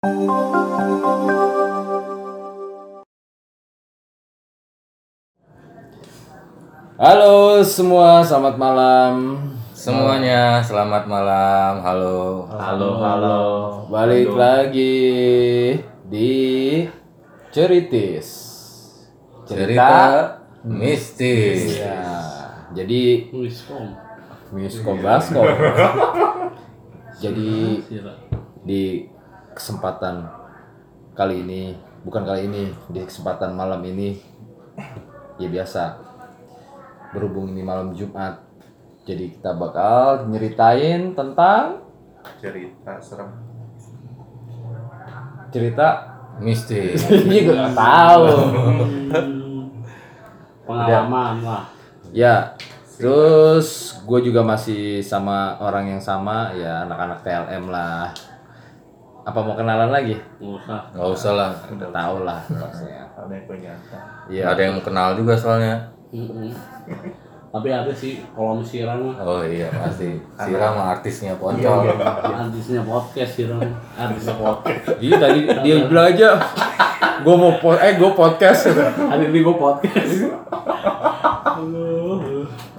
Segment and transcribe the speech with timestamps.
[0.00, 0.16] Halo
[7.60, 9.36] semua, selamat malam.
[9.76, 11.84] Semuanya selamat malam.
[11.84, 12.48] Halo.
[12.48, 13.40] Halo, halo.
[13.92, 14.96] Balik lagi
[16.08, 16.32] di
[17.52, 18.56] Ceritis.
[19.44, 21.76] Cerita mistis.
[21.76, 22.00] Ya,
[22.72, 23.28] jadi
[24.48, 25.44] Miskom Baskom.
[27.20, 27.84] jadi
[28.64, 29.12] di
[29.60, 30.24] kesempatan
[31.12, 34.16] kali ini, bukan kali ini, di kesempatan malam ini
[35.36, 36.00] ya biasa
[37.12, 38.40] berhubung ini malam Jumat.
[39.04, 41.84] Jadi kita bakal nyeritain tentang
[42.40, 43.28] Cerita serem.
[45.50, 45.88] cerita
[46.40, 47.04] Mistis.
[47.28, 48.24] ini gue gak tahu.
[50.64, 51.64] pengalaman lah
[52.14, 52.54] Ya,
[52.96, 58.29] terus gue juga masih sama orang yang sama, ya anak-anak TLM lah.
[59.30, 60.18] Apa mau kenalan lagi?
[60.42, 61.50] nggak usah Nggak usah lah.
[61.70, 62.40] Udah tau lah.
[62.50, 63.46] Ada yang.
[64.26, 64.42] Iya.
[64.50, 65.86] Ada yang kenal juga soalnya.
[67.50, 70.18] Tapi ada sih kalau siram mah Oh iya pasti.
[70.38, 71.98] Sira mah artisnya Poncol.
[72.22, 73.58] artisnya podcast siram
[73.98, 76.38] artisnya podcast Iya tadi dia bilang aja,
[77.26, 78.70] gue mau po eh gue podcast.
[79.10, 80.14] hari ini gue podcast.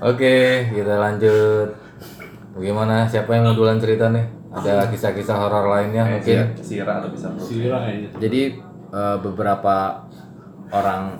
[0.01, 0.35] Oke,
[0.71, 1.67] kita lanjut.
[2.55, 3.05] Bagaimana?
[3.05, 4.40] Siapa yang mau duluan cerita nih?
[4.51, 6.51] Ada kisah-kisah horor lainnya mungkin?
[6.59, 8.41] Sira lo bisa kayaknya Jadi
[8.91, 10.03] eh, beberapa
[10.69, 11.15] orang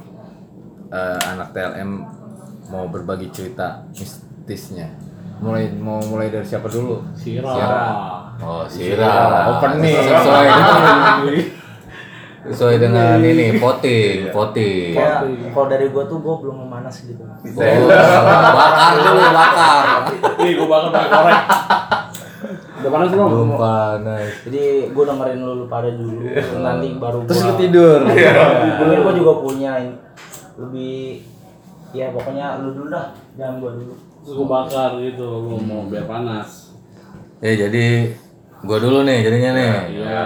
[0.88, 1.92] eh, anak TLM
[2.68, 4.92] mau berbagi cerita mistisnya.
[5.40, 7.02] Mulai mau mulai dari siapa dulu?
[7.14, 7.56] siram
[8.38, 9.48] Oh, Sira.
[9.54, 9.96] Opening.
[9.96, 11.18] Sesuai dengan
[12.52, 14.98] sesuai dengan ini voting, voting.
[14.98, 15.22] kayak
[15.54, 17.86] kalau dari gua tuh gua belum memanas gitu Oh,
[18.50, 19.84] bakar dulu, bakar.
[20.42, 21.42] nih gue bakal pakai korek
[22.82, 24.26] udah panas belum Belum panas.
[24.44, 26.18] jadi gua dengerin lu, lu pada dulu
[26.60, 28.00] nanti baru Terus lu gua tidur.
[28.78, 29.72] mungkin gua juga punya
[30.58, 31.22] lebih
[31.92, 36.06] ya pokoknya lu dulu dah jangan gua dulu terus gue bakar gitu gue mau biar
[36.06, 36.70] panas
[37.38, 38.06] Eh jadi
[38.62, 39.72] gua dulu nih jadinya nih.
[39.96, 40.26] iya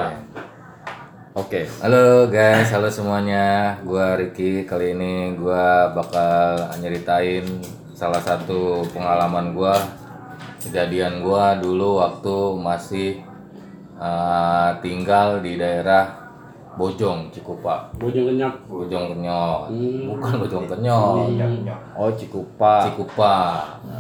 [1.32, 1.68] Oke.
[1.80, 3.76] Halo guys, halo semuanya.
[3.82, 4.64] Gua Ricky.
[4.64, 7.44] Kali ini gua bakal nyeritain
[7.92, 9.76] salah satu pengalaman gua,
[10.70, 13.10] kejadian gua dulu waktu masih
[14.02, 16.26] uh, tinggal di daerah
[16.76, 17.88] Bojong, Cikupa.
[17.96, 19.72] bojong kenyap Bojong Kenyot.
[19.72, 20.12] Hmm.
[20.12, 21.32] Bukan Bojong Kenyot.
[21.96, 22.92] Oh Cikupa.
[22.92, 23.36] Cikupa.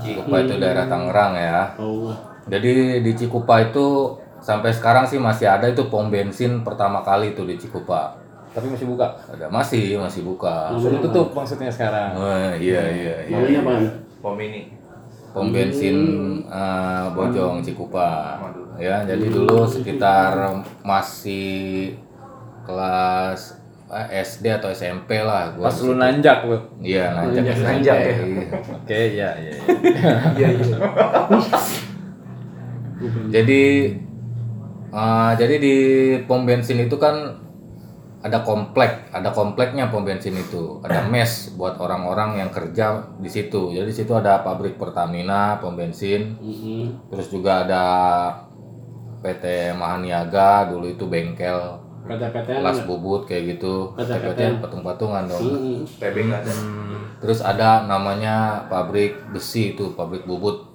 [0.03, 1.71] Cikupa itu daerah Tangerang ya.
[1.79, 2.15] gue
[2.51, 7.47] Jadi di Cikupa itu sampai sekarang sih masih ada itu pom bensin pertama kali itu
[7.47, 8.19] di Cikupa.
[8.51, 9.07] Tapi masih buka.
[9.31, 10.75] Ada masih masih buka.
[10.75, 12.11] Sudah tutup maksudnya sekarang.
[12.15, 13.35] Oh, iya iya iya.
[13.39, 13.73] namanya apa
[14.19, 14.74] Pom ini.
[15.35, 15.97] Pom bensin
[16.47, 18.39] eh, Bojong Cikupa.
[18.79, 20.31] Ya, jadi dulu sekitar
[20.79, 21.91] masih
[22.63, 23.59] kelas
[23.91, 25.67] eh, SD atau SMP lah gua.
[25.67, 26.55] Pas lu nanjak lu.
[26.79, 27.67] Iya, nanjak SMP.
[27.67, 28.15] nanjak ya.
[28.15, 28.47] Iya.
[28.79, 29.51] Oke, ya, ya.
[29.51, 29.55] ya.
[30.39, 30.77] iya iya
[33.27, 33.63] Jadi
[34.95, 35.75] eh, jadi di
[36.31, 37.43] pom bensin itu kan
[38.25, 43.69] ada komplek, ada kompleknya pom bensin itu, ada mes buat orang-orang yang kerja di situ.
[43.69, 47.13] Jadi di situ ada pabrik Pertamina, pom bensin, Mm-mm.
[47.13, 47.83] terus juga ada
[49.21, 53.93] PT Mahaniaga, dulu itu bengkel PT-PT kelas bubut kayak gitu.
[53.97, 55.41] PT patung-patungan dong.
[56.29, 56.53] Nggak ada.
[57.17, 60.69] Terus ada namanya pabrik besi itu, pabrik bubut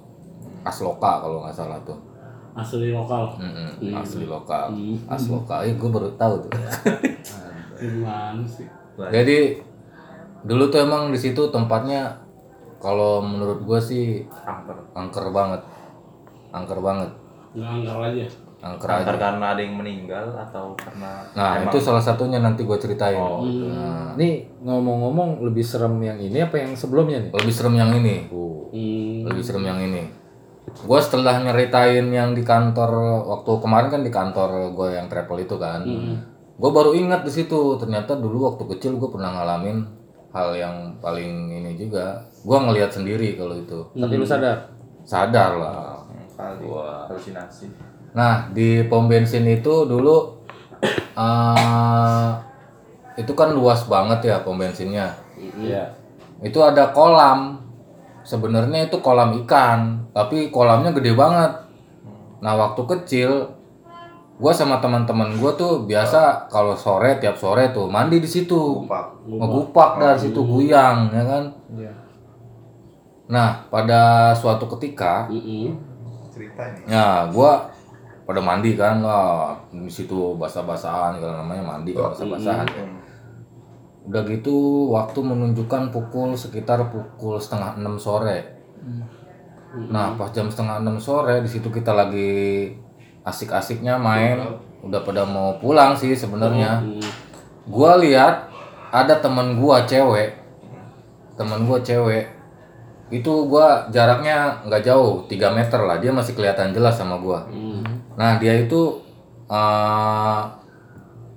[0.67, 2.10] Asloka kalau nggak salah tuh.
[2.53, 4.97] Asli lokal Mm-mm, asli lokal, Hmm.
[5.07, 5.59] asli lokal.
[5.63, 6.51] Eh, gue baru tahu tuh.
[7.77, 9.57] gimana sih Jadi
[10.41, 12.13] dulu tuh emang di situ tempatnya
[12.77, 14.77] kalau menurut gue sih Angker.
[14.91, 15.61] angker banget,
[16.51, 17.09] angker banget,
[17.51, 18.25] nggak angkar aja
[18.59, 19.21] angker Angker aja.
[19.23, 23.17] karena ada yang meninggal atau karena Nah emang- itu salah satunya nanti gue ceritain.
[23.17, 27.31] Oh, Nah, Nih ngomong-ngomong lebih serem yang ini apa yang sebelumnya nih?
[27.31, 28.69] lebih serem yang ini, Oh.
[28.69, 29.25] Hmm.
[29.25, 30.05] lebih serem yang ini.
[30.71, 35.55] Gue setelah nyeritain yang di kantor waktu kemarin kan di kantor gue yang travel itu
[35.59, 35.83] kan,
[36.57, 40.01] gue baru ingat di situ ternyata dulu waktu kecil gue pernah ngalamin
[40.31, 42.23] hal yang paling ini juga.
[42.41, 43.79] Gue ngelihat sendiri kalau itu.
[43.93, 44.71] Tapi lu sadar?
[45.03, 46.01] Sadar lah.
[46.41, 47.05] kali Wah.
[47.05, 47.69] halusinasi.
[48.17, 50.41] Nah di pom bensin itu dulu
[51.21, 52.29] eh
[53.21, 55.13] itu kan luas banget ya pom bensinnya.
[55.37, 55.93] Iya.
[56.41, 57.60] Itu ada kolam.
[58.21, 61.51] Sebenarnya itu kolam ikan, tapi kolamnya gede banget.
[62.41, 63.49] Nah waktu kecil,
[64.37, 68.85] gua sama teman-teman gua tuh biasa kalau sore tiap sore tuh mandi di situ,
[69.25, 71.43] ngegupak dari situ guyang, ya kan.
[71.73, 71.93] Iya.
[73.31, 75.73] Nah pada suatu ketika, Mm-mm.
[76.31, 76.87] Cerita ini.
[76.87, 77.67] ya gua
[78.23, 82.63] pada mandi kan lah di situ basah-basahan kalau namanya mandi kan basah-basahan
[84.01, 88.57] udah gitu waktu menunjukkan pukul sekitar pukul setengah enam sore.
[89.93, 92.73] Nah pas jam setengah enam sore di situ kita lagi
[93.21, 94.41] asik-asiknya main.
[94.81, 96.81] Udah pada mau pulang sih sebenarnya.
[97.69, 98.49] Gua lihat
[98.89, 100.33] ada temen gua cewek.
[101.37, 102.25] Temen gua cewek.
[103.13, 106.01] Itu gua jaraknya nggak jauh 3 meter lah.
[106.01, 107.45] Dia masih kelihatan jelas sama gua.
[108.17, 108.97] Nah dia itu
[109.45, 110.41] eh,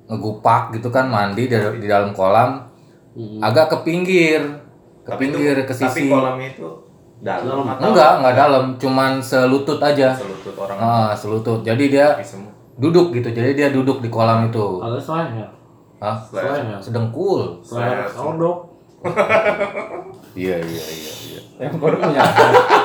[0.05, 2.61] ngegupak gitu kan mandi di, di dalam kolam
[3.41, 4.41] agak ke pinggir
[5.01, 6.09] ke Tapi itu- pinggir ke Tapi sisi.
[6.09, 6.69] kolam itu
[7.21, 10.13] dalam atau enggak enggak dalam cuman selutut aja.
[10.13, 10.77] Selutut orang.
[10.77, 11.61] Ah selutut.
[11.61, 12.21] Jadi dia
[12.75, 14.83] duduk gitu jadi dia duduk di kolam itu.
[14.83, 15.49] Ada seleher.
[15.99, 16.17] Hah?
[16.21, 16.77] Seleher.
[16.77, 17.63] sedengkul.
[17.63, 18.77] Seleher kodok.
[20.35, 21.41] iya iya iya iya.
[21.61, 22.23] Yang kodok punya.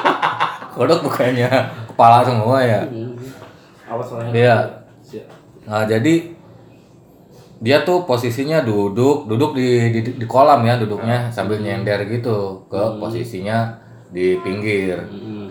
[0.76, 1.50] kodok bukannya
[1.90, 2.82] kepala semua ya?
[3.84, 4.32] Apa seleher?
[4.32, 4.56] Iya.
[5.66, 6.39] Nah, jadi
[7.60, 12.80] dia tuh posisinya duduk, duduk di, di di kolam ya duduknya sambil nyender gitu ke
[13.00, 13.76] posisinya
[14.16, 14.96] di pinggir.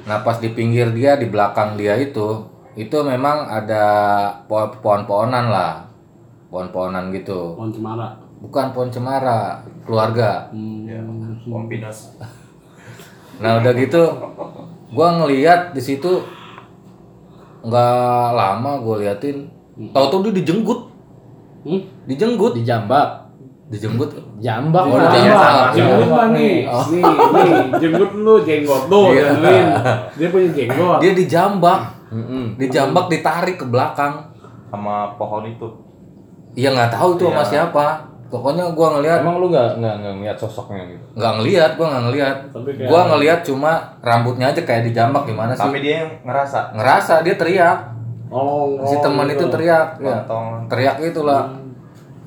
[0.09, 3.85] Nah, pas di pinggir dia di belakang dia itu itu memang ada
[4.49, 5.85] po- pohon-pohonan lah.
[6.49, 7.53] Pohon-pohonan gitu.
[7.61, 8.09] Pohon cemara.
[8.41, 10.49] Bukan pohon cemara, keluarga.
[10.49, 10.89] Hmm.
[10.89, 11.05] Ya,
[11.69, 11.99] Pinos.
[13.39, 14.03] Nah, udah gitu
[14.91, 16.11] gua ngeliat di situ
[17.63, 19.37] nggak lama gue liatin
[19.95, 20.91] tahu-tahu dia dijenggut
[21.69, 21.81] Hmm?
[22.05, 23.29] dijenggut Dijambak.
[23.69, 25.13] dijenggut Jambak Oh, lah.
[25.13, 25.21] jambak.
[25.21, 25.69] Jambak.
[25.77, 26.57] Jenggut mah nih.
[26.65, 29.67] Nih, nih, jenggut lu jenggot lu, dengerin.
[30.17, 30.99] Dia punya jenggot.
[30.99, 32.57] dia dijambak Mm-mm.
[32.57, 34.25] dijambak ditarik ke belakang
[34.67, 35.69] sama pohon itu.
[36.55, 37.51] iya nggak tahu tuh sama Iya.
[37.63, 37.87] siapa
[38.27, 41.05] pokoknya gua ngeliat Emang lu nggak nggak nggak ngeliat sosoknya gitu?
[41.15, 42.41] nggak ngeliat gua nggak kayak-
[42.85, 47.35] gua ngeliat cuma rambutnya aja kayak dijambak gimana sih Tapi dia yang ngerasa ngerasa dia
[47.35, 47.79] teriak
[48.29, 49.45] Oh, si oh, teman gitu.
[49.45, 50.21] itu teriak ya.
[50.67, 51.49] Teriak itulah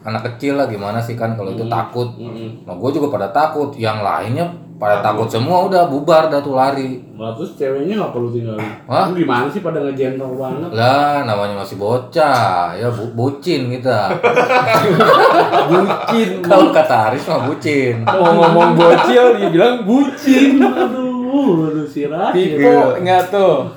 [0.01, 2.65] anak kecil lah gimana sih kan kalau itu takut Mm-mm.
[2.65, 7.05] nah gue juga pada takut yang lainnya pada takut semua udah bubar dah tuh lari
[7.13, 8.65] Lah terus ceweknya nggak perlu tinggalin.
[8.89, 9.05] Hah?
[9.05, 10.73] Lu gimana sih pada ngejentel banget?
[10.73, 14.09] lah namanya masih bocah ya bu bucin kita
[15.69, 16.29] Bucin.
[16.41, 20.57] kalau kata Aris mah bucin Mau ngomong bocil dia bilang bucin.
[20.65, 22.09] Aduh, aduh si.
[22.09, 23.69] Tipe nggak tuh.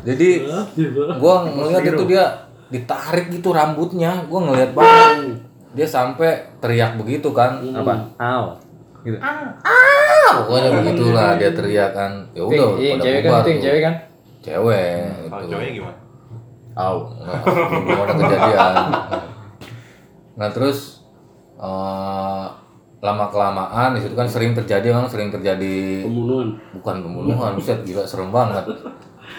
[0.00, 0.48] jadi
[1.18, 2.24] gua ngeliat itu dia
[2.68, 7.94] ditarik gitu rambutnya gua ngeliat banget dia sampai teriak begitu kan Apa?
[8.16, 8.44] Aw.
[8.98, 9.16] Gitu.
[9.18, 9.54] ah
[10.38, 13.94] pokoknya begitulah dia teriak kan ya udah pada cewek kan itu cewek kan?
[14.38, 15.48] cewek Kalau itu.
[15.48, 15.98] cowoknya gimana?
[16.74, 17.38] Aw, nggak,
[17.80, 18.74] belum ada kejadian.
[20.36, 21.02] Nah terus
[21.56, 22.46] eh,
[22.98, 26.54] lama kelamaan di situ kan sering terjadi kan sering terjadi Pembunuhan.
[26.70, 28.62] bukan pembunuhan, buset gila serem banget.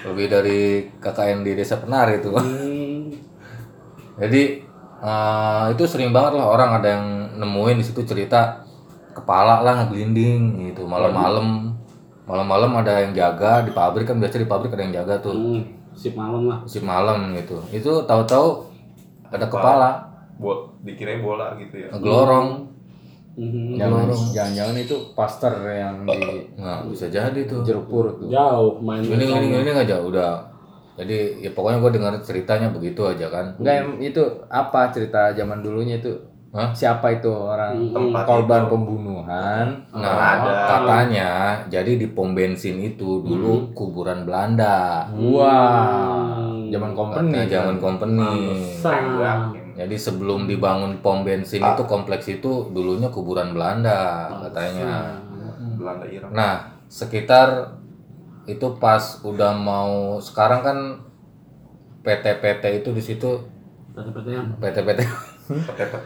[0.05, 0.59] Lebih dari
[0.95, 2.31] KKN di desa Penari itu.
[2.31, 3.07] Hmm.
[4.17, 4.63] Jadi
[4.99, 7.05] eh, itu sering banget lah orang ada yang
[7.39, 8.63] nemuin di situ cerita
[9.15, 11.71] kepala lah ngeglinding gitu malam-malam.
[12.29, 15.63] Malam-malam ada yang jaga di pabrik kan biasa di pabrik ada yang jaga tuh Hmm.
[15.97, 16.59] Sip malam lah.
[16.63, 18.69] si malam gitu itu tahu-tahu
[19.33, 19.89] ada kepala
[20.39, 21.89] Bo dikirain bola gitu ya.
[21.91, 22.69] ngeglorong
[23.39, 23.79] Hmm.
[23.79, 28.27] Jangan, jangan-jangan itu pastor yang di nggak bisa jadi tuh jeruk purut tuh.
[28.27, 28.99] Jauh main.
[28.99, 30.43] ini ini ini nggak jauh udah
[30.99, 35.63] jadi ya pokoknya gue dengar ceritanya begitu aja kan Enggak em, itu apa cerita zaman
[35.63, 36.11] dulunya itu?
[36.49, 36.73] Hah?
[36.73, 38.71] Siapa itu orang Tempat korban itu.
[38.73, 39.65] pembunuhan?
[39.93, 40.53] nah ada.
[40.67, 41.29] katanya
[41.69, 47.31] jadi di pom bensin itu dulu kuburan Belanda Wah, zaman company.
[47.31, 48.33] katanya zaman company
[49.73, 55.21] jadi sebelum dibangun pom bensin itu kompleks itu dulunya kuburan Belanda katanya
[55.79, 56.29] Belanda Irak.
[56.33, 56.55] Nah,
[56.89, 57.78] sekitar
[58.49, 60.77] itu pas udah mau sekarang kan
[62.01, 63.31] PT-PT itu di situ.
[64.57, 64.99] PT-PT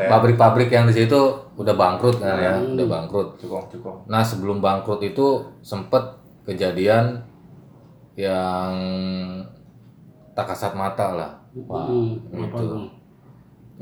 [0.07, 1.19] pabrik-pabrik yang di situ
[1.59, 3.35] udah bangkrut kan ya, udah bangkrut.
[3.39, 3.97] Cukong cukong.
[4.07, 6.00] Nah, sebelum bangkrut itu sempet
[6.47, 7.19] kejadian
[8.15, 8.71] yang
[10.33, 11.31] tak kasat mata lah.
[11.53, 12.17] Hmm.
[12.31, 12.65] Apa Gitu.
[12.65, 12.83] tuh?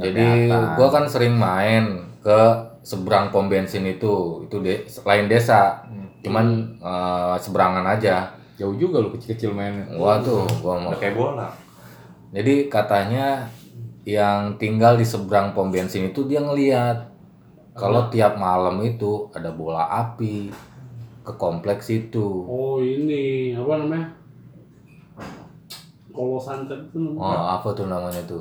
[0.01, 2.39] Jadi gua kan sering main ke
[2.81, 4.75] seberang pom bensin itu, itu de
[5.05, 5.85] lain desa.
[6.25, 6.45] Cuman
[6.81, 8.40] eh, seberangan aja.
[8.61, 9.89] Jauh juga lu kecil-kecil mainnya.
[9.97, 10.93] Wah tuh, gua mau.
[10.93, 11.49] Kayak bola.
[12.29, 13.49] Jadi katanya
[14.05, 17.09] yang tinggal di seberang pom bensin itu dia ngeliat
[17.73, 20.53] kalau tiap malam itu ada bola api
[21.21, 22.45] ke kompleks itu.
[22.45, 24.07] Oh ini apa namanya?
[26.11, 27.23] Kalau santet itu namanya.
[27.23, 28.39] Oh, apa tuh namanya tuh?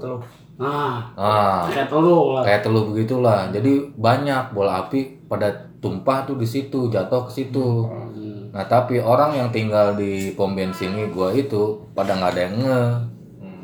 [0.61, 2.43] Nah, Ah, kayak telur lah.
[2.45, 3.49] kayak telur begitulah.
[3.55, 5.47] Jadi banyak bola api pada
[5.79, 7.87] tumpah tuh di situ, jatuh ke situ.
[7.87, 8.51] Hmm.
[8.51, 12.57] Nah, tapi orang yang tinggal di pom bensin ini gua itu pada nggak ada yang
[12.59, 12.83] nge.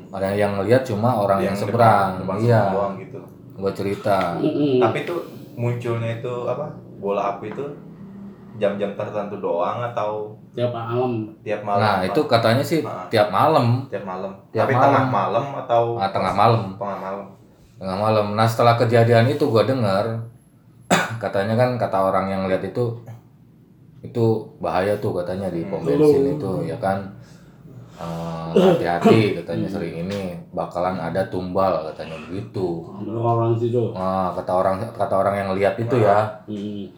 [0.09, 3.21] ada yang ngelihat cuma orang yang, depan- seberang depan iya seberang doang gitu
[3.55, 4.75] gua cerita Mm-mm.
[4.79, 5.21] tapi tuh
[5.55, 7.65] munculnya itu apa bola api itu
[8.57, 12.09] jam-jam tertentu doang atau tiap malam tiap malam nah apa?
[12.09, 13.05] itu katanya sih Ah.
[13.07, 14.85] tiap malam tiap malam Tiap tapi malam.
[14.89, 16.63] tengah malam atau Ah, tengah malam.
[16.73, 17.27] tengah malam
[17.77, 20.17] tengah malam nah setelah kejadian itu gua dengar
[21.23, 22.95] katanya kan kata orang yang lihat itu
[24.05, 24.27] itu
[24.63, 27.03] bahaya tuh katanya di pom bensin itu ya kan?
[27.97, 32.85] Eh, hati-hati katanya sering ini bakalan ada tumbal katanya begitu.
[33.09, 36.29] Orang situ Nah, kata orang kata orang yang lihat itu ya.
[36.45, 36.93] Mm.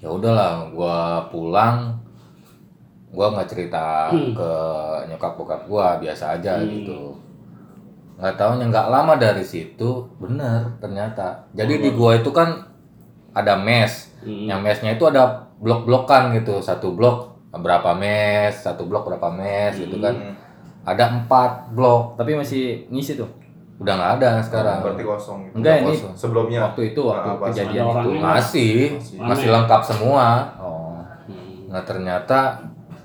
[0.00, 1.92] ya udahlah gua pulang
[3.12, 4.50] gua nggak cerita ke
[5.12, 7.16] nyokap bokap gua biasa aja gitu.
[8.16, 11.48] Nggak tahunya nggak lama dari situ bener ternyata.
[11.52, 12.69] Jadi di gua itu kan
[13.32, 14.46] ada mes Mm.
[14.46, 19.96] yang mesnya itu ada blok-blokan gitu satu blok berapa mes satu blok berapa mes gitu
[19.96, 20.36] kan
[20.82, 23.28] ada empat blok Tapi masih ngisi tuh.
[23.76, 25.54] udah nggak ada sekarang berarti kosong gitu.
[25.56, 26.12] Enggak ini kosong.
[26.14, 28.10] sebelumnya waktu itu waktu Ah, pas kejadian itu.
[28.14, 29.16] masih Masih.
[29.18, 31.00] masih lengkap semua Oh.
[31.24, 31.72] Mm.
[31.72, 32.40] Nah ternyata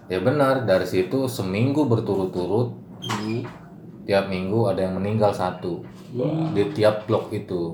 [0.06, 3.48] ya benar dari situ seminggu berturut-turut Mm.
[4.04, 5.80] tiap minggu ada yang meninggal satu
[6.52, 7.72] di tiap blok itu.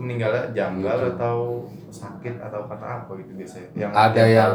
[0.00, 3.68] Meninggalnya janggal atau sakit atau kata apa gitu biasanya?
[3.76, 4.54] Yang Ada yang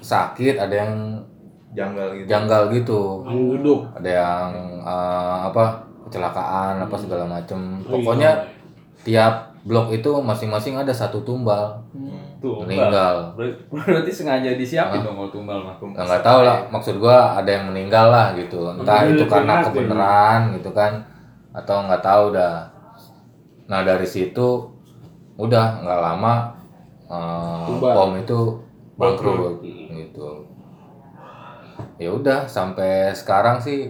[0.00, 0.94] sakit, ada yang
[1.70, 2.26] janggal gitu.
[2.26, 4.48] janggal gitu, duduk ada yang
[4.82, 5.64] eh, apa
[6.02, 7.78] kecelakaan apa segala macem.
[7.84, 8.48] Oh, Pokoknya iya.
[9.00, 11.78] tiap blok itu masing-masing ada satu tumbal.
[12.40, 12.64] Tuh.
[12.64, 13.36] meninggal.
[13.36, 15.76] Ber- Berarti sengaja disiapin dong kalau tumbal mah.
[15.76, 16.64] Nah, nggak tahu lah.
[16.72, 18.64] Maksud gua ada yang meninggal lah gitu.
[18.64, 21.04] Entah Iya, itu karena iya, kebenaran gitu kan.
[21.52, 22.64] Atau nggak tahu dah
[23.70, 24.66] nah dari situ
[25.36, 26.34] udah nggak lama
[27.06, 27.94] eh, Tumbal.
[27.94, 28.40] pom itu
[28.98, 29.56] bangkrut Bangkrut.
[29.62, 30.28] gitu.
[31.96, 33.88] Ya udah sampai sekarang sih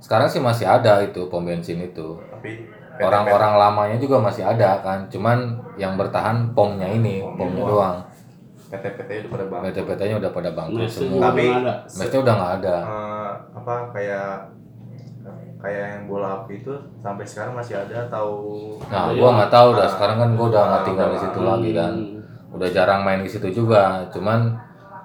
[0.00, 2.18] sekarang sih masih ada itu pom bensin itu.
[2.18, 2.66] Tapi
[3.00, 7.98] orang-orang lamanya juga masih ada kan cuman yang bertahan pomnya ini pomnya doang.
[8.70, 11.32] PT-PT udah pada bang PT-PT-nya udah pada bangkrut semua.
[11.32, 11.50] Tapi-
[11.90, 12.76] Mesnya udah nggak ada.
[12.78, 14.30] Eh, apa kayak
[15.60, 18.28] kayak yang bola api itu sampai sekarang masih ada atau
[18.88, 19.84] Nah, gua nggak tahu dah.
[19.84, 19.90] Ah.
[19.92, 21.70] Sekarang kan gua udah nggak Ah, tinggal di situ lagi.
[21.76, 22.56] Hmm.
[22.56, 23.82] Udah jarang main di situ juga.
[24.08, 24.56] Cuman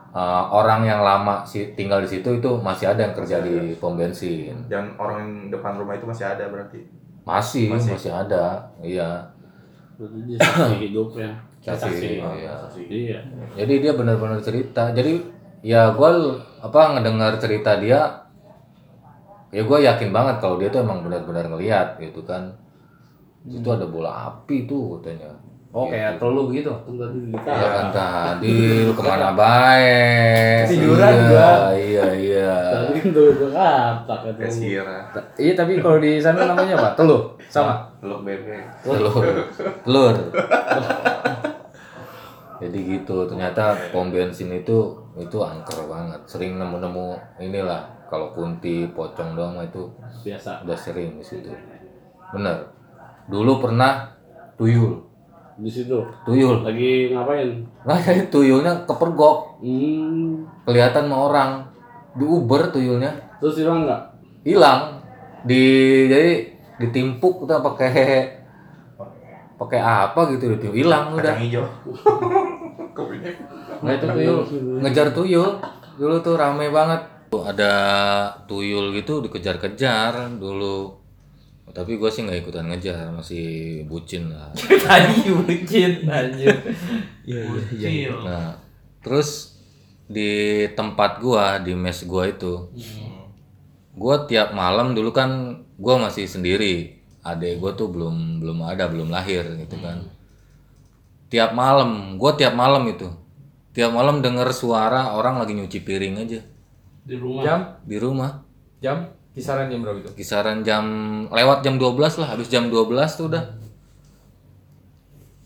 [0.09, 3.93] uh, orang yang lama sih tinggal di situ itu masih ada yang kerja di pom
[3.93, 4.55] bensin.
[4.65, 6.81] dan orang yang depan rumah itu masih ada berarti
[7.21, 8.11] Masih, masih, Masih.
[8.11, 8.45] ada.
[8.79, 9.09] Iya.
[9.95, 12.53] Berarti dia saksi hidup ya Saksi, Ah, iya.
[12.85, 13.19] iya
[13.55, 14.93] Jadi dia benar-benar cerita.
[14.93, 15.19] Jadi
[15.59, 18.24] ya gua l- apa ngedengar cerita dia
[19.55, 22.51] ya gua yakin banget kalau dia tuh emang benar-benar ngelihat gitu kan.
[23.47, 25.31] Itu ada bola api tuh katanya.
[25.75, 26.71] Oh kayak telu kita
[27.51, 30.71] Ya kan tadi lu ke mana baik?
[30.71, 31.51] Tiduran iya, gua.
[31.75, 32.51] Iya iya.
[32.71, 34.43] tadi kan tuh itu kata kata
[35.11, 36.89] Ta- Iya tapi kalau di sana namanya apa?
[36.95, 37.27] Telu.
[37.51, 37.91] Sama.
[37.99, 39.23] telur bebek Telur.
[39.83, 40.15] Telur.
[42.55, 46.23] Jadi gitu ternyata pom bensin itu itu angker banget.
[46.23, 49.89] Sering nemu-nemu inilah kalau kunti pocong doang mah itu
[50.21, 51.49] biasa udah sering di situ.
[52.29, 52.69] Bener.
[53.25, 54.13] Dulu pernah
[54.53, 55.01] tuyul.
[55.55, 55.95] di situ
[56.27, 56.67] Tuyul.
[56.67, 59.63] lagi ngapain Nah, jadi tuyulnya kepergok.
[59.63, 61.51] hmm Kelihatan sama orang.
[62.11, 63.11] Di Uber tuyulnya.
[63.35, 64.01] terus hilang nggak
[64.43, 64.99] hilang
[65.43, 65.61] di
[66.07, 66.31] jadi
[66.77, 68.31] ditimpuk udah pakai
[69.55, 71.65] pakai apa gitu itu hilang udah kacang hijau
[73.83, 74.39] nggak itu tuyul
[74.79, 75.49] ngejar tuyul
[75.95, 77.73] dulu tuh rame banget Tuh, ada
[78.47, 81.01] tuyul gitu dikejar-kejar dulu.
[81.75, 84.47] Tapi gue sih nggak ikutan ngejar masih bucin lah.
[84.87, 86.55] Tadi bucin anjir.
[87.25, 87.41] Iya
[87.75, 88.09] iya iya.
[88.21, 88.47] nah
[89.01, 89.59] terus
[90.05, 92.69] di tempat gua di mes gua itu
[93.97, 97.01] gua tiap malam dulu kan gua masih sendiri.
[97.25, 100.05] Adek gua tuh belum belum ada belum lahir gitu kan.
[101.27, 103.09] Tiap malam gua tiap malam itu.
[103.75, 106.54] Tiap malam denger suara orang lagi nyuci piring aja
[107.05, 107.41] di rumah.
[107.41, 107.59] Jam?
[107.83, 108.31] Di rumah.
[108.79, 108.97] Jam?
[109.31, 110.11] Kisaran jam berapa itu?
[110.15, 110.83] kisaran jam
[111.27, 113.43] lewat jam 12 lah habis jam 12 tuh udah.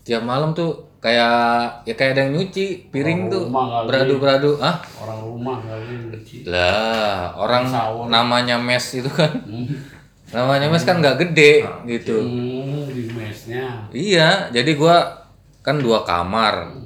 [0.00, 3.42] Tiap malam tuh kayak ya kayak ada yang nyuci piring tuh.
[3.46, 3.86] rumah kali.
[3.88, 6.36] beradu-beradu ah orang rumah kali nyuci.
[6.46, 8.06] Lah orang Sahur.
[8.06, 9.32] namanya mes itu kan.
[10.30, 12.14] Namanya mes kan nggak gede gitu.
[12.16, 13.90] hmm, di mesnya.
[13.90, 15.26] Iya jadi gua
[15.60, 16.78] kan dua kamar.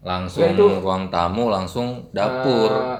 [0.00, 2.70] Langsung Ya, itu- ruang tamu langsung dapur.
[2.70, 2.98] Eh,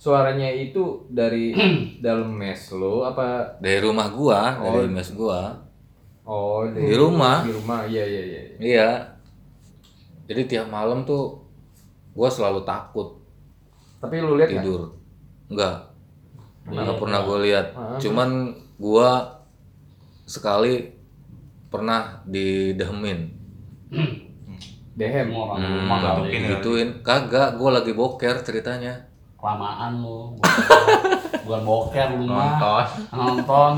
[0.00, 1.52] suaranya itu dari
[2.04, 3.60] dalam mes lo apa?
[3.60, 4.80] dari rumah gua Oh.
[4.80, 5.52] dari mes gua.
[6.24, 7.44] Oh Di rumah.
[7.44, 8.40] Di rumah iya iya iya.
[8.56, 8.90] iya.
[10.24, 11.42] Jadi tiap malam tuh
[12.14, 13.18] gua selalu takut
[14.00, 14.96] Tapi lu lihat tidur.
[15.52, 15.92] Enggak
[16.60, 17.66] nggak pernah gue lihat.
[17.98, 18.30] Cuman
[18.78, 19.42] gua
[20.24, 20.86] sekali
[21.66, 23.26] pernah didehemin
[25.00, 25.28] Dehem.
[25.28, 26.88] Orang Hmm, gituin.
[27.02, 29.09] Kagak gua lagi boker ceritanya
[29.40, 30.36] Kelamaan lu.
[31.48, 32.60] Bukan boker lu mah.
[32.60, 33.72] nonton Nonton.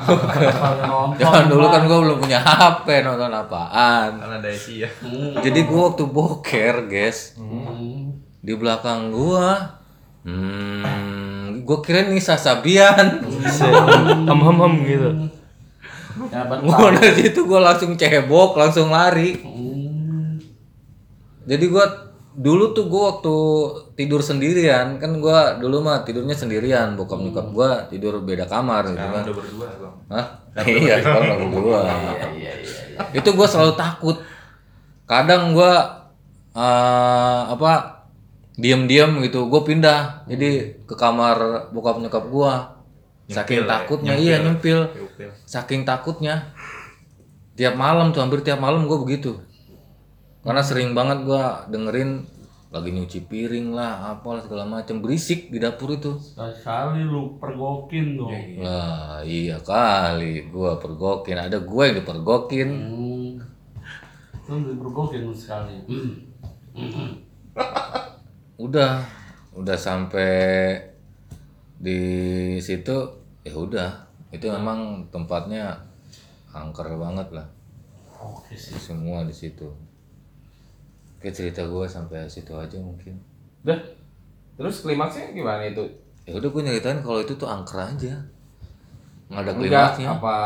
[0.90, 1.06] nonton.
[1.16, 5.36] Jangan dulu kan gua belum punya HP nonton apaan kan ada isi ya Hmm.
[5.38, 8.16] jadi gua waktu boker guys Hmm.
[8.40, 9.76] di belakang gua
[10.24, 15.10] hmm gua kira nih Sasabian hem hem hem gitu
[16.26, 20.40] Ya gua dari situ gua langsung cebok langsung lari Hmm.
[21.44, 22.05] jadi gua
[22.36, 23.36] dulu tuh gua waktu
[23.96, 29.08] tidur sendirian kan gua dulu mah tidurnya sendirian bokap nyokap gua tidur beda kamar gitu
[29.08, 29.24] kan.
[29.24, 29.94] udah berdua bang.
[30.12, 30.26] Hah?
[30.84, 31.78] iya sekarang udah berdua.
[33.16, 34.16] Itu gua selalu takut.
[35.08, 35.72] Kadang gua
[36.52, 38.04] eh, apa
[38.60, 42.76] diam-diam gitu gua pindah jadi ke kamar bokap nyokap gua.
[43.26, 43.66] Saking ya?
[43.66, 44.86] takutnya iya nyempil.
[44.92, 45.30] Nyempil.
[45.48, 46.52] saking takutnya
[47.56, 49.40] tiap malam tuh hampir tiap malam gue begitu
[50.46, 52.22] karena sering banget gua dengerin
[52.68, 58.30] lagi nyuci piring lah apalah segala macam berisik di dapur itu Sekali lu pergokin dong.
[58.58, 63.32] lah iya kali gua pergokin ada gue yang dipergokin Hmm.
[64.46, 65.74] Lu dipergokin lu sekali.
[65.84, 66.14] Hmm.
[68.58, 69.02] udah
[69.52, 70.76] udah sampai
[71.76, 71.98] di
[72.58, 72.96] situ
[73.40, 73.90] ya udah
[74.30, 75.76] itu memang tempatnya
[76.50, 77.46] angker banget lah
[78.16, 78.76] Oke sih.
[78.76, 79.68] semua di situ
[81.26, 83.18] Oke cerita gue sampai situ aja mungkin
[83.60, 83.74] Dah.
[84.54, 85.82] Terus klimaksnya gimana itu?
[86.22, 88.14] ya udah gue nyeritain kalau itu tuh angker aja
[89.26, 90.38] nggak ada Enggak, klimaksnya apa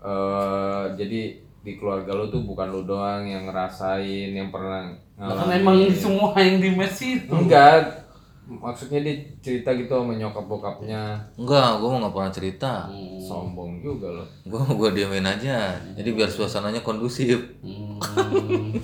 [0.00, 1.20] eh jadi
[1.62, 6.30] di keluarga lu tuh bukan lu doang yang ngerasain yang pernah Lah kan emang semua
[6.36, 7.26] yang di mes itu.
[7.26, 8.06] enggak
[8.46, 12.70] maksudnya dia cerita gitu sama nyokap bokapnya enggak gue mau nggak pernah cerita
[13.18, 18.78] sombong juga loh gue gue diemin aja jadi biar suasananya kondusif Hmm.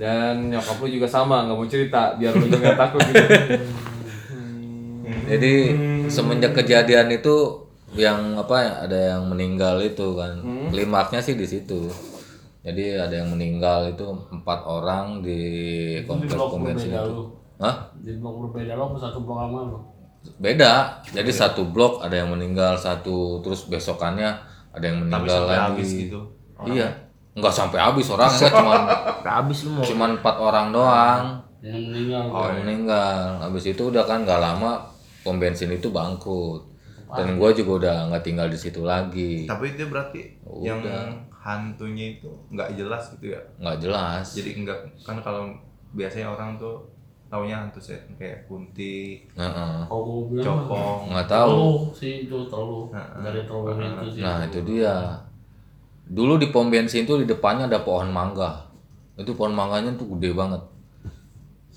[0.00, 3.20] Dan nyokap lu juga sama nggak mau cerita biar lu juga takut gitu.
[5.28, 5.54] Jadi
[6.08, 7.36] semenjak kejadian itu
[7.92, 10.40] yang apa ya, ada yang meninggal itu kan.
[10.72, 11.92] Klimaksnya sih di situ.
[12.64, 15.40] Jadi ada yang meninggal itu empat orang di
[16.00, 17.12] Itu di komplek blok pom bensin berbeda itu.
[17.12, 17.24] lu.
[17.60, 17.76] Hah?
[18.00, 19.78] Di blok berbeda lo satu blok sama lu?
[20.36, 21.00] beda.
[21.12, 24.28] Jadi satu blok ada yang meninggal satu terus besokannya
[24.72, 25.64] ada yang tapi meninggal sampai lagi.
[25.68, 26.20] habis gitu.
[26.68, 28.74] Iya nggak sampai habis orang enggak cuma
[29.22, 29.84] habis lu mau.
[29.86, 31.24] cuman empat orang doang.
[31.60, 32.24] Yang meninggal.
[32.32, 33.20] Oh, yang meninggal.
[33.44, 34.80] Habis itu udah kan nggak lama
[35.20, 36.66] pom bensin itu bangkrut.
[37.10, 39.44] Dan gue juga udah nggak tinggal di situ lagi.
[39.44, 41.10] Tapi itu berarti yang Udah.
[41.42, 43.40] hantunya itu nggak jelas gitu ya?
[43.58, 44.26] Nggak jelas.
[44.38, 45.50] Jadi enggak kan kalau
[45.90, 46.86] biasanya orang tuh
[47.30, 51.94] taunya hantu setan kayak kunti gue bilang copong nggak tahu.
[51.94, 52.90] Sih itu terlalu
[53.22, 54.22] dari terlalu itu sih.
[54.22, 54.94] nah itu dia
[56.10, 58.66] dulu di pom bensin tuh di depannya ada pohon mangga.
[59.14, 60.58] Itu pohon mangganya tuh gede banget.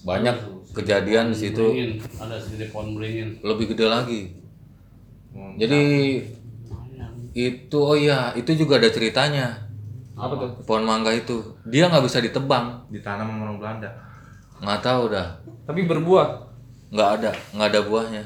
[0.01, 0.35] Banyak
[0.73, 1.61] kejadian di situ.
[1.61, 1.91] Beringin.
[2.17, 3.29] Ada pohon beringin.
[3.45, 4.21] lebih gede lagi.
[5.33, 5.57] Hmm.
[5.57, 5.81] jadi
[7.33, 9.69] itu oh iya itu juga ada ceritanya.
[10.17, 10.49] Apa tuh?
[10.65, 11.41] Pohon mangga itu.
[11.69, 12.89] Dia nggak bisa ditebang.
[12.89, 13.89] Ditanam sama orang Belanda?
[14.61, 15.29] Nggak tahu dah.
[15.69, 16.29] Tapi berbuah?
[16.93, 18.23] Nggak ada nggak ada buahnya.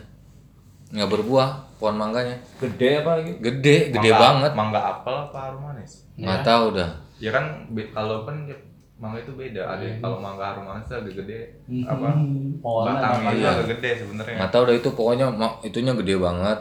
[0.91, 2.33] Nggak berbuah pohon mangganya.
[2.57, 3.31] Gede apa lagi?
[3.37, 4.51] Gede gede Mangga- banget.
[4.53, 6.05] mangga apel apa harum manis?
[6.13, 8.53] Nggak tahu dah ya kan be- kalau kan ya,
[8.95, 9.61] mangga itu beda.
[9.67, 11.39] Ada yang- kalau mangga harum manis agak gede
[11.83, 12.07] apa?
[12.07, 13.49] Hmm, batangnya apa itu ya?
[13.51, 14.35] agak gede sebenarnya.
[14.37, 15.25] Nggak tahu dah itu pokoknya
[15.63, 16.59] itunya gede banget.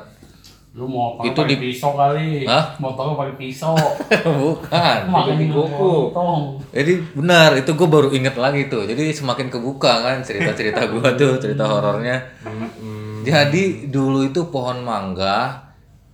[0.73, 1.25] Lu mau apa?
[1.25, 2.29] Itu pakai di- pisau kali?
[2.45, 2.77] Hah?
[2.77, 3.73] Mau tau pakai pisau?
[4.41, 4.99] bukan.
[5.09, 5.93] Makan di kuku.
[6.69, 8.85] jadi benar itu gue baru inget lagi tuh.
[8.85, 12.21] Jadi semakin kebuka kan cerita cerita gue tuh cerita horornya
[13.27, 15.67] jadi dulu itu pohon mangga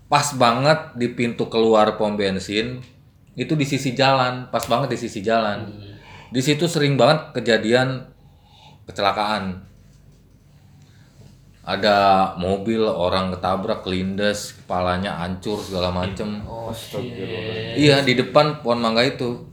[0.08, 2.80] pas banget di pintu keluar pom bensin
[3.36, 5.68] itu di sisi jalan pas banget di sisi jalan.
[6.32, 8.08] Di situ sering banget kejadian
[8.88, 9.68] kecelakaan.
[11.62, 16.42] Ada mobil orang ketabrak kelindes kepalanya hancur segala macem.
[16.42, 16.98] Oh shit.
[17.78, 19.46] iya di depan pohon mangga itu.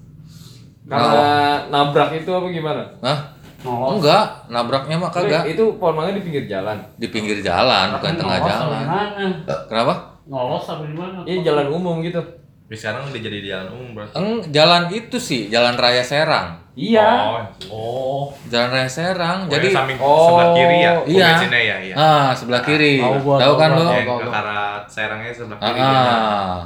[0.89, 2.84] Karena nabrak itu apa gimana?
[3.06, 3.38] Hah?
[3.60, 4.00] Nolos.
[4.00, 5.43] enggak nabraknya mah kagak.
[5.52, 6.78] itu pohon mangga di pinggir jalan.
[6.95, 8.84] Di pinggir jalan bukan tengah jalan.
[8.88, 9.26] Gimana?
[9.67, 9.93] kenapa?
[10.30, 11.19] Ngolos apa di mana?
[11.28, 12.22] iya jalan umum gitu.
[12.69, 14.13] Tapi sekarang udah jadi di jalan umum berarti.
[14.13, 16.62] Eng, jalan itu sih jalan raya Serang.
[16.78, 17.10] Iya.
[17.12, 17.41] Oh,
[17.74, 20.91] Oh, jalan raya Serang jadi jadi samping Oh, sebelah kiri ya?
[21.04, 21.28] Iya.
[21.50, 23.02] ya iya ah sebelah kiri.
[23.02, 23.89] Tahu gua, tahu kan tahu.
[23.89, 26.58] yang ke arah Serangnya sebelah ah, kiri ah.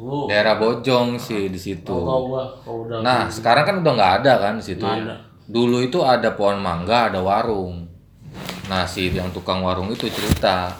[0.00, 0.24] lu.
[0.26, 1.98] daerah Bojong sih di situ.
[3.04, 4.80] Nah sekarang kan udah nggak ada kan di situ.
[4.82, 5.29] Nggak ada.
[5.50, 7.90] Dulu itu ada pohon mangga ada warung
[8.70, 10.70] nah si yang tukang warung itu cerita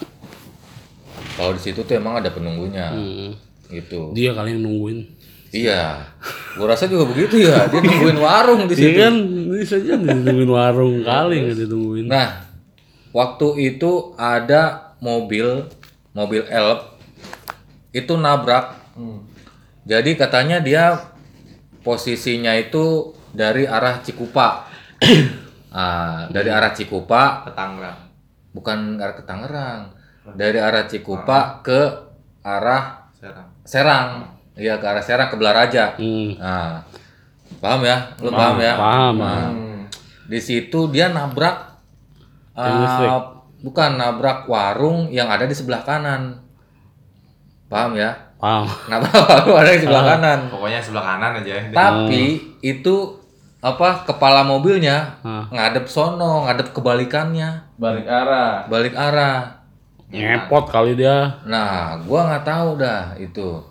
[1.40, 2.92] Kalau di situ tuh emang ada penunggunya.
[2.92, 3.32] Hmm.
[3.72, 4.12] Gitu.
[4.12, 4.98] Dia kali yang nungguin.
[5.56, 6.04] Iya.
[6.60, 7.64] Gua rasa juga begitu ya.
[7.64, 9.00] Dia nungguin warung di Dia situ.
[9.00, 9.14] kan
[9.48, 12.06] bisa aja ditungguin warung kali nggak ditungguin.
[12.12, 12.44] Nah,
[13.16, 15.64] waktu itu ada mobil,
[16.12, 16.92] mobil elf
[17.96, 18.76] itu nabrak.
[19.88, 21.08] Jadi katanya dia
[21.80, 24.66] posisinya itu dari arah Cikupa.
[25.76, 28.10] ah, dari arah Cikupa ke Tangerang
[28.54, 29.80] bukan arah ke Tangerang.
[30.30, 31.80] Dari arah Cikupa ke
[32.44, 34.08] arah Serang Serang.
[34.54, 35.96] Iya, ke arah Serang ke Belaraja.
[35.96, 36.36] Hmm.
[36.36, 36.84] Nah,
[37.58, 37.96] paham ya?
[38.20, 38.74] Lu paham, ya?
[38.76, 39.14] Paham.
[39.16, 39.48] Nah,
[40.30, 41.80] di situ dia nabrak
[42.54, 43.18] uh,
[43.64, 46.38] bukan nabrak warung yang ada di sebelah kanan.
[47.66, 48.14] Paham ya?
[48.38, 48.68] Paham.
[48.86, 50.38] Nabrak warung ada di sebelah kanan.
[50.52, 52.24] pokoknya sebelah kanan aja ya Tapi
[52.60, 52.96] itu
[53.60, 55.44] apa kepala mobilnya Ah.
[55.52, 58.64] ngadep sono, ngadep kebalikannya, Balik arah.
[58.66, 59.60] balik arah.
[60.10, 61.38] Ngepot kali dia.
[61.44, 63.62] Nah, gua nggak tahu dah itu.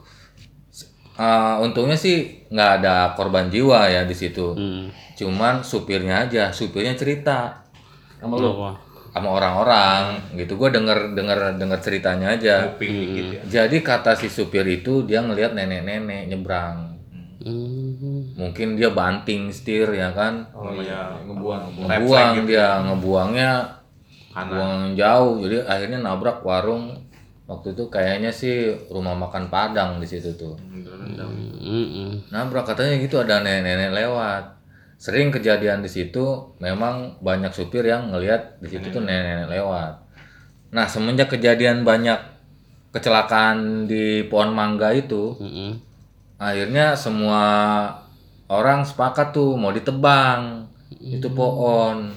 [1.20, 4.56] Uh, untungnya sih nggak ada korban jiwa ya di situ.
[4.56, 4.88] Hmm.
[5.20, 7.60] Cuman supirnya aja, supirnya cerita
[8.22, 8.56] Sama lu.
[9.12, 10.56] Sama orang-orang gitu.
[10.56, 12.72] Gue denger denger denger ceritanya aja.
[12.72, 16.96] kuping dikit ya Jadi kata si supir itu dia ngelihat nenek-nenek nyebrang.
[17.44, 18.19] Hmm.
[18.40, 20.48] Mungkin dia banting setir ya kan.
[20.56, 21.84] oh iya Ngebuang.
[21.84, 23.52] Ngebuang dia, ngebuangnya
[24.32, 25.36] kanan buang jauh.
[25.44, 26.96] Jadi akhirnya nabrak warung.
[27.50, 30.56] Waktu itu kayaknya sih rumah makan Padang di situ tuh.
[30.56, 32.24] Hmm.
[32.30, 34.56] Nabrak katanya gitu ada nenek-nenek lewat.
[35.02, 39.94] Sering kejadian di situ memang banyak supir yang ngelihat di situ tuh nenek-nenek lewat.
[40.70, 42.22] Nah, semenjak kejadian banyak
[42.94, 45.82] kecelakaan di pohon mangga itu, Hmm.
[46.38, 47.42] akhirnya semua
[48.50, 50.66] orang sepakat tuh mau ditebang
[50.98, 52.12] itu pohon.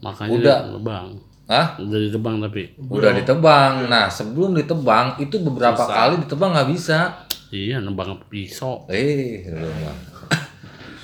[0.00, 0.58] Makanya Udah.
[0.64, 1.06] dia nebang.
[1.50, 1.66] Hah?
[1.82, 2.62] Udah ditebang tapi.
[2.78, 3.90] Udah ditebang.
[3.90, 7.26] Nah, sebelum ditebang itu beberapa kali ditebang nggak bisa.
[7.50, 8.86] Iya nebang pisau.
[8.86, 9.42] Eh.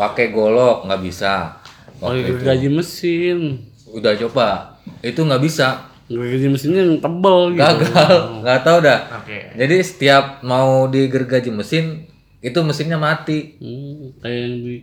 [0.01, 1.59] Pakai golok nggak bisa.
[1.99, 2.39] Pakai itu.
[2.39, 3.39] gergaji mesin.
[3.91, 4.79] Udah coba.
[5.03, 5.91] Itu nggak bisa.
[6.07, 7.67] Gergaji mesinnya yang tebel gitu.
[7.67, 8.15] Gagal.
[8.47, 8.99] Nggak tahu dah.
[9.19, 12.07] oke Jadi setiap mau digergaji mesin
[12.47, 13.59] itu mesinnya mati.
[13.59, 14.77] Hmm, kayak yang di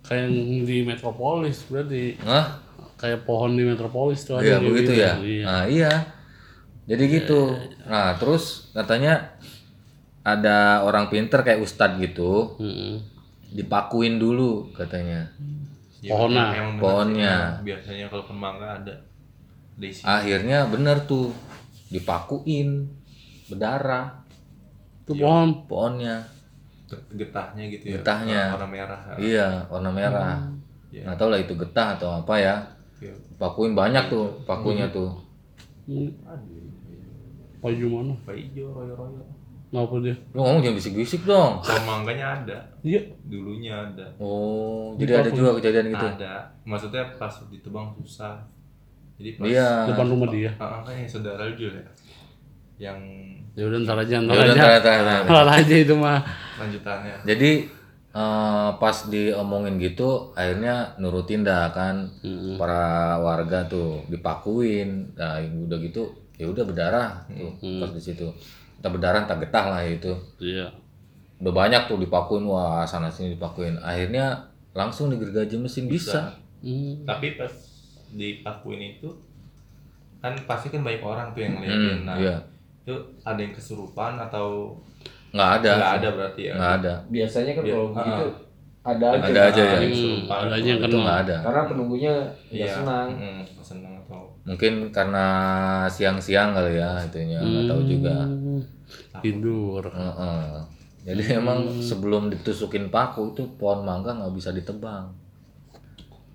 [0.00, 2.62] kayak yang di Metropolis berarti Hah?
[2.94, 5.02] kayak pohon di Metropolis tuh Iya ada begitu gitu.
[5.02, 5.12] ya.
[5.18, 5.42] Iya.
[5.44, 5.92] Nah iya.
[6.86, 7.40] Jadi gitu.
[7.84, 9.34] Nah terus katanya
[10.22, 13.02] ada orang pinter kayak ustadz gitu Mm-mm.
[13.50, 15.26] dipakuin dulu katanya.
[15.98, 16.78] Ya, Pohonnya.
[16.78, 17.34] Pohonnya.
[17.60, 18.94] biasanya kalau pun mangga ada
[19.74, 21.34] di sini Akhirnya bener tuh
[21.88, 22.86] dipakuin
[23.46, 24.22] berdarah
[25.02, 25.66] Itu pohon.
[25.66, 26.22] pohonnya.
[27.12, 28.42] Getahnya gitu ya Getahnya.
[28.54, 30.38] warna merah Iya warna merah.
[30.88, 31.02] Iya.
[31.02, 32.54] Nggak tahu lah itu getah atau apa ya.
[32.98, 33.12] Iya.
[33.36, 35.10] Pakuin banyak tuh pakunya tuh.
[35.84, 36.10] Hmm.
[37.58, 38.14] Baju mana?
[38.22, 39.22] Pak hijau royo royo
[39.66, 40.14] Ngapa dia?
[40.30, 41.58] Lu ngomong jangan bisik-bisik dong.
[41.58, 43.02] pohon mangganya ada Iya.
[43.26, 46.06] dulunya ada Oh, jadi ada juga kejadian gitu.
[46.06, 48.38] ada maksudnya pas ditebang susah
[49.18, 49.68] jadi pas Iya.
[49.90, 50.54] Depan rumah dia.
[50.56, 51.90] Ah, ah, kan yang saudara lu juga ya
[52.78, 52.98] yang
[53.56, 54.54] Ya udah ntar aja, Ya ntar udah aja.
[54.54, 55.20] ntar, ntar, ntar.
[55.26, 56.20] Ntar aja itu mah.
[56.56, 57.52] Lanjutannya Jadi
[58.12, 62.56] eh, pas diomongin gitu, akhirnya nurutin dah kan Mm-mm.
[62.56, 65.12] para warga tuh dipakuin.
[65.14, 68.24] Nah udah gitu, ya udah berdarah tuh pas di situ.
[68.76, 70.12] Kita berdarah, tak getah lah itu.
[70.40, 70.68] Iya.
[71.36, 73.76] Udah banyak tuh dipakuin, wah sana sini dipakuin.
[73.80, 74.40] Akhirnya
[74.72, 76.32] langsung digergaji mesin bisa.
[76.56, 77.04] Hmm.
[77.04, 77.52] tapi pas
[78.10, 79.06] dipakuin itu
[80.18, 82.36] kan pasti kan banyak orang tuh yang Hmm, ngeliatin nah iya.
[82.82, 84.74] itu ada yang kesurupan atau
[85.36, 85.70] Nggak ada.
[85.76, 86.92] nggak ada berarti ya Nggak ada.
[87.06, 88.32] Biasanya kan kalau begitu ah.
[88.86, 89.26] ada aja.
[89.26, 89.68] Ada aja ya.
[89.68, 91.04] Ada yang Hmm, ada aja yang kenal.
[91.06, 91.36] ada.
[91.42, 92.12] Karena penunggunya
[92.48, 93.08] iya senang.
[93.12, 95.26] mm, nggak senang atau Mungkin karena
[95.86, 98.14] siang-siang kali ya itunya, nggak tahu juga.
[98.22, 98.62] Hmm.
[99.18, 99.82] Tidur.
[99.84, 100.62] Heeh.
[101.02, 105.06] Jadi emang sebelum ditusukin paku itu pohon mangga nggak bisa ditebang.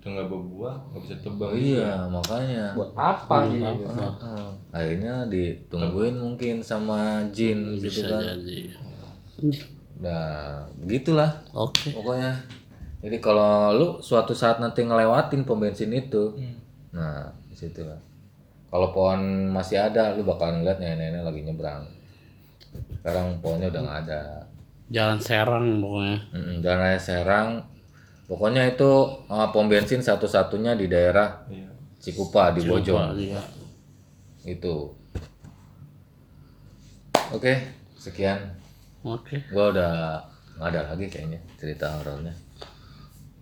[0.02, 2.74] udah nggak berbuah nggak bisa tebang Oh iya, makanya.
[2.74, 3.86] Buat apa gitu?
[3.86, 4.46] Heeh.
[4.70, 8.22] Akhirnya ditungguin mungkin sama jin gitu Bisa kan.
[8.34, 8.60] jadi.
[10.02, 11.94] Nah, begitulah Oke.
[11.94, 12.36] pokoknya.
[13.02, 16.38] Jadi kalau lu suatu saat nanti ngelewatin pom bensin itu,
[16.94, 17.98] nah di situ lah.
[18.70, 21.82] Kalau pohon masih ada, lu bakal ngeliat nenek-nenek lagi nyebrang.
[23.02, 24.22] Sekarang pohonnya udah nggak ada.
[24.92, 26.18] Jalan Serang pokoknya.
[26.30, 27.48] Mm, Dan raya Serang,
[28.30, 28.90] pokoknya itu
[29.26, 33.14] uh, pom bensin satu-satunya di daerah iya Cikupa di Bojong.
[33.14, 33.42] Iya.
[34.42, 34.90] Itu.
[37.30, 37.62] Oke,
[37.94, 38.61] sekian.
[39.02, 39.36] Oke.
[39.50, 40.22] Gua udah
[40.58, 42.34] nggak ada lagi kayaknya cerita horornya.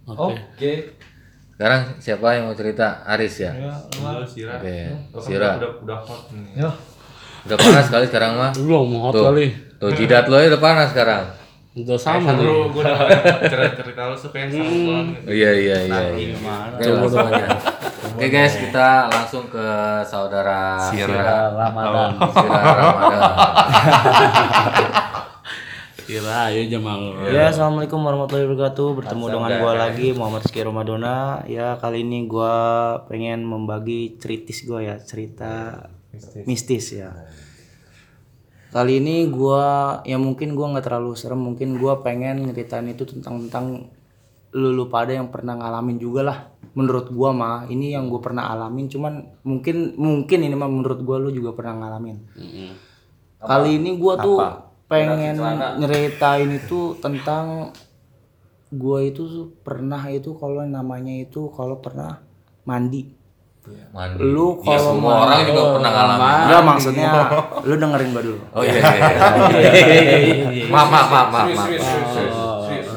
[0.08, 0.32] Oke.
[0.56, 0.72] Oke.
[1.60, 3.04] Sekarang siapa yang mau cerita?
[3.04, 3.52] Aris ya.
[3.52, 4.76] Lu Sira Oke,
[5.12, 5.50] Lu kan Sira.
[5.60, 6.70] udah udah hot nih Yo.
[7.44, 8.50] Udah panas kali sekarang mah.
[8.56, 9.24] Belum hot Tuh.
[9.28, 9.46] kali.
[9.76, 11.28] Tuh jidat lo ya udah panas sekarang.
[11.76, 12.48] Udah sama nih.
[12.48, 12.82] Seru, gue
[13.44, 15.16] cerita cerita lu suka yang seru banget.
[15.28, 16.00] Iya iya iya.
[16.16, 16.34] iya.
[16.80, 17.46] Oke, langsung aja.
[18.16, 19.66] Oke guys, kita langsung ke
[20.08, 22.10] saudara Sira Ramadan.
[22.24, 23.20] Sira Ramadan.
[26.10, 27.22] Kira ayo Jamal.
[27.30, 28.98] Ya, assalamualaikum warahmatullahi wabarakatuh.
[28.98, 31.46] Bertemu dengan gua lagi Muhammad Rizky Ramadona.
[31.46, 32.50] Ya, kali ini gua
[33.06, 35.86] pengen membagi ceritis gua ya, cerita
[36.50, 37.14] mistis, ya.
[38.74, 43.46] Kali ini gua ya mungkin gua nggak terlalu serem, mungkin gua pengen nyeritain itu tentang
[43.46, 43.86] tentang
[44.50, 46.38] lu lu pada yang pernah ngalamin juga lah.
[46.74, 51.22] Menurut gua mah ini yang gua pernah alamin, cuman mungkin mungkin ini mah menurut gua
[51.22, 52.18] lu juga pernah ngalamin.
[53.38, 54.38] Kali ini gua tuh
[54.90, 55.38] pengen
[55.78, 57.70] nyeritain itu tentang
[58.70, 62.18] gua itu pernah itu kalau namanya itu kalau pernah
[62.66, 63.14] mandi.
[63.94, 64.18] Mandi.
[64.18, 66.42] Lu Ya, kalau semua mandi- orang juga pernah ngalamin.
[66.42, 67.10] Enggak maksudnya
[67.62, 68.38] lu dengerin gua dulu.
[68.50, 68.90] Oh iya iya.
[70.50, 70.66] iya.
[70.66, 71.48] Maaf maaf maaf maaf.
[71.54, 71.68] maaf.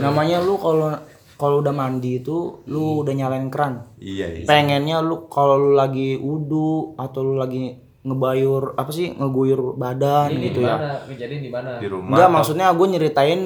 [0.02, 0.98] Namanya lu kalau
[1.34, 3.86] kalau udah mandi itu lu udah nyalain keran.
[4.00, 4.46] Iya, iya.
[4.48, 10.60] Pengennya lu kalau lu lagi wudu atau lu lagi ngebayur apa sih ngeguyur badan gitu
[10.60, 11.02] ya.
[11.08, 11.80] Kejadian di mana?
[11.80, 12.14] Di rumah.
[12.14, 13.42] Enggak, maksudnya gue nyeritain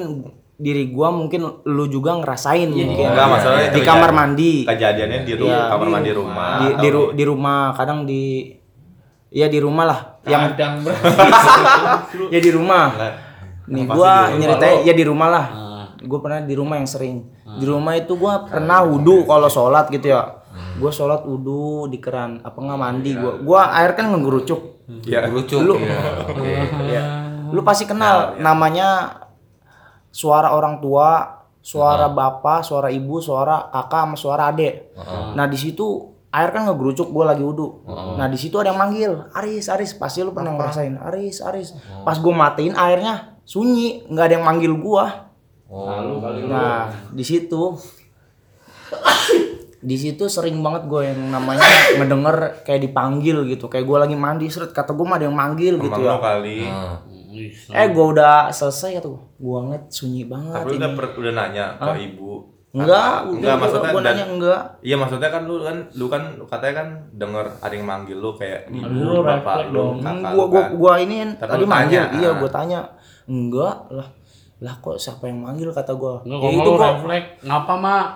[0.58, 3.06] diri gua mungkin lu juga ngerasain mungkin.
[3.06, 4.66] Enggak, maksudnya di kamar mandi.
[4.66, 5.70] Kejadiannya di rumah, Iya.
[5.70, 6.48] kamar mandi rumah.
[6.50, 8.22] Di, atau di, ru- di rumah, kadang di
[9.30, 10.00] ya di rumah lah.
[10.26, 10.72] Yang Kadang
[12.34, 12.84] ya di rumah.
[13.68, 15.46] Nih gua nyeritain ya di rumah lah.
[15.46, 15.84] Ah.
[15.98, 17.22] Gue pernah di rumah yang sering.
[17.46, 20.37] Di rumah itu gua pernah wudhu kalau sholat gitu ya.
[20.78, 23.32] Gue sholat wudhu di keran, apa nggak mandi gua.
[23.36, 24.88] Gua air kan ngegerucuk.
[25.04, 25.26] Iya.
[25.26, 25.56] Lucu.
[25.58, 25.98] Lu- Iya.
[26.24, 26.52] Oke.
[26.94, 27.04] Ya.
[27.48, 29.18] Lu pasti kenal namanya
[30.08, 34.94] suara orang tua, suara bapak, suara ibu, suara kakak sama suara adik.
[35.32, 35.86] Nah, di situ
[36.28, 37.84] air kan ngegerucuk gue lagi wudhu.
[38.16, 42.16] Nah, di situ ada yang manggil, "Aris, Aris." Pasti lu pernah ngerasain, "Aris, Aris." Pas
[42.16, 45.28] gue matiin airnya sunyi, nggak ada yang manggil gua.
[45.68, 45.88] Oh.
[46.46, 46.80] Nah,
[47.10, 47.76] di situ
[49.80, 51.62] di situ sering banget gue yang namanya
[51.96, 55.74] ngedenger kayak dipanggil gitu kayak gue lagi mandi seret kata gue mah ada yang manggil
[55.76, 56.58] gitu Emang ya lo kali.
[56.64, 56.96] Ah.
[57.28, 59.22] Ih, Eh gue udah selesai kata gue.
[59.36, 60.78] Gue ngeliat sunyi banget Tapi ini.
[60.78, 62.32] udah per- udah nanya ke ibu.
[62.68, 64.60] Enggak, udah enggak maksudnya gua dan- nanya enggak.
[64.80, 68.30] Iya maksudnya kan lu kan lu kan lu katanya kan denger ada yang manggil lu
[68.32, 69.94] kayak ibu, Lu bapak lu, dong.
[69.98, 70.70] kakak Gua lu gua kan.
[70.74, 72.00] gua ini Tapi tadi manggil.
[72.02, 72.80] tanya, Iya, gua tanya.
[73.26, 74.08] Enggak lah.
[74.58, 76.20] Lah kok siapa yang manggil kata gua.
[76.20, 78.06] Enggak Ya itu refleks ngapa mak?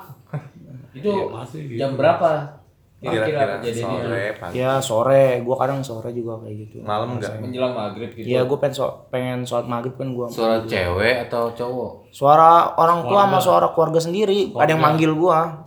[0.93, 1.79] Itu Masih gitu.
[1.81, 2.61] jam berapa?
[3.03, 4.55] Kira-kira kejadian itu sore pagi.
[4.63, 6.77] ya sore, gua kadang sore juga kayak gitu.
[6.87, 7.35] Malam enggak?
[7.43, 8.27] menjelang maghrib gitu.
[8.31, 10.31] Iya, gua pengen so pengen sholat maghrib kan gua.
[10.31, 12.15] Suara cewek atau cowok?
[12.15, 15.67] Suara orang tua sama suara keluarga sendiri, ada yang manggil gua.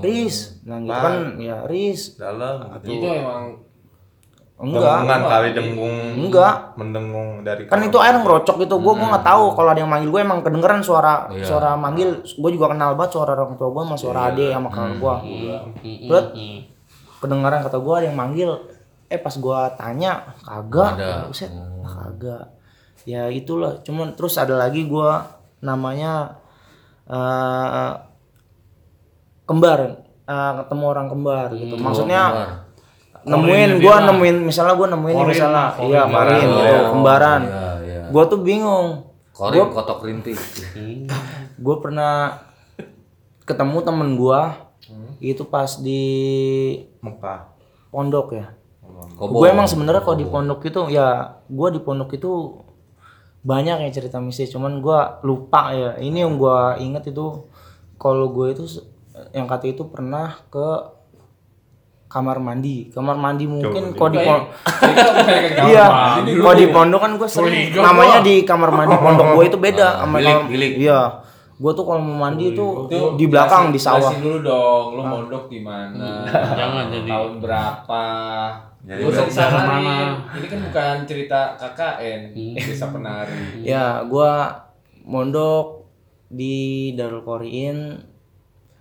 [0.00, 2.14] Riz, nah gitu kan ya Riz.
[2.16, 2.78] Dalam.
[2.80, 3.58] Itu emang
[4.60, 4.84] Enggak.
[4.84, 5.96] Dengungan kali dengung.
[6.20, 6.54] Enggak.
[6.76, 8.76] Mendengung dari kan itu air ngerocok gitu.
[8.76, 9.56] Gue gue nggak tahu.
[9.56, 11.48] Kalau ada yang manggil gue emang kedengeran suara Iya.
[11.48, 12.20] suara manggil.
[12.36, 15.14] Gue juga kenal banget suara orang tua gue sama suara ade sama kakak gue
[15.80, 16.24] Terus
[17.24, 18.50] kedengeran kata gue ada yang manggil.
[19.08, 20.12] Eh pas gue tanya
[20.44, 20.92] kagak.
[21.32, 21.50] Buset
[21.82, 22.44] kagak.
[23.08, 23.80] Ya itulah.
[23.80, 25.10] Cuman terus ada lagi gue
[25.64, 26.36] namanya
[27.08, 27.92] eh
[29.48, 30.04] kembar.
[30.30, 31.74] Eh, ketemu orang kembar gitu.
[31.74, 32.50] Maksudnya Keluar.
[33.24, 35.66] Nemuin gue nemuin misalnya gue nemuin nih misalnya.
[35.76, 37.40] Iya korin gitu kembaran.
[37.44, 38.02] Iya, iya.
[38.08, 38.86] gue tuh bingung.
[39.32, 40.36] Korin kotok rintik.
[41.64, 42.44] gue pernah
[43.44, 44.40] ketemu temen gue
[45.20, 46.02] itu pas di
[47.04, 47.52] Mekah.
[47.90, 48.54] pondok ya.
[49.18, 52.62] Gue emang sebenarnya kalau di pondok itu ya gue di pondok itu
[53.42, 54.54] banyak yang cerita mistis.
[54.54, 55.98] Cuman gue lupa ya.
[55.98, 57.50] Ini yang gue inget itu
[57.98, 58.64] kalau gue itu
[59.34, 60.99] yang kata itu pernah ke
[62.10, 64.50] kamar mandi kamar mandi mungkin kalau di pondok
[65.70, 65.86] iya
[66.26, 70.18] kalau di pondok kan gue sering namanya di kamar mandi pondok gue itu beda sama
[70.50, 71.22] bilik, iya
[71.60, 72.66] gue tuh kalau mau mandi itu
[73.20, 76.24] di belakang di sawah dulu dong, lu mondok di mana?
[76.56, 77.10] Jangan jadi.
[77.12, 78.04] Tahun berapa?
[78.80, 79.68] Jadi dari disamain.
[79.68, 79.96] mana?
[80.40, 82.20] Ini kan bukan cerita KKN,
[82.56, 83.60] desa penari.
[83.60, 84.32] ya gue
[85.04, 85.84] mondok
[86.32, 86.56] di
[86.96, 88.08] Darul Qoriin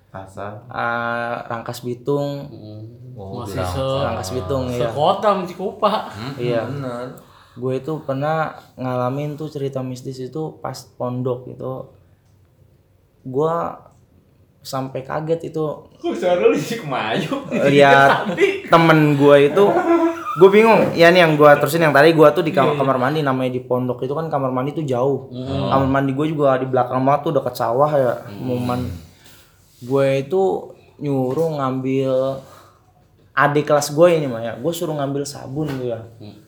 [0.07, 0.63] Pasar.
[0.71, 2.47] ah, Rangkas Bitung
[3.19, 6.07] Oh, Masih se Rangkas Bitung ya sekota Cikupa.
[6.39, 6.63] iya.
[6.63, 7.19] Bener.
[7.59, 11.91] gue itu pernah ngalamin tuh cerita mistis itu pas pondok itu
[13.27, 13.55] gue
[14.63, 15.65] sampai kaget itu.
[15.99, 16.15] Lu
[16.55, 17.43] di kemayu?
[17.67, 18.31] lihat
[18.71, 19.65] temen gue itu.
[20.39, 23.19] Gue bingung ya nih yang gue terusin yang tadi gue tuh di kamar, kamar mandi
[23.19, 25.27] namanya di pondok itu kan kamar mandi tuh jauh.
[25.67, 28.87] Kamar mandi gue juga di belakang banget tuh dekat sawah ya mau man
[29.83, 32.39] gue itu nyuruh ngambil
[33.39, 35.99] adik kelas gue ini mah ya gue suruh ngambil sabun gue ya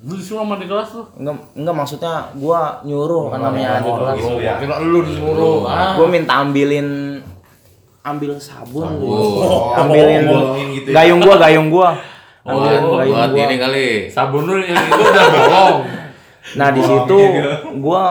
[0.02, 1.06] Lu disuruh sama di kelas tuh.
[1.16, 4.54] enggak enggak maksudnya gue nyuruh kan namanya adik kelas gitu ya.
[4.58, 5.64] Kira lu disuruh.
[5.64, 5.96] Ah.
[5.96, 6.88] gue minta ambilin
[8.02, 9.08] ambil sabun gitu.
[9.08, 10.96] Oh, ambilin bolongin gitu ya.
[10.98, 11.90] gayung gue gayung gue
[12.42, 13.88] Buat, ambilin gayung buat gue ini kali.
[14.10, 15.78] Sabun lu yang itu udah bolong.
[16.52, 17.20] nah di situ
[17.78, 18.04] gue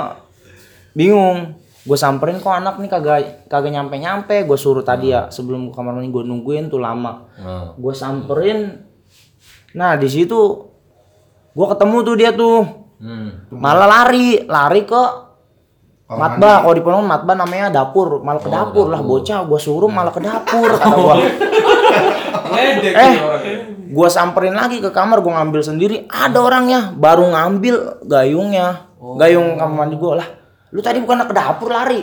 [0.92, 1.38] bingung
[1.80, 5.80] gue samperin kok anak nih kagak kagak nyampe nyampe gue suruh tadi ya sebelum ke
[5.80, 7.24] kamar mandi gue nungguin tuh lama.
[7.40, 7.72] Nah.
[7.72, 8.84] gue samperin.
[9.72, 10.40] Nah di situ
[11.56, 12.60] gue ketemu tuh dia tuh.
[13.00, 13.48] Hmm.
[13.48, 15.02] malah lari lari ke
[16.12, 19.48] matba kalau di Pondok matba namanya dapur malah ke dapur lah bocah.
[19.48, 21.16] Gue suruh malah ke dapur kata gue
[22.50, 23.42] Ledek eh orang.
[23.88, 26.04] gue samperin lagi ke kamar gue ngambil sendiri.
[26.12, 28.92] Ada orangnya baru ngambil gayungnya.
[29.00, 30.39] Gayung kamar mandi gue lah
[30.70, 32.02] lu tadi bukan ke dapur lari?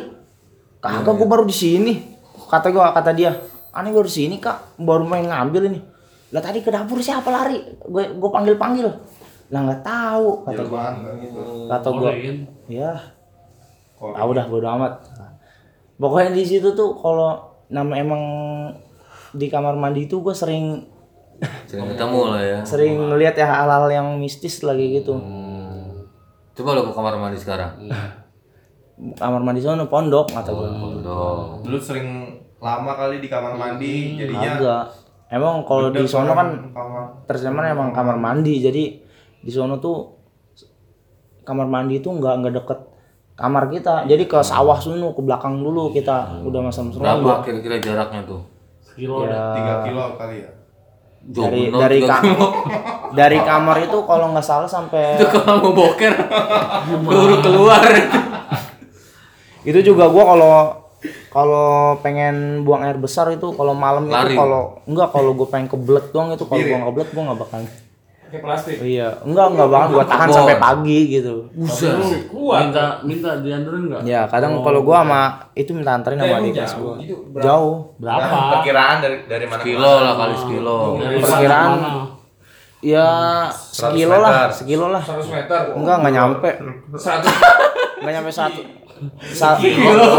[0.83, 1.93] Kagak gue baru di sini.
[2.47, 3.31] Kata gue kata dia.
[3.73, 4.79] Aneh baru di sini kak.
[4.79, 5.79] Baru main ngambil ini.
[6.35, 7.59] Lah tadi ke dapur siapa lari?
[7.87, 8.87] Gue gue panggil panggil
[9.47, 10.85] lah nggak tahu kata gue
[11.23, 11.39] gitu.
[11.71, 12.37] kata gue Korein.
[12.67, 12.91] ya
[13.97, 14.93] ah udah bodo amat.
[15.97, 18.21] Pokoknya di situ tuh kalau nama emang
[19.33, 20.83] di kamar mandi itu gue sering
[21.65, 22.59] Sering ketemu lah ya.
[22.65, 25.15] sering ngelihat ya hal-hal yang mistis lagi gitu.
[26.57, 27.87] Coba lo ke kamar mandi sekarang.
[28.97, 31.61] Kamar mandi sana pondok kata gue Tuh.
[31.63, 34.83] Lu sering lama kali di kamar mandi jadinya agak
[35.29, 36.73] emang kalau di sono kan
[37.25, 38.83] terjemahan emang kamar mandi jadi
[39.37, 40.17] di sono tuh
[41.43, 42.79] kamar mandi itu nggak nggak deket
[43.35, 48.25] kamar kita jadi ke sawah sunu ke belakang dulu kita udah masam Berapa kira-kira jaraknya
[48.25, 48.41] tuh?
[48.97, 49.53] Kilo dah.
[49.53, 50.49] tiga kilo kali ya.
[51.21, 52.47] Dari dari tiga ka- kilo.
[53.13, 56.13] dari kamar itu kalau nggak salah sampai Itu kalau mau boker
[57.05, 57.83] baru keluar.
[59.67, 60.53] itu juga gua kalau
[61.29, 61.67] kalau
[61.99, 66.31] pengen buang air besar itu kalau malam itu kalau enggak kalau gua pengen kebelet doang
[66.31, 67.59] itu kalau gua kebelet gua nggak bakal
[68.27, 68.75] Pakai plastik.
[68.81, 71.95] iya enggak enggak bakal gua tahan sampai pagi gitu Buset.
[72.27, 72.59] Kuat.
[72.65, 74.01] Minta minta dianterin enggak?
[74.03, 75.21] ya kadang kalau gua sama
[75.53, 76.81] itu minta anterin sama Eh, adik kelas jauh?
[76.81, 77.43] gua Itu berapa?
[77.45, 78.27] jauh Berapa?
[78.53, 79.61] Perkiraan dari dari mana?
[79.61, 80.79] Kilo lah kali sekilo.
[80.97, 81.69] Dari Perkiraan.
[81.73, 81.91] mana?
[82.77, 83.07] ya
[83.49, 85.61] sekilo lah sekilo lah 100 meter.
[85.73, 86.49] enggak enggak nyampe
[86.93, 87.25] 100
[87.97, 88.61] enggak nyampe satu
[89.27, 89.65] satu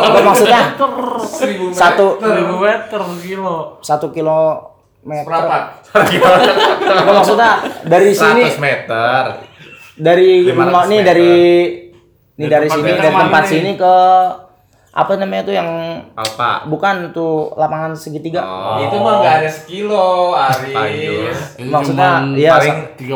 [0.00, 1.18] apa maksudnya 1000
[1.60, 1.72] meter.
[1.72, 3.56] satu Seribu meter kilo.
[3.80, 4.40] satu kilo
[5.00, 5.62] meter Seperempat.
[6.84, 9.22] Enggak, maksudnya dari sini 100 meter.
[9.94, 11.06] dari 500 rumah nih meter.
[11.06, 11.32] dari
[12.34, 13.50] nih Dari dari sini dari tempat nih?
[13.50, 13.94] sini ke
[14.90, 15.68] apa namanya tuh yang
[16.12, 16.66] Alfa.
[16.66, 18.78] bukan tuh lapangan segitiga Oh.
[18.80, 21.38] Itu mah enggak ada sekilo, Aris.
[21.56, 23.14] Ini maksudnya iya paling tiga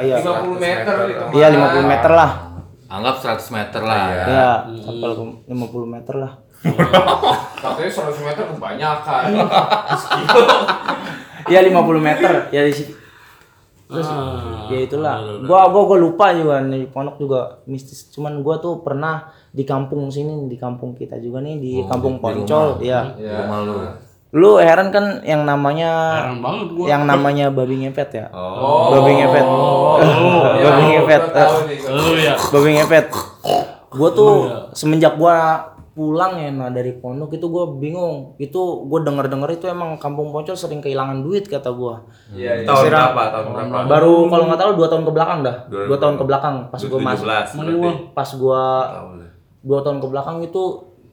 [0.00, 1.24] iya 50 meter itu.
[1.34, 2.30] iya 50 meter lah
[2.88, 4.24] Anggap 100 meter lah ya.
[4.28, 4.52] iya
[4.84, 5.08] sampai
[5.48, 5.56] 50
[5.88, 6.32] meter lah.
[7.62, 9.24] Katanya 100 meter kebanyakan.
[11.52, 12.32] iya 50 meter.
[12.52, 12.92] Ya di situ.
[13.92, 15.44] Ah, ya itulah.
[15.44, 18.08] Gua gua gua lupa juga nih pondok juga mistis.
[18.10, 22.82] Cuman gua tuh pernah di kampung sini di kampung kita juga nih di kampung Poncol
[22.82, 23.76] ya Di rumah lu.
[24.34, 26.84] Lu heran kan yang namanya Heran banget gua.
[26.84, 28.90] yang namanya babi ngepet ya Oh.
[28.92, 30.10] babi ngepet Ya,
[30.66, 31.78] babi ngepet gua tahu nih.
[31.78, 31.94] gua.
[31.94, 32.34] Lu ya.
[32.50, 33.06] babi ngepet
[33.90, 34.32] gua tuh
[34.72, 39.66] semenjak gua pulang ya nah dari pondok itu gua bingung itu gua denger denger itu
[39.68, 42.66] emang kampung Poncol sering kehilangan duit kata gua Iya, iya.
[42.66, 43.22] Tahun berapa?
[43.30, 43.86] Tahun berapa?
[43.86, 46.98] baru kalau nggak tahu dua tahun ke belakang dah dua tahun ke belakang pas gua
[47.00, 47.92] masuk 17 Mana gua?
[48.10, 48.62] pas gua
[49.62, 50.62] dua tahun ke belakang itu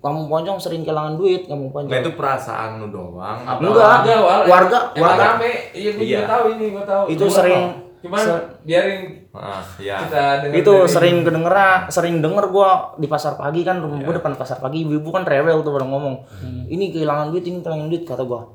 [0.01, 3.37] kampung Poncol sering kehilangan duit kampung Nah Poncol itu perasaan lu doang.
[3.39, 3.61] Apa?
[3.61, 4.15] enggak Warga,
[4.49, 4.79] warga.
[4.97, 5.51] warga rame.
[5.71, 6.17] Iya, gua Iya.
[6.17, 7.03] juga tahu ini, gua tahu.
[7.07, 7.63] itu Cuman- sering
[8.01, 9.95] Cuman ser- biarin Ah, iya.
[10.01, 11.55] kita itu dari- sering kedenger
[11.87, 15.61] sering denger gua di pasar pagi kan rumah gua depan pasar pagi ibu-ibu kan rewel
[15.61, 16.25] tuh pada ngomong
[16.67, 18.49] ini kehilangan duit ini kehilangan duit kata gua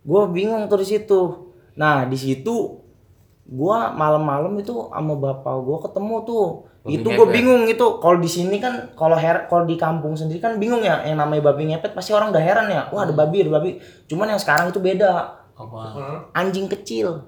[0.00, 1.20] gua bingung tuh di situ
[1.74, 2.76] nah di situ
[3.42, 6.46] gua malam-malam itu sama bapak gua ketemu tuh
[6.88, 10.56] itu gua bingung itu kalau di sini kan kalau her kalau di kampung sendiri kan
[10.56, 12.88] bingung ya yang namanya babi ngepet pasti orang udah heran ya.
[12.88, 13.76] Wah ada babi ada babi.
[14.08, 15.36] Cuman yang sekarang itu beda.
[15.60, 15.80] Apa?
[16.32, 17.20] anjing kecil.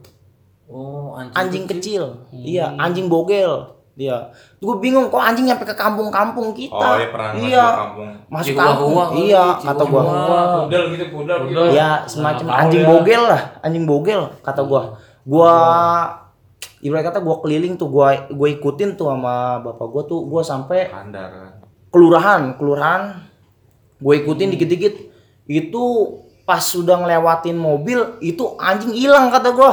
[0.72, 1.36] Oh, anjing.
[1.36, 2.02] anjing kecil.
[2.32, 3.76] iya anjing bogel.
[3.92, 6.72] Dia gue bingung kok anjing nyampe ke kampung-kampung kita?
[6.72, 7.60] Oh, iya pernah masuk iya.
[7.68, 8.08] ke kampung.
[8.32, 9.20] masuk Chihuahua kampung.
[9.20, 10.02] iya kata gua
[10.64, 11.60] pudel gitu, pudel gitu.
[11.60, 11.76] Pudel.
[11.76, 12.88] ya semacam Nah, anjing ya.
[12.88, 14.96] bogel lah anjing bogel kata gua
[15.28, 15.52] gua
[16.82, 20.90] ibarat kata gua keliling tuh gua gua ikutin tuh sama bapak gua tuh gua sampai
[21.94, 23.32] kelurahan kelurahan
[24.02, 24.94] gue ikutin dikit-dikit.
[25.46, 25.82] Itu
[26.42, 29.72] pas sudah ngelewatin mobil itu anjing hilang kata gue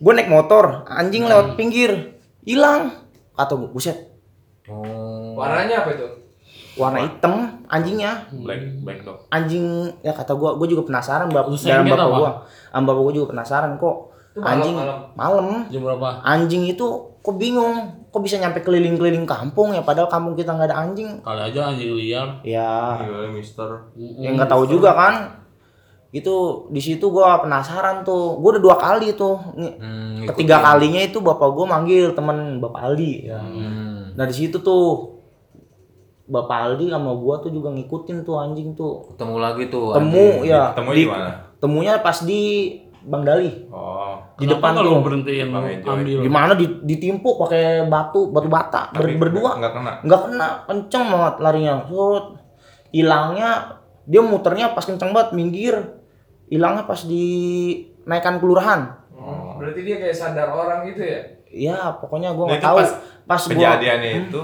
[0.00, 4.12] gue naik motor anjing lewat pinggir hilang kata gue buset.
[4.68, 5.34] Oh.
[5.40, 6.08] Warnanya apa itu?
[6.78, 8.30] warna hitam anjingnya.
[8.30, 9.26] Black black dog.
[9.32, 12.16] anjing ya kata gue gue juga penasaran bapak dalam bapak apa?
[12.16, 12.30] gue
[12.70, 13.96] sama bapak gue juga penasaran kok
[14.42, 14.98] anjing malam.
[15.12, 16.08] malam Jam berapa?
[16.22, 16.86] anjing itu
[17.16, 17.76] kok bingung
[18.06, 21.92] kok bisa nyampe keliling-keliling kampung ya padahal kampung kita nggak ada anjing Kali aja anjing
[21.92, 22.28] liar.
[22.42, 23.68] ya Gila, Mister.
[23.94, 25.14] yang nggak tahu juga kan
[26.10, 26.34] itu
[26.66, 31.48] di situ gua penasaran tuh gua udah dua kali tuh Hmm, ketiga kalinya itu bapak
[31.50, 33.38] gua manggil temen bapak Aldi ya.
[33.38, 34.10] Hmm.
[34.12, 35.14] nah di situ tuh
[36.26, 39.90] bapak Aldi sama gua tuh juga ngikutin tuh anjing tuh Ketemu lagi tuh.
[39.92, 41.30] temu ya Ketemunya di di mana?
[41.58, 42.42] temunya pas di
[43.02, 44.09] Bang Dali Oh.
[44.40, 45.92] Di Kenapa depan kalau berhentiin Bang Ejoy.
[45.92, 46.18] ambil?
[46.22, 49.92] gimana di, ditimpuk pakai batu batu bata ber- berdua Enggak kena.
[50.00, 52.24] nggak kena kenceng banget larinya Sut.
[52.88, 53.50] hilangnya
[54.02, 55.76] dia muternya pas kenceng banget minggir
[56.46, 57.24] hilangnya pas di
[58.02, 61.20] naikkan kelurahan Oh, berarti dia kayak sadar orang gitu ya?
[61.46, 62.90] ya pokoknya gua Nah, nggak tahu pas
[63.28, 64.42] pas, gua Kejadiannya itu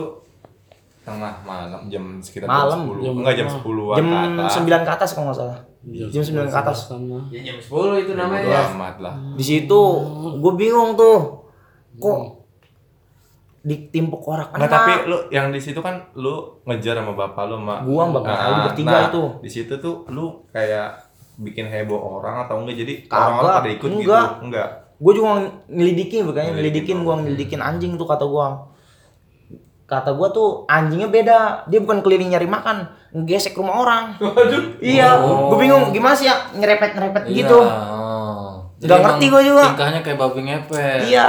[1.06, 2.82] tengah malam jam sekitar Malam.
[2.82, 3.06] jam 10.
[3.06, 3.62] Jam Enggak jam berapa?
[3.62, 4.52] 10-an jam ke atas.
[4.58, 6.78] 9 ke atas kalau nggak salah Jam 9 ke atas.
[6.90, 7.18] Sama.
[7.30, 8.42] Ya jam 10 itu namanya.
[8.42, 9.14] Bodo amat lah.
[9.38, 9.80] di situ
[10.36, 11.46] gue bingung tuh
[11.96, 12.18] kok
[13.62, 17.82] ditimpuk orang Nah, tapi lu yang di situ kan lu ngejar sama bapak lu, Mak.
[17.82, 19.22] Gua sama bapak lu bertiga itu.
[19.42, 21.02] Di situ tuh lu kayak
[21.36, 24.02] bikin heboh orang atau enggak jadi orang-orang pada ikut enggak.
[24.02, 24.44] gitu.
[24.46, 24.68] Enggak.
[24.96, 25.28] gue juga
[25.68, 28.46] nyelidikin bukannya Nyelidikin, nyelidikin gue nyelidikin anjing tuh kata gue
[29.86, 34.04] kata gue tuh anjingnya beda dia bukan keliling nyari makan ngegesek rumah orang
[34.80, 38.50] iya gue bingung gimana sih ya nyerepet nyerepet Iya, gitu oh.
[38.76, 39.64] Jadi Nggak ngerti gua juga.
[39.66, 41.00] Tingkahnya kayak babi ngepet.
[41.06, 41.26] iya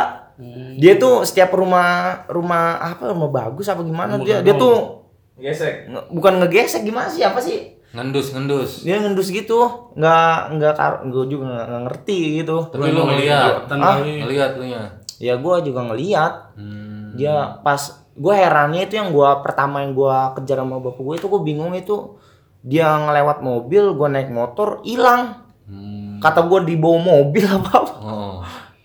[0.75, 1.87] dia tuh setiap rumah
[2.27, 5.01] rumah apa rumah bagus apa gimana dia dia tuh
[5.33, 5.87] Gesek.
[5.87, 8.83] nge- bukan ngegesek gimana sih apa sih Ngendus, ngendus.
[8.83, 9.57] dia ngendus gitu
[9.93, 13.97] nggak nggak kar gue juga nggak- nggak ngerti gitu Tapi lu ngeliat, Ah.
[13.97, 14.81] ngeliat lu nya.
[15.17, 17.15] ya gue juga ngeliat Hmm.
[17.15, 17.81] dia pas
[18.17, 21.71] gue herannya itu yang gue pertama yang gue kejar sama bapak gue itu gue bingung
[21.71, 22.17] itu
[22.59, 25.45] dia ngelewat mobil gue naik motor hilang.
[25.63, 26.17] Hmm.
[26.17, 28.39] kata gue dibawa mobil apa apa Oh.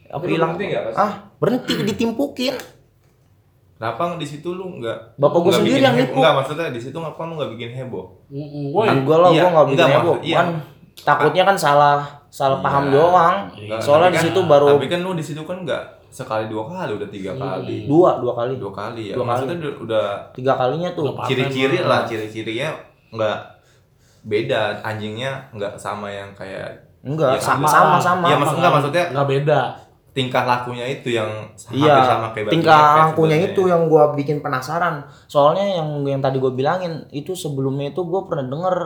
[0.09, 0.53] apa hilang?
[0.53, 2.55] Berhenti nggak ah berhenti ditimpukin.
[3.73, 6.15] Kenapa di situ lu enggak Bapak gua enggak sendiri yang nipu.
[6.15, 8.05] Enggak, maksudnya di situ ngapa lu enggak bikin heboh?
[8.29, 10.17] Mm-mm, Woi, enggak lah Iya, gue nggak bikin enggak, heboh.
[10.21, 10.37] iya.
[10.37, 10.47] kan
[10.95, 13.37] takutnya kan salah salah paham doang.
[13.53, 15.83] Enggak, soalnya di kan- situ baru Tapi kan lu di situ kan enggak
[16.13, 17.89] sekali dua kali, udah tiga kali.
[17.89, 19.15] dua dua kali Dua kali ya.
[19.17, 22.69] Dua maksudnya udah, udah tiga kalinya tuh Nggak ciri-ciri lah, ciri-cirinya
[23.09, 23.39] enggak
[24.23, 26.69] beda anjingnya enggak sama yang kayak
[27.03, 27.99] enggak Ya, sama sama.
[27.99, 29.61] sama sama Iya, maksud enggak maksudnya nggak beda.
[30.13, 31.31] tingkah lakunya itu yang
[31.73, 35.01] Iya, hampir sama kayak tingkah lakunya itu yang gua bikin penasaran.
[35.25, 38.77] Soalnya yang yang tadi gue bilangin itu sebelumnya itu gua pernah denger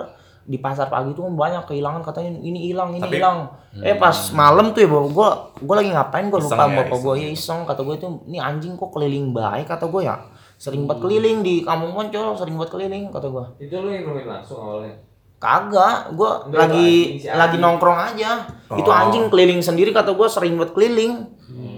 [0.46, 3.50] di pasar pagi itu kan banyak kehilangan katanya ini hilang ini hilang.
[3.82, 5.28] Eh pas malam tuh ya bapak gua
[5.58, 7.26] gua lagi ngapain gua lupa ya, bapak gua iseng.
[7.26, 10.16] ya iseng kata gua itu ini anjing kok keliling baik kata gua ya.
[10.56, 13.52] Sering buat keliling di kampung Poncol, sering buat keliling kata gua.
[13.60, 14.96] Itu lu yang langsung awalnya.
[15.36, 16.90] Kagak, gua Enggak, lagi
[17.28, 18.48] lagi nongkrong aja.
[18.72, 18.96] Itu Oh.
[18.96, 21.35] anjing keliling sendiri kata gua sering buat keliling.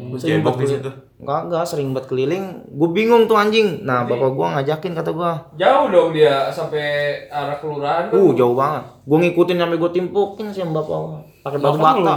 [0.08, 0.80] Lu Sering buat di keliling.
[0.80, 0.90] situ.
[1.18, 2.44] Enggak, enggak, sering buat keliling.
[2.70, 3.82] Gue bingung tuh anjing.
[3.82, 5.32] Nah, bapak gua ngajakin kata gua.
[5.54, 6.82] Jauh dong dia sampai
[7.28, 8.14] arah kelurahan kan.
[8.14, 8.84] Uh, jauh banget.
[9.02, 11.20] Gue ngikutin sampai gue timpukin sih sama bapak gua.
[11.40, 12.14] Pakai batu bata.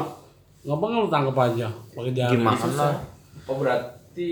[0.62, 2.32] Ngapa nggak lu tangkap aja pakai jari?
[2.32, 2.88] Gimana?
[3.44, 4.30] Oh berarti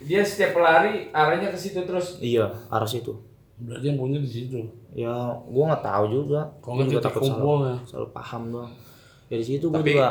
[0.00, 2.18] dia setiap lari arahnya ke situ terus.
[2.18, 3.14] Iya, arah situ.
[3.56, 4.58] Berarti yang punya di situ.
[4.90, 5.14] Ya,
[5.46, 6.50] gua nggak tahu juga.
[6.58, 7.76] Kalau Gua nggak takut salah, ya.
[7.86, 8.72] salah paham doang.
[9.30, 10.10] Ya di situ gua Tapi- juga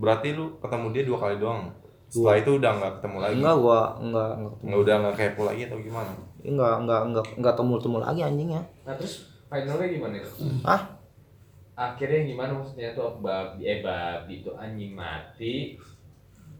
[0.00, 1.68] Berarti lu ketemu dia dua kali doang.
[2.10, 3.34] Setelah itu udah nggak ketemu lagi.
[3.36, 6.12] enggak gua enggak enggak Nggak udah nggak kepo lagi atau gimana?
[6.40, 8.62] enggak enggak enggak enggak temu-temu lagi anjingnya.
[8.82, 9.14] Nah terus
[9.46, 10.30] finalnya gimana itu?
[10.62, 10.82] Hah?
[11.72, 15.78] Akhirnya gimana maksudnya tuh babi eh babi itu anjing mati.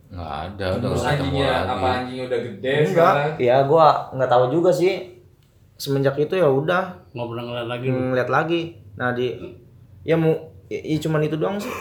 [0.09, 1.71] Nggak ada, udah Terus nggak ketemu anjingnya lagi.
[1.71, 2.89] apa anjingnya udah gede Enggak.
[2.89, 3.31] sekarang?
[3.39, 4.95] Ya gua nggak tahu juga sih.
[5.75, 7.87] Semenjak itu ya udah Nggak pernah ngeliat lagi.
[7.87, 7.99] lu.
[8.07, 8.61] ngeliat lagi.
[8.95, 9.27] Nah, di
[10.03, 10.33] ya mau
[10.67, 11.73] ya, ya cuman itu doang sih.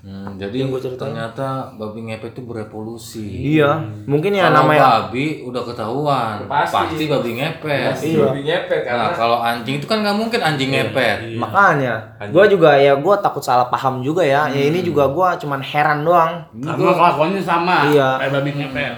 [0.00, 1.02] Hmm, jadi Yang gua ceritain.
[1.12, 3.26] ternyata babi ngepet itu berevolusi.
[3.52, 3.76] Iya,
[4.08, 6.72] mungkin ya kalau namanya babi udah ketahuan, Pasti.
[6.74, 7.84] pasti, babi ngepet.
[7.92, 8.24] Pasti Iya.
[8.24, 11.18] babi ngepet karena Nah, kalau anjing itu kan nggak mungkin anjing ngepet.
[11.22, 11.36] Iya.
[11.36, 12.32] makanya Anjing.
[12.32, 16.00] gue juga ya gue takut salah paham juga ya ya ini juga gue cuman heran
[16.00, 17.76] doang Karena kelakuannya sama.
[17.86, 18.08] Iya.
[18.16, 18.94] Kayak babi ngepet.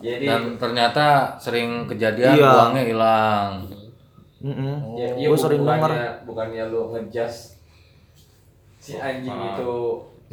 [0.00, 1.06] jadi Dan ternyata
[1.36, 2.50] sering kejadian Iya.
[2.50, 3.50] uangnya hilang.
[4.40, 4.96] Mm-mm.
[4.96, 7.54] ya, iya gue sering bukannya, denger bukannya lu ngejudge
[8.74, 9.54] si anjing Ah.
[9.54, 9.72] itu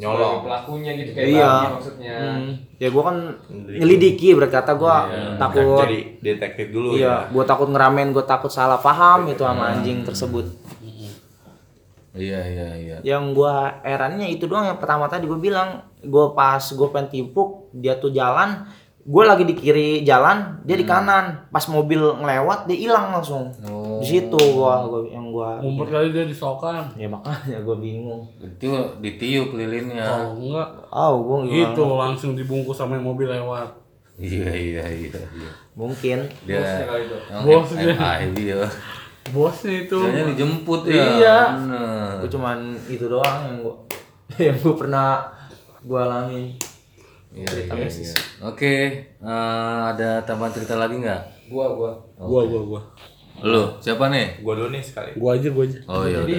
[0.00, 0.40] Nyolong.
[0.42, 1.52] pelakunya gitu kayak Iya.
[1.70, 2.16] maksudnya.
[2.16, 2.50] Hmm.
[2.74, 3.16] ya gue kan
[3.50, 7.16] nyelidiki berkata gue Iya, takut jadi detektif dulu iya ya.
[7.28, 10.48] gue takut ngeramen gue takut salah paham itu sama anjing tersebut
[12.10, 12.96] Iya iya iya.
[13.06, 17.70] yang gue herannya itu doang yang pertama tadi gue bilang gue pas gue pengen timpuk
[17.70, 18.66] dia tuh jalan
[19.00, 23.48] gue lagi di kiri jalan dia di kanan pas mobil ngelewat dia hilang langsung
[24.00, 26.88] di situ gua, gua yang gua Ngumpet kali dia disokan.
[26.96, 28.72] ya makanya gue bingung Itu
[29.04, 30.04] ditiup lilinnya.
[30.04, 33.68] Kalau enggak oh gue itu langsung dibungkus sama mobil lewat.
[34.20, 35.16] Iya iya iya.
[35.16, 35.50] iya.
[35.72, 36.60] mungkin Dia
[37.32, 37.92] yang Bos dia.
[37.96, 38.64] MI dia.
[39.32, 39.96] Bosnya itu.
[40.00, 41.04] Kayaknya dijemput ya.
[41.20, 41.38] Iya.
[41.56, 42.12] Bener.
[42.24, 43.74] gue cuman itu doang yang gue
[44.48, 45.28] yang gue pernah
[45.80, 46.56] gue alami
[47.30, 48.14] Iya, iya, iya.
[48.42, 48.74] Oke,
[49.22, 51.22] eh, ada tambahan cerita lagi nggak?
[51.46, 51.92] Gua gua.
[52.18, 52.80] Gua gua gua.
[53.46, 54.42] Lu, siapa nih?
[54.42, 55.14] Gua dulu nih sekali.
[55.14, 55.78] Gua aja gua aja.
[55.86, 56.38] Oh iya Jadi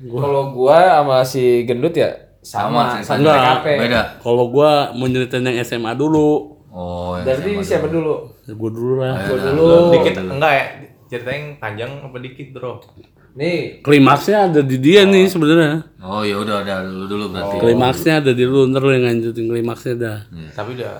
[0.00, 2.08] kalau gua sama si gendut ya
[2.40, 3.64] sama, Sama, Enggak.
[3.64, 4.02] Beda.
[4.20, 6.56] Kalau gua mau nyeritain yang SMA dulu.
[6.70, 8.14] Oh, yang Berarti sama siapa dulu?
[8.48, 9.12] Ya, gua dulu lah.
[9.16, 9.68] Ayo, dah, dulu.
[9.68, 10.30] lu Dikit dulu.
[10.36, 10.64] enggak ya?
[11.10, 12.86] Ceritanya panjang apa dikit, Bro?
[13.30, 15.86] Nih, Klimaksnya ada di dia nih sebenarnya.
[16.02, 17.62] Oh ya udah ada lu dulu berarti.
[17.62, 20.18] Klimaksnya ada di lu, ntar lu yang lanjutin klimaksnya dah.
[20.54, 20.94] Tapi udah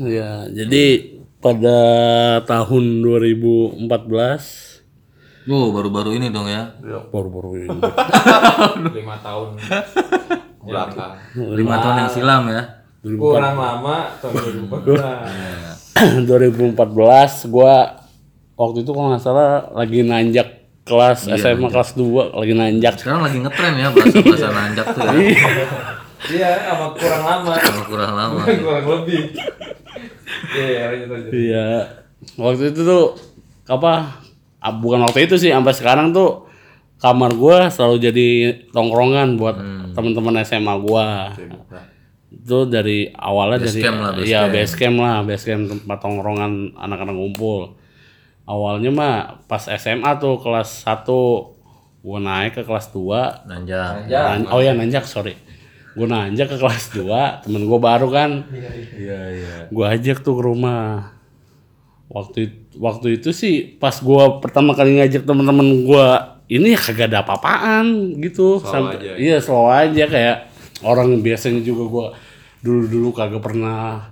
[0.00, 0.84] Ya, jadi
[1.38, 1.78] pada
[2.48, 3.82] tahun 2014
[5.50, 6.70] Oh, baru-baru ini dong ya.
[7.10, 7.78] baru-baru ini.
[9.02, 9.58] lima tahun
[10.62, 11.12] belakang.
[11.34, 12.62] Lima tahun yang silam ya.
[13.02, 16.22] kurang lama tahun 2014.
[16.30, 18.01] 2014 gua
[18.62, 20.48] waktu itu kalau nggak salah lagi nanjak
[20.82, 22.94] kelas SMA kelas 2 lagi nanjak.
[22.98, 25.18] Sekarang lagi ngetren ya bahasa bahasa nanjak tuh ya.
[26.22, 27.54] Iya, sama kurang lama.
[27.58, 28.40] Kalau kurang lama.
[28.62, 29.22] kurang lebih.
[30.54, 31.30] Iya, lanjut lanjut.
[31.34, 31.66] Iya.
[32.38, 33.04] Waktu itu tuh
[33.66, 34.22] apa?
[34.62, 36.46] ah, Bukan waktu itu sih, sampai sekarang tuh
[37.02, 38.28] kamar gua selalu jadi
[38.70, 39.58] tongkrongan buat
[39.94, 41.34] teman-teman SMA gua.
[42.32, 44.52] Itu dari awalnya Base dari camp lah, base iya camp.
[44.54, 47.74] base camp lah, base camp tempat tongkrongan anak-anak ngumpul.
[48.42, 49.14] Awalnya mah
[49.46, 51.06] pas SMA tuh kelas 1
[52.02, 54.10] gua naik ke kelas 2 Nanjak.
[54.42, 55.38] Nan- oh ya nanjak sorry.
[55.92, 58.42] Gue nanjak ke kelas 2 temen gue baru kan.
[58.50, 59.54] Iya iya.
[59.68, 61.12] gue ajak tuh ke rumah.
[62.08, 66.06] Waktu itu, waktu itu sih pas gue pertama kali ngajak teman-teman gue
[66.50, 68.58] ini ya kagak ada apa-apaan gitu.
[68.60, 69.12] Sampai- aja.
[69.16, 70.36] iya slow aja kayak
[70.82, 72.06] orang biasanya juga gue
[72.60, 74.10] dulu-dulu kagak pernah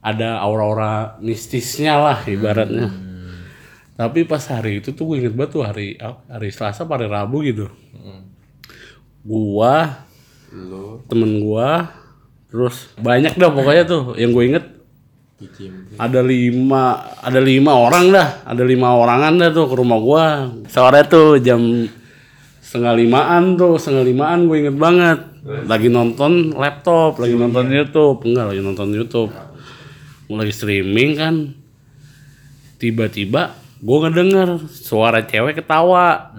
[0.00, 2.86] ada aura-aura mistisnya lah ibaratnya
[3.96, 5.96] tapi pas hari itu tuh gue inget banget tuh hari
[6.28, 7.72] hari Selasa hari Rabu gitu.
[9.26, 10.06] Gua
[10.54, 11.02] Lu.
[11.10, 11.90] temen gua
[12.46, 14.64] terus banyak dah pokoknya tuh yang gue inget
[15.98, 20.24] ada lima ada lima orang dah ada lima orangan dah tuh ke rumah gua.
[20.70, 21.58] Sore tuh jam
[22.62, 25.18] setengah limaan tuh setengah limaan gue inget banget.
[25.66, 28.28] Lagi nonton laptop lagi nonton YouTube.
[28.28, 29.32] Enggak lagi nonton YouTube.
[30.28, 31.34] Gua lagi streaming kan.
[32.76, 36.32] Tiba-tiba gue ngedenger suara cewek ketawa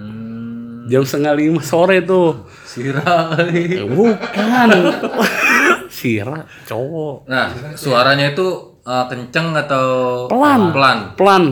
[0.85, 3.35] jam setengah lima sore tuh Sira.
[3.43, 4.69] Eh, bukan
[5.89, 8.47] Sira cowok Nah, suaranya itu
[8.81, 9.85] eh, kenceng atau
[10.25, 10.71] Pelan.
[10.71, 10.97] Pelan.
[11.13, 11.43] pelan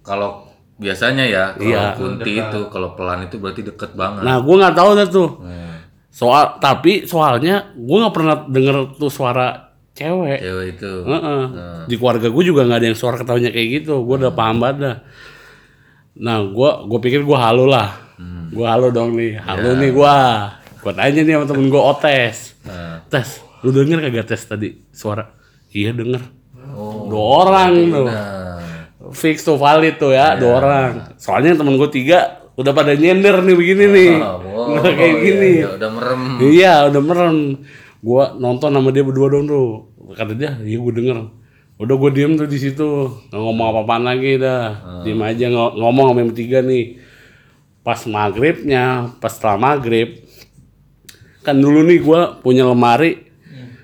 [0.00, 1.94] Kalau biasanya ya, kalau Iya.
[1.94, 4.22] kunti itu kalau pelan itu berarti deket banget.
[4.22, 5.78] nah gue nggak tahu tuh Hmm.
[6.08, 9.54] soal tapi soalnya gue nggak pernah denger tuh suara
[9.90, 10.92] cewek Cewek itu.
[11.04, 11.42] Heeh.
[11.86, 14.76] di keluarga gue juga nggak ada yang suara ketawanya kayak gitu gue udah paham banget
[14.80, 14.96] dah
[16.14, 17.90] nah gue gue pikir gue halo lah.
[18.54, 19.42] Gue halo dong nih.
[19.42, 20.16] Halo nih gue
[20.84, 25.28] gue tanya nih sama temen gue otes Nah, tes lu denger kagak tes tadi suara?
[25.74, 26.22] Iya denger.
[26.74, 27.10] Oh.
[27.10, 28.08] dua orang tuh.
[28.08, 28.56] Nah,
[29.12, 30.90] fix tuh valid tuh ya dua orang.
[31.18, 34.12] Soalnya temen gue tiga udah pada nyender nih begini nih.
[34.22, 35.50] Oh, wow, udah kayak iya, gini.
[35.58, 36.22] iya, udah merem.
[36.40, 37.36] iya udah merem.
[38.04, 39.68] Gua nonton sama dia berdua dong tuh.
[40.14, 41.43] Kata dia iya gue denger
[41.76, 42.90] udah gue diem tuh di situ.
[43.28, 44.64] Nggak ngomong apa-apaan lagi dah.
[45.02, 46.98] Diem aja ng- ngomong sama yang bertiga nih.
[47.80, 48.84] Pas maghribnya
[49.18, 50.24] pas setelah maghrib
[51.40, 53.28] kan dulu nih gua punya lemari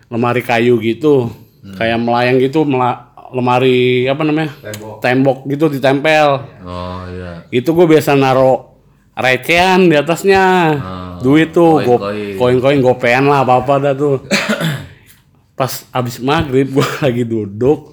[0.08, 1.28] lemari kayu gitu.
[1.76, 4.56] Kayak melayang gitu mela- lemari apa namanya?
[4.98, 5.44] Tembok.
[5.44, 6.28] Gitu ditempel.
[6.62, 7.44] Oh iya.
[7.50, 8.80] itu gue biasa naro
[9.12, 10.44] recehan di atasnya.
[11.20, 11.84] Duit tuh
[12.34, 12.80] koin-koin.
[12.80, 14.24] gopean lah apa apa dah tuh
[15.60, 17.92] pas abis maghrib gue lagi duduk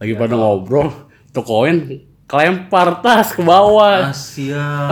[0.00, 0.88] lagi pada ngobrol
[1.28, 4.10] tuh koin kelempar tas ke bawah.
[4.10, 4.90] Asia.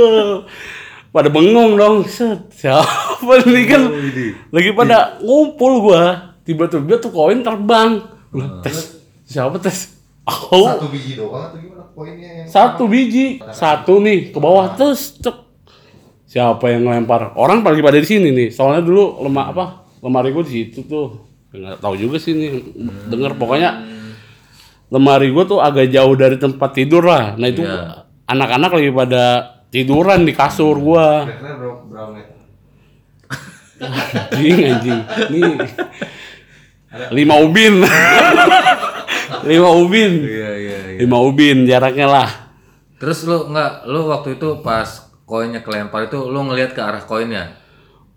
[1.14, 2.50] pada bengong dong set.
[2.56, 3.82] Siapa nih kan?
[4.50, 6.34] lagi pada ngumpul gua.
[6.42, 8.02] Tiba-tiba tuh koin terbang.
[8.34, 8.98] Lah, tes.
[9.28, 10.00] Siapa tes?
[10.30, 13.42] Oh satu biji doang atau gimana poinnya yang satu biji.
[13.50, 15.36] Satu nih ke bawah terus cek.
[16.30, 18.48] Siapa yang ngelempar orang lagi pada di sini nih.
[18.54, 19.64] Soalnya dulu lemah apa
[20.00, 21.20] lemari gue di situ tuh.
[21.50, 22.50] Nggak tahu juga sih nih
[23.10, 23.70] denger pokoknya
[24.90, 27.34] lemari gue tuh agak jauh dari tempat tidur lah.
[27.38, 28.06] Nah itu Iya.
[28.26, 29.24] anak-anak lagi pada
[29.70, 32.38] tiduran di kasur berapa meter?
[34.34, 35.00] anjing anjing.
[35.32, 35.52] Nih
[37.14, 37.74] lima ubin.
[39.46, 40.26] Lima ubin.
[40.26, 40.98] Iya iya iya.
[41.00, 42.28] lima ubin jaraknya lah.
[43.00, 44.84] Terus lu nggak lu waktu itu pas
[45.24, 47.56] koinnya kelempar itu lu ngelihat ke arah koinnya.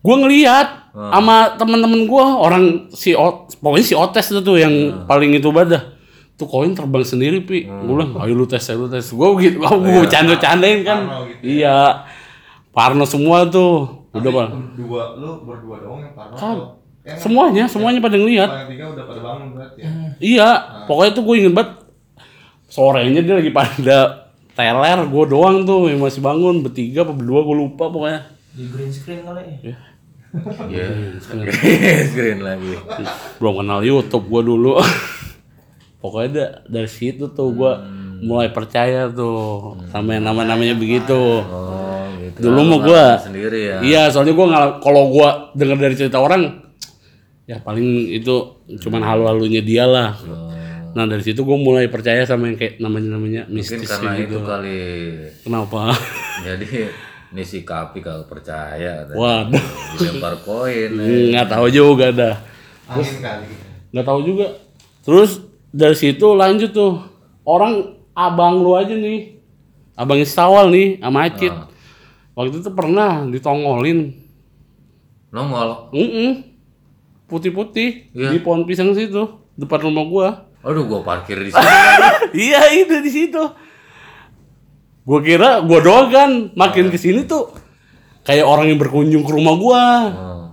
[0.03, 5.33] Gue ngeliat sama temen-temen gue orang si O- pokoknya si Otes itu tuh yang paling
[5.33, 5.95] itu badah
[6.33, 7.65] tuh koin terbang sendiri pi.
[7.65, 9.05] Gue bilang ayo lu tes ayo lu tes.
[9.05, 11.07] Gue gitu gue canda candain kan.
[11.39, 12.03] Iya.
[12.69, 14.05] Parno semua tuh.
[14.11, 14.47] Udah pak.
[14.77, 16.53] Dua, lu berdua doang yang parno Kan.
[16.53, 16.67] atau?
[17.03, 18.49] Yang semuanya semuanya pada ngeliat.
[18.49, 19.89] Yang tiga udah pada bangun berarti ya?
[20.19, 20.49] Iya,
[20.85, 21.71] pokoknya tuh gue inget banget
[22.67, 23.97] sorenya dia lagi pada
[24.53, 26.61] teler, gue doang tuh yang masih bangun.
[26.61, 28.21] Bertiga apa berdua gue lupa pokoknya.
[28.53, 29.41] Di green screen kali.
[29.65, 29.77] Ya.
[30.65, 30.87] Iya.
[32.09, 32.73] Screen lagi.
[33.37, 34.81] Belum kenal YouTube gue dulu.
[36.03, 37.71] pokoknya da- dari situ tuh gue
[38.19, 41.15] mulai percaya tuh sama yang nama-namanya begitu.
[41.43, 42.49] Oh, gitu.
[42.49, 43.77] Dulu mah gue, ngalamin sendiri ya.
[43.79, 46.59] iya soalnya ngal kalau gue dengar dari cerita orang,
[47.45, 48.35] ya paling itu
[48.83, 50.15] cuman halu-halunya dia lah.
[50.93, 54.35] Nah dari situ gue mulai percaya sama yang kayak namanya-namanya Mungkin mistis karena kayak itu
[54.35, 54.39] gitu.
[54.43, 54.81] kali.
[55.41, 55.81] Kenapa?
[56.43, 56.67] Jadi
[57.33, 59.17] ini si Kapi kalau percaya katanya.
[59.17, 59.65] Waduh.
[59.95, 60.91] dilempar koin.
[60.93, 61.05] ya.
[61.31, 62.35] nggak tahu juga dah
[62.85, 63.45] Angin kali.
[63.89, 64.47] nggak tahu juga
[65.01, 67.01] terus dari situ lanjut tuh
[67.43, 67.73] orang
[68.11, 69.41] abang lu aja nih
[69.93, 71.65] abang Istawal nih sama Acit Ah.
[72.35, 74.13] waktu itu pernah ditongolin
[75.29, 75.89] Nongol.
[75.91, 76.53] Mm
[77.25, 78.29] putih-putih Iya.
[78.29, 79.25] di pohon pisang situ
[79.55, 80.27] depan rumah gua
[80.61, 81.65] Aduh, gua parkir di sini.
[82.45, 83.41] iya itu di situ
[85.03, 87.51] gua kira gua doang kan makin ke sini tuh
[88.23, 89.83] kayak orang yang berkunjung ke rumah gua.
[90.11, 90.45] Oh.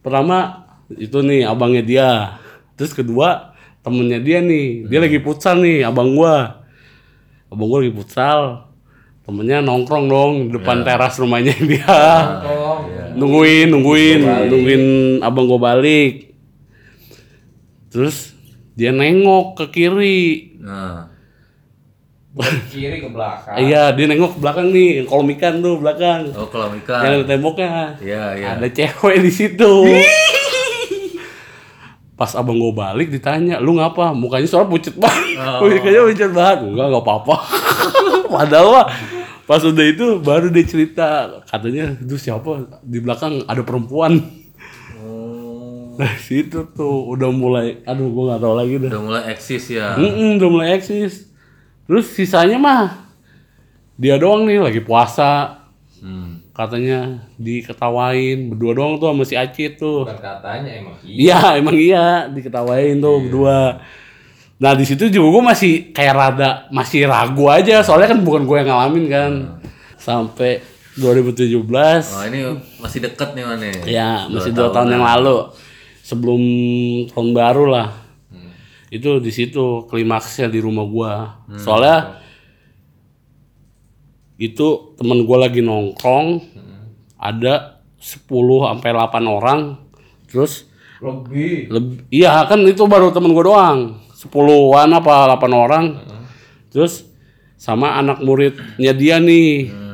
[0.00, 0.64] pertama
[0.96, 2.10] itu nih abangnya dia.
[2.74, 3.52] Terus kedua
[3.84, 4.88] temennya dia nih.
[4.88, 6.64] Dia lagi futsal nih abang gua.
[7.52, 8.66] Abang gua lagi futsal.
[9.20, 12.00] Temennya nongkrong dong di depan teras rumahnya dia.
[13.14, 14.84] Nungguin nungguin nungguin
[15.20, 16.32] abang gua balik.
[17.92, 18.32] Terus
[18.74, 20.56] dia nengok ke kiri.
[20.62, 21.09] Nah,
[22.70, 26.78] kiri ke belakang iya dia nengok ke belakang nih kolom ikan tuh belakang oh kolam
[26.78, 27.00] yang ikan.
[27.02, 27.68] ada temboknya
[27.98, 28.46] Iya, iya.
[28.54, 29.72] ada cewek di situ.
[32.20, 34.12] Pas abang gue balik ditanya, lu ngapa?
[34.12, 35.40] Mukanya soalnya pucet banget.
[35.40, 35.64] Oh.
[35.72, 36.58] Mukanya pucet banget.
[36.68, 37.36] Enggak, enggak apa-apa.
[38.36, 38.86] Padahal mah
[39.48, 44.20] pas udah itu baru dia cerita katanya itu siapa di belakang ada perempuan.
[45.00, 45.96] Oh.
[45.96, 48.90] Nah situ tuh udah mulai, aduh gue nggak tahu lagi dah.
[48.94, 49.96] Udah mulai eksis ya.
[49.96, 51.29] Mm-mm, udah mulai eksis.
[51.84, 52.82] Terus sisanya mah
[53.94, 55.60] dia doang nih lagi puasa.
[56.00, 56.40] Hmm.
[56.50, 60.04] Katanya diketawain berdua doang tuh sama si Acit tuh.
[60.04, 63.80] bukan katanya emang iya Iya, emang iya diketawain tuh berdua.
[64.56, 68.56] Nah di situ juga gue masih kayak rada masih ragu aja, soalnya kan bukan gue
[68.56, 69.32] yang ngalamin kan.
[69.96, 70.60] Sampai
[70.96, 71.64] 2017,
[72.10, 72.40] Oh, ini
[72.76, 73.64] masih deket nih mana?
[73.84, 75.48] ya masih dua tahun yang lalu,
[76.02, 76.40] sebelum
[77.08, 77.88] tahun baru lah.
[78.90, 81.12] Itu di situ klimaksnya di rumah gue.
[81.56, 82.18] Soalnya
[84.34, 86.26] itu temen gue lagi nongkrong,
[87.14, 88.26] ada 10
[88.66, 89.60] sampai 8 orang,
[90.26, 90.64] terus
[90.98, 91.68] lebih.
[91.70, 95.84] Leb- iya kan itu baru temen gue doang sepuluhan apa 8 orang.
[96.72, 97.04] Terus
[97.60, 99.68] sama anak muridnya dia nih.
[99.70, 99.88] Hmm.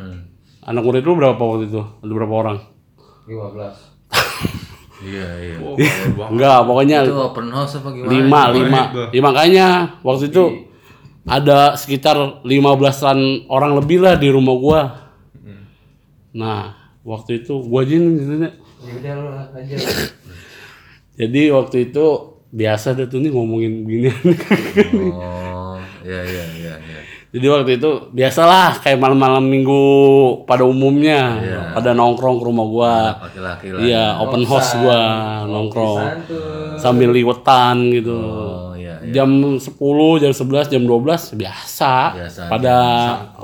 [0.66, 1.78] anak murid lu berapa waktu itu?
[1.78, 2.58] Ada berapa orang?
[3.26, 3.85] 15
[4.96, 5.56] Iya, iya.
[6.32, 8.10] enggak pokoknya Itu open house apa gimana?
[8.16, 8.82] lima lima.
[9.12, 9.66] ya, makanya
[10.00, 10.72] waktu itu
[11.26, 14.80] ada sekitar 15-an orang lebih lah di rumah gua.
[16.32, 16.72] Nah
[17.04, 19.28] waktu itu gua ya udah lu
[19.58, 19.76] aja.
[21.20, 22.06] Jadi waktu itu
[22.52, 24.08] biasa deh tuh nih ngomongin begini
[25.12, 25.76] Oh,
[26.06, 26.95] iya iya iya iya.
[27.36, 29.84] Jadi waktu itu biasalah kayak malam-malam minggu
[30.48, 31.36] pada umumnya
[31.76, 32.94] pada nongkrong ke rumah gua.
[33.28, 33.80] Laki-laki lah.
[33.84, 35.00] Iya, open house gua
[35.44, 38.16] nongkrong santuy sambil liwetan gitu.
[38.16, 39.20] Oh, iya iya.
[39.20, 39.60] Jam 10,
[40.22, 41.94] jam 11, jam 12 biasa.
[42.16, 42.76] Biasa, Pada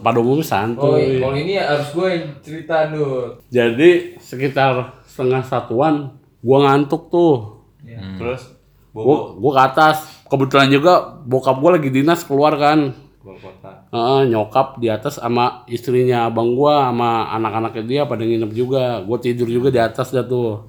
[0.01, 1.21] pada umumnya oh santuy.
[1.21, 7.61] kalau ini harus gue yang cerita Dut Jadi sekitar setengah satuan gua ngantuk tuh.
[7.85, 8.63] Terus
[8.93, 9.97] Gua, gua ke atas.
[10.29, 12.93] Kebetulan juga bokap gua lagi dinas keluar kan.
[13.23, 13.71] Keluar kota.
[13.95, 18.99] Heeh, nyokap di atas sama istrinya abang gua sama anak-anaknya dia pada nginep juga.
[19.07, 20.67] Gua tidur juga di atas dah tuh.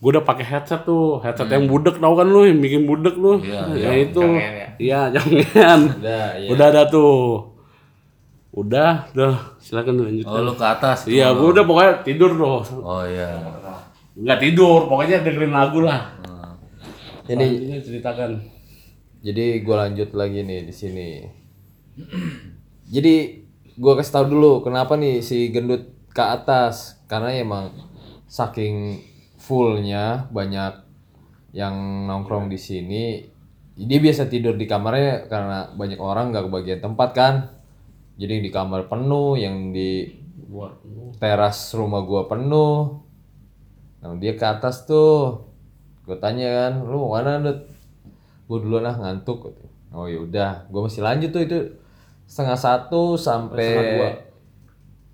[0.00, 3.40] Gua udah pakai headset tuh, headset yang budek tau kan lu, yang bikin budek lu.
[3.40, 4.20] Iya, ya itu.
[4.20, 4.68] jangan ya.
[4.76, 5.80] Iya, jangan.
[5.96, 7.24] udah ya Udah ada tuh.
[8.50, 10.26] Udah, udah, silakan lanjut.
[10.26, 11.08] Oh, lu ke atas.
[11.08, 12.60] Iya, gua udah pokoknya tidur tuh.
[12.84, 13.40] Oh iya.
[14.20, 16.12] Enggak tidur, pokoknya dengerin lagu lah.
[17.30, 18.30] Ini Ini ceritakan.
[19.22, 21.39] jadi gua lanjut lagi nih di sini.
[22.90, 23.46] Jadi
[23.80, 27.00] gua kasih tahu dulu kenapa nih si gendut ke atas?
[27.06, 27.72] Karena emang
[28.30, 29.00] saking
[29.40, 30.86] fullnya banyak
[31.56, 33.04] yang nongkrong di sini.
[33.80, 37.34] Dia biasa tidur di kamarnya karena banyak orang nggak kebagian tempat kan?
[38.20, 40.20] Jadi di kamar penuh yang di
[41.16, 43.00] teras rumah gua penuh.
[44.00, 45.46] Nah dia ke atas tuh.
[46.04, 47.70] Gue tanya kan lu mau mana Dut?
[48.50, 49.54] gue duluan ah ngantuk
[49.94, 50.66] oh ya udah.
[50.66, 51.58] Gue masih lanjut tuh itu
[52.30, 53.74] setengah satu sampai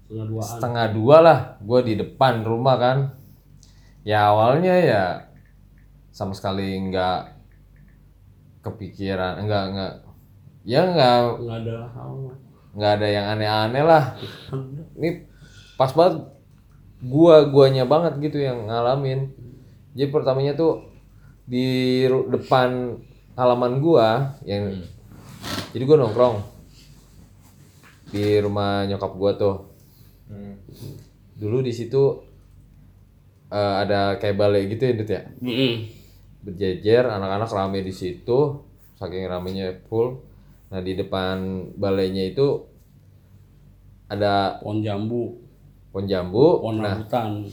[0.04, 0.44] Setengah duaan.
[0.44, 1.38] setengah dua lah.
[1.64, 2.98] Gue di depan rumah kan.
[4.04, 5.04] Ya awalnya ya
[6.12, 7.34] sama sekali nggak
[8.62, 9.92] kepikiran enggak enggak
[10.66, 11.76] ya nggak Nggak ada
[12.76, 14.04] nggak ada yang aneh-aneh lah.
[15.00, 15.26] Ini
[15.74, 16.22] pas banget
[17.02, 19.32] gua guanya banget gitu yang ngalamin.
[19.96, 20.86] Jadi pertamanya tuh
[21.48, 23.00] di depan
[23.34, 24.76] halaman gua yang
[25.74, 26.55] jadi gua nongkrong
[28.10, 29.56] di rumah nyokap gua tuh.
[31.36, 32.02] Dulu di situ
[33.52, 35.22] eh, ada kayak balai gitu ya Dut ya?
[35.42, 35.74] Mm-mm.
[36.46, 38.62] berjejer anak-anak rame di situ
[38.96, 40.22] saking ramenya full.
[40.70, 42.62] Nah di depan balainya itu
[44.06, 45.42] ada Pohon jambu,
[45.90, 46.62] pohon jambu.
[46.62, 47.50] Pohon nah rambutan,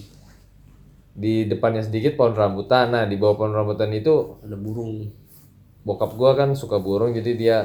[1.18, 2.94] di depannya sedikit pohon rambutan.
[2.94, 5.10] Nah di bawah pohon rambutan itu ada burung.
[5.84, 7.58] bokap gua kan suka burung jadi dia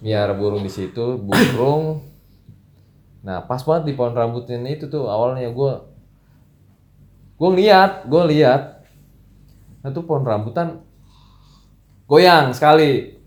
[0.00, 2.00] miara burung di situ burung.
[3.20, 5.84] Nah pas banget di pohon rambutan itu tuh awalnya gua
[7.36, 8.84] gua ngeliat gua lihat
[9.80, 10.80] nah tuh pohon rambutan
[12.08, 13.20] goyang sekali.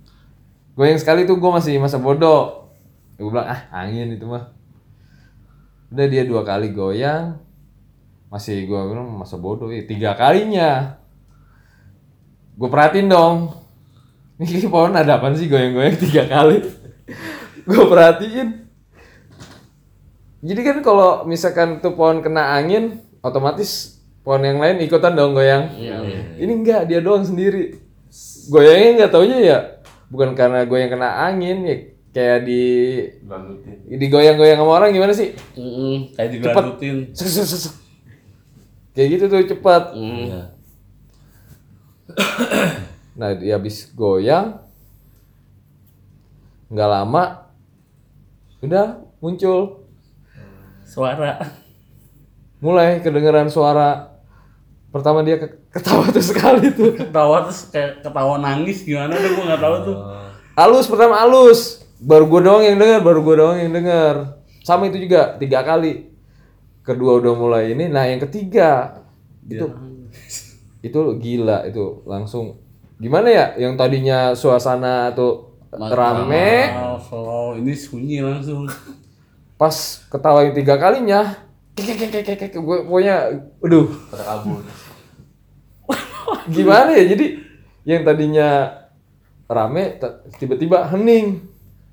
[0.73, 2.73] Goyang sekali tuh gua masih masa bodoh.
[3.13, 4.49] Gue bilang ah angin itu mah.
[5.93, 7.37] Udah dia dua kali goyang
[8.33, 10.97] masih gua bilang masa bodoh ya tiga kalinya.
[12.53, 13.62] Gue perhatiin dong
[14.43, 15.47] ini pohon ada apa sih?
[15.47, 16.59] Goyang-goyang tiga kali.
[17.67, 18.67] Gue perhatiin.
[20.43, 25.71] Jadi kan kalau misalkan tuh pohon kena angin otomatis pohon yang lain ikutan dong goyang.
[26.35, 27.79] Ini enggak dia doang sendiri.
[28.47, 29.57] Goyangnya nggak taunya ya
[30.07, 31.75] bukan karena goyang kena angin ya
[32.13, 32.61] kayak di
[33.89, 35.31] digoyang-goyang sama orang gimana sih?
[36.43, 36.53] Kayak.
[37.15, 37.73] Sek, sek, sek, sek.
[38.93, 40.27] kayak gitu tuh cepat Mm.
[43.13, 44.57] Nah, dia habis goyang,
[46.73, 47.45] nggak lama,
[48.59, 49.85] udah muncul,
[50.83, 51.37] Suara.
[52.57, 54.17] mulai kedengeran suara.
[54.89, 56.93] Pertama dia ke- ketawa tuh sekali tuh.
[56.93, 59.97] Ketawa terus kayak ketawa nangis gimana udah gua nggak tahu tuh.
[60.53, 64.37] Alus pertama alus, baru gue doang yang dengar, baru gue doang yang dengar.
[64.61, 66.13] Sama itu juga tiga kali.
[66.85, 69.01] Kedua udah mulai ini, nah yang ketiga
[69.45, 69.65] itu
[70.83, 72.59] itu gila itu langsung
[72.97, 77.57] gimana ya yang tadinya suasana tuh rame Oh, slow.
[77.57, 78.69] ini sunyi langsung.
[79.53, 79.73] pas
[80.07, 81.33] ketawa yang tiga kalinya
[81.73, 83.15] kek kek kek kek kek gue pokoknya
[83.59, 84.61] aduh pada kabur
[86.47, 87.25] gimana ya jadi
[87.83, 88.49] yang tadinya
[89.45, 89.99] rame
[90.37, 91.39] tiba-tiba hening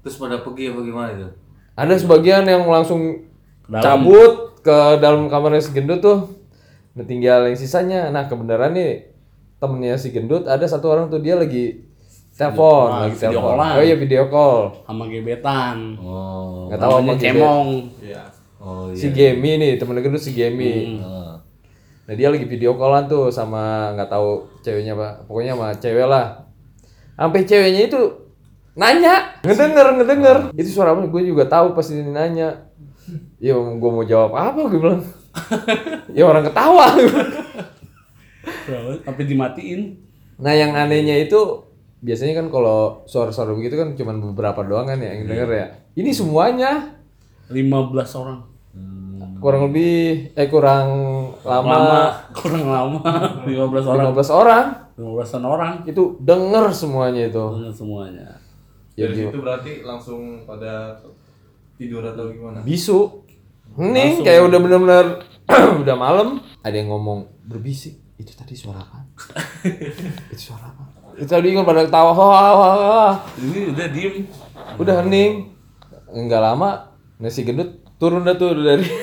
[0.00, 1.28] terus pada pergi apa gimana itu
[1.74, 3.26] ada sebagian yang langsung
[3.64, 3.82] Dalam.
[4.02, 6.26] cabut ke dalam kamarnya si gendut tuh
[6.92, 9.09] nah tinggal yang sisanya nah kebenaran nih
[9.60, 11.84] temennya si gendut ada satu orang tuh dia lagi
[12.32, 16.00] telepon lagi telepon oh iya video call sama gebetan.
[16.00, 17.20] oh nggak tahu gebet.
[17.20, 17.68] cemong.
[18.56, 21.30] oh si Gemi nih temen gendut si Gemi Ah.
[22.10, 26.42] Nah dia lagi video callan tuh sama nggak tahu ceweknya pak, pokoknya sama cewek lah.
[27.14, 28.00] Sampai ceweknya itu
[28.74, 30.38] nanya, ngedenger ngedenger.
[30.58, 31.06] Itu suara apa?
[31.06, 32.66] Gue juga tahu pas ini nanya.
[33.38, 35.06] Ya gue mau jawab apa gue bilang.
[36.18, 36.98] ya orang ketawa.
[39.02, 39.80] Sampai dimatiin.
[40.36, 41.36] nah yang anehnya itu
[42.00, 45.66] biasanya kan kalau suara-suara begitu kan cuma beberapa doang kan ya yang denger ya.
[45.94, 46.96] Ini semuanya
[47.46, 47.60] 15
[48.16, 48.40] orang.
[49.36, 50.88] kurang lebih eh kurang
[51.42, 52.00] lama, Lama,
[52.38, 53.00] kurang lama.
[53.42, 53.52] 15
[53.86, 54.04] orang.
[54.12, 54.64] 15 orang
[54.96, 55.72] 15 orang.
[55.84, 57.44] itu denger semuanya itu.
[57.56, 58.26] Dengan semuanya.
[58.94, 59.32] Ya, Dari gimana?
[59.32, 61.00] situ berarti langsung pada
[61.74, 62.60] tidur atau gimana?
[62.60, 63.24] bisu
[63.72, 65.06] hening kayak udah bener-bener
[65.80, 66.28] udah malam
[66.60, 69.00] ada yang ngomong berbisik itu tadi suara apa
[70.32, 70.84] itu suara apa
[71.20, 72.16] itu tadi kan pada ketawa.
[73.36, 74.24] Ini udah diem.
[74.80, 75.52] udah hening
[76.08, 78.86] nggak lama nasi gendut turun dah tuh dari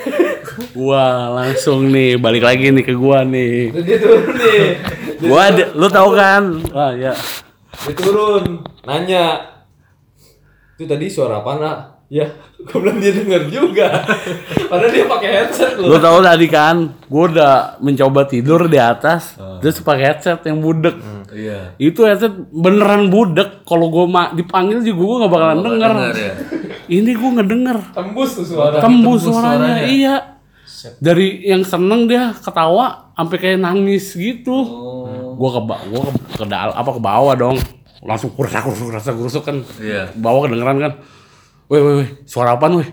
[0.74, 3.70] Wah, langsung nih balik lagi nih ke gua nih.
[3.86, 4.62] dia turun nih
[5.22, 6.42] Gua ada, lu tahu kan?
[6.74, 7.14] Wah, ya.
[7.86, 9.54] dia turun nanya
[10.74, 11.78] itu tadi suara apa nak
[12.08, 12.24] ya
[12.58, 14.00] gue bilang dia denger juga
[14.70, 19.36] padahal dia pakai headset loh Lu tahu tadi kan, gua udah mencoba tidur di atas,
[19.58, 20.96] terus pakai headset yang budek.
[21.30, 23.62] iya Itu headset beneran budek.
[23.62, 25.92] Kalau gua ma dipanggil juga gua nggak bakalan denger.
[25.92, 26.32] denger ya?
[26.90, 27.78] Ini gua ngedenger.
[27.92, 30.16] tembus tuh suara Tembus suaranya, iya.
[30.98, 34.52] Dari yang seneng dia ketawa sampai kayak nangis gitu.
[34.54, 37.56] oh gua ke gua ke, ke dal- apa ke bawah dong
[38.00, 40.10] langsung kurasa kurusuk kurasa kurusuk kan Iya.
[40.14, 40.92] bawah kedengeran kan
[41.68, 42.88] weh weh weh suara apaan weh?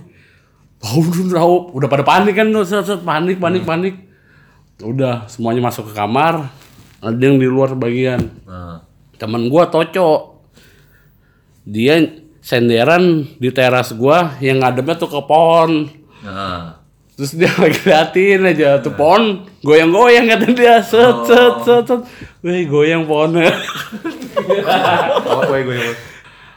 [0.84, 3.96] Tahu dulu tahu udah pada panik kan tuh set, set, panik panik panik.
[4.84, 6.52] Udah semuanya masuk ke kamar.
[7.00, 8.22] Ada yang di luar bagian.
[8.44, 8.84] Nah.
[9.16, 10.44] temen gua toco.
[11.64, 12.04] Dia
[12.44, 15.88] senderan di teras gua yang ngadepnya tuh ke pohon.
[16.22, 16.84] Nah.
[17.16, 20.84] terus dia lagi liatin aja tuh pohon goyang-goyang kata dia.
[20.84, 22.02] Set set set set.
[22.44, 23.56] Wih goyang pohonnya.
[25.26, 26.15] Oh, gue gue.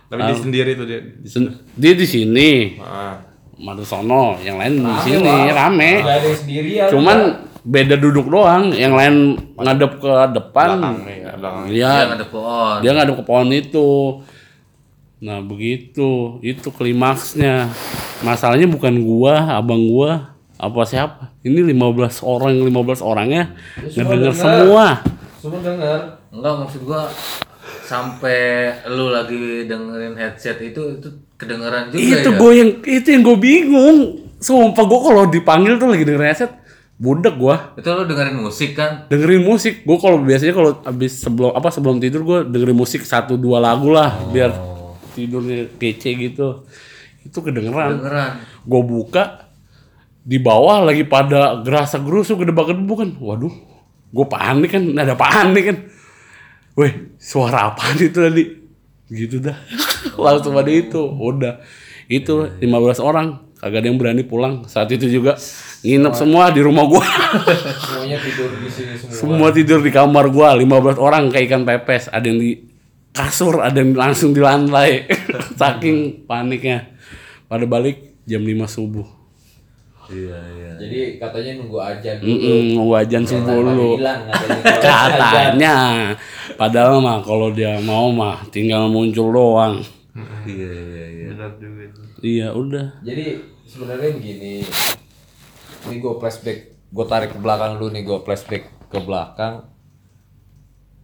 [0.09, 1.01] Tapi dia sendiri tuh dia.
[1.23, 3.21] Sen- dia di sini Ah.
[3.55, 6.89] Madu sono yang lain di sini rame Gak ada yang sendirian.
[6.89, 7.19] cuman
[7.61, 11.65] beda duduk doang yang lain ngadep ke depan Belakang nih, ya, belakang.
[11.67, 12.77] Iya, Yang ada pohon.
[12.79, 13.89] dia ngadep ke pohon itu
[15.19, 17.67] nah begitu itu klimaksnya
[18.21, 21.83] masalahnya bukan gua abang gua apa siapa ini 15
[22.21, 23.51] orang 15 orangnya
[23.85, 24.39] semua ngedenger denger.
[24.39, 24.87] semua
[25.37, 26.01] Semua denger.
[26.31, 27.11] Enggak maksud gua
[27.89, 28.41] sampai
[28.93, 31.09] lu lagi dengerin headset itu itu
[31.41, 32.37] kedengeran juga itu ya.
[32.37, 33.99] gue yang itu yang gue bingung.
[34.39, 36.53] Sumpah gue kalau dipanggil tuh lagi dengerin headset
[37.01, 37.73] budek gua.
[37.79, 39.09] Itu lu dengerin musik kan?
[39.09, 39.87] dengerin musik.
[39.89, 43.89] Gue kalau biasanya kalau habis sebelum apa sebelum tidur gue dengerin musik satu dua lagu
[43.89, 44.53] lah biar
[45.17, 46.69] tidurnya kece gitu.
[47.25, 47.97] Itu kedengeran.
[48.05, 48.31] Kedengeran.
[48.69, 49.49] gue buka
[50.29, 53.11] di bawah lagi pada gerasa gerusuk gedebak gedebuk kan.
[53.17, 53.55] Waduh
[54.09, 55.79] gue panik kan ada panik kan
[56.79, 58.45] weh suara apaan itu tadi?
[59.11, 59.59] Gitu dah.
[60.25, 61.03] Langsung pada itu.
[61.03, 61.59] Udah.
[62.07, 63.51] Itu 15 orang.
[63.59, 64.63] Kagak ada yang berani pulang.
[64.71, 65.35] Saat itu juga
[65.83, 67.03] nginep semua di rumah gua.
[67.83, 69.19] Semuanya tidur di sini semua.
[69.19, 70.55] semua tidur di kamar gua.
[70.55, 72.07] 15 orang kayak ikan pepes.
[72.15, 72.51] Ada yang di
[73.11, 75.11] kasur ada yang langsung di lantai.
[75.59, 76.95] Saking paniknya.
[77.51, 79.18] Pada balik jam 5 subuh
[80.09, 80.71] Iya, iya.
[80.79, 82.29] Jadi katanya nunggu aja dulu.
[82.31, 83.91] Mm-mm, mau wajan subuh Ternyata dulu
[84.89, 85.77] katanya.
[86.55, 89.85] padahal mah kalau dia mau mah tinggal muncul doang
[90.43, 91.27] Iya, iya, iya.
[91.31, 92.01] Benar juga itu.
[92.21, 93.27] iya udah Jadi
[93.63, 94.65] sebenarnya begini.
[95.81, 99.69] Ini gue flashback, gue tarik ke belakang dulu nih, gue flashback ke belakang.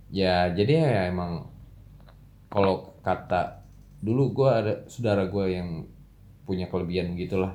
[0.09, 1.51] Ya jadi ya emang
[2.47, 3.63] kalau kata
[3.99, 5.87] dulu gue ada saudara gue yang
[6.43, 7.55] punya kelebihan gitulah.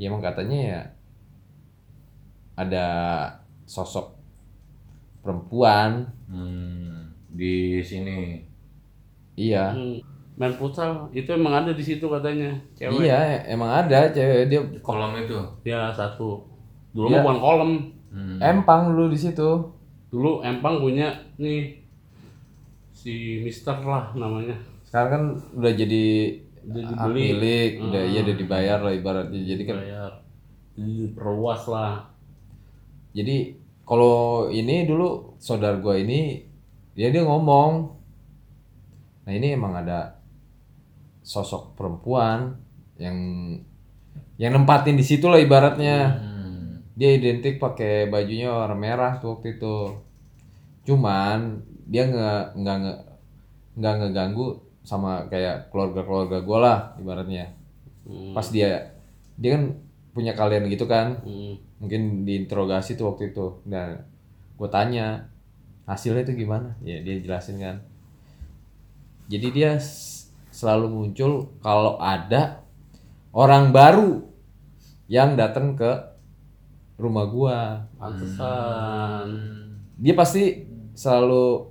[0.00, 0.80] Ya emang katanya ya
[2.56, 2.86] ada
[3.64, 4.16] sosok
[5.20, 6.08] perempuan.
[6.24, 8.40] Hmm, di sini.
[9.36, 9.72] Iya.
[9.72, 10.00] Hmm,
[10.36, 15.12] main futsal itu emang ada di situ katanya cewek Iya, emang ada cewek dia Kolom
[15.16, 15.36] itu.
[15.64, 16.40] ya satu
[16.90, 17.72] dulu mah bukan kolom
[18.10, 18.42] Hmm.
[18.42, 19.50] empang dulu di situ.
[20.10, 21.06] dulu empang punya
[21.38, 21.78] nih
[22.90, 25.22] si Mister lah namanya sekarang kan
[25.54, 26.04] udah jadi
[26.66, 27.26] Udah hak dibeli.
[27.32, 27.70] milik.
[27.80, 28.12] Udah Hmm.
[28.12, 29.40] iya udah dibayar lah ibaratnya.
[29.44, 30.12] Jadi kan bayar
[31.16, 31.94] perluas lah.
[33.16, 36.46] Jadi kalau ini dulu saudara gua ini
[36.94, 37.98] dia dia ngomong
[39.26, 40.18] nah ini emang ada
[41.22, 42.56] sosok perempuan
[42.98, 43.16] yang
[44.40, 45.96] yang nempatin di situ lah ibaratnya.
[46.16, 46.30] Hmm.
[47.00, 49.76] dia identik pakai bajunya warna merah tuh waktu itu.
[50.84, 52.76] Cuman dia nggak nggak
[53.80, 54.48] nggak ngeganggu
[54.82, 57.46] sama kayak keluarga keluarga gue lah ibaratnya.
[58.00, 58.32] Hmm.
[58.32, 58.96] pas dia
[59.36, 59.76] dia kan
[60.16, 61.20] punya kalian gitu kan.
[61.24, 61.56] Hmm.
[61.80, 63.64] mungkin diinterogasi tuh waktu itu.
[63.64, 64.04] Dan
[64.60, 65.32] gue tanya
[65.88, 66.76] hasilnya itu gimana?
[66.84, 67.76] Ya dia jelasin kan.
[69.30, 69.78] Jadi dia
[70.50, 72.66] selalu muncul kalau ada
[73.30, 74.26] orang baru
[75.06, 75.90] yang datang ke
[76.98, 77.58] rumah gua.
[77.96, 79.26] Pantesan.
[79.96, 81.69] Dia pasti selalu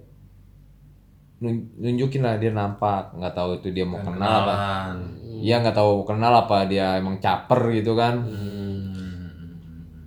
[1.40, 4.56] nunjukin lah dia nampak nggak tahu itu dia mau kenal apa.
[5.40, 8.20] Iya nggak tahu kenal apa dia emang caper gitu kan.
[8.28, 8.68] Hmm.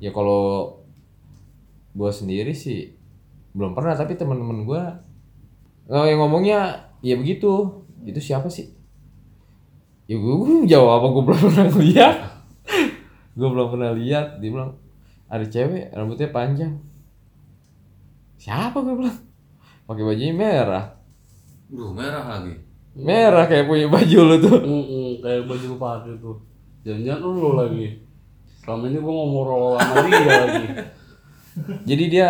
[0.03, 0.75] ya kalau
[1.95, 2.91] gue sendiri sih
[3.55, 4.83] belum pernah tapi teman-teman gue
[5.95, 7.81] oh, yang ngomongnya ya begitu.
[8.03, 8.69] Itu siapa sih?
[10.11, 11.07] Ya gue jawab apa?
[11.17, 12.17] Gue belum pernah lihat.
[13.39, 14.45] Gue belum pernah lihat.
[14.45, 14.77] Dia bilang
[15.33, 16.77] ada cewek rambutnya panjang.
[18.37, 19.17] Siapa gue bilang?
[19.89, 21.02] Pakai bajunya merah
[21.73, 22.53] Duh, merah lagi.
[22.93, 26.37] merah kayak punya baju lu tuh Mm-mm, kayak baju lu pakai tuh
[26.83, 27.87] jangan-jangan lu lagi
[28.61, 30.65] selama ini gua ngobrol sama dia lagi
[31.89, 32.29] Jadi dia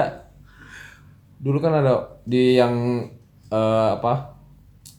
[1.36, 3.07] dulu kan ada di yang
[3.49, 4.34] eh, apa?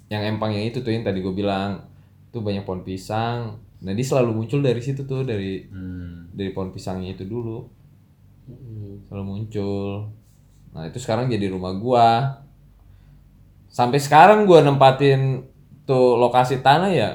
[0.07, 1.83] Yang empang yang itu tuh yang tadi gue bilang
[2.29, 3.59] tuh banyak pohon pisang.
[3.79, 6.31] Nah dia selalu muncul dari situ tuh dari Hmm.
[6.31, 7.67] dari pohon pisangnya itu dulu
[9.03, 10.07] selalu muncul.
[10.71, 12.07] Nah itu sekarang jadi rumah gua.
[13.74, 15.49] Sampai sekarang gua nempatin
[15.84, 17.09] tuh lokasi tanah ya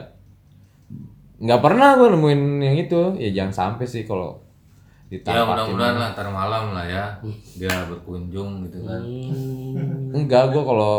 [1.39, 4.43] nggak pernah gua nemuin yang itu ya jangan sampai sih kalau
[5.09, 5.49] Ya ditampakin.
[5.49, 7.05] mudah-mudahan lah ntar malam lah ya
[7.57, 9.01] dia berkunjung gitu kan.
[10.13, 10.93] Enggak, gua kalau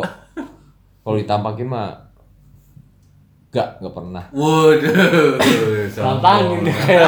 [1.04, 1.94] kalau ditampakin mah
[3.52, 4.24] enggak, enggak pernah.
[4.34, 5.38] Waduh,
[5.94, 7.06] Tantangin dia.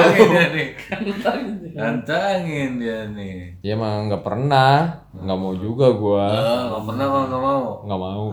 [0.91, 1.79] Tantangin dia nih.
[1.79, 3.55] Tantangin dia nih.
[3.63, 6.27] Ya emang enggak pernah, enggak mau juga gua.
[6.27, 7.63] Oh, nggak pernah mau nggak mau.
[7.87, 8.25] Enggak mau.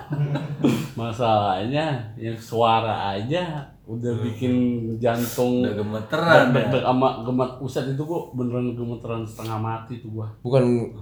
[1.00, 1.86] Masalahnya
[2.16, 4.54] yang suara aja udah bikin
[5.02, 6.62] jantung Udah gemeteran ya.
[6.62, 10.28] deg-deg sama gemet pusat itu gua beneran gemeteran setengah mati tuh gua.
[10.40, 10.94] Bukan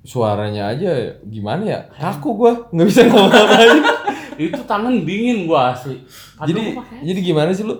[0.00, 1.80] suaranya aja gimana ya?
[1.92, 3.80] Kaku gua, nggak bisa ngapa-ngapain.
[4.48, 6.00] itu tangan dingin gua asli.
[6.36, 6.62] Padahal jadi
[7.04, 7.76] jadi gimana sih lu?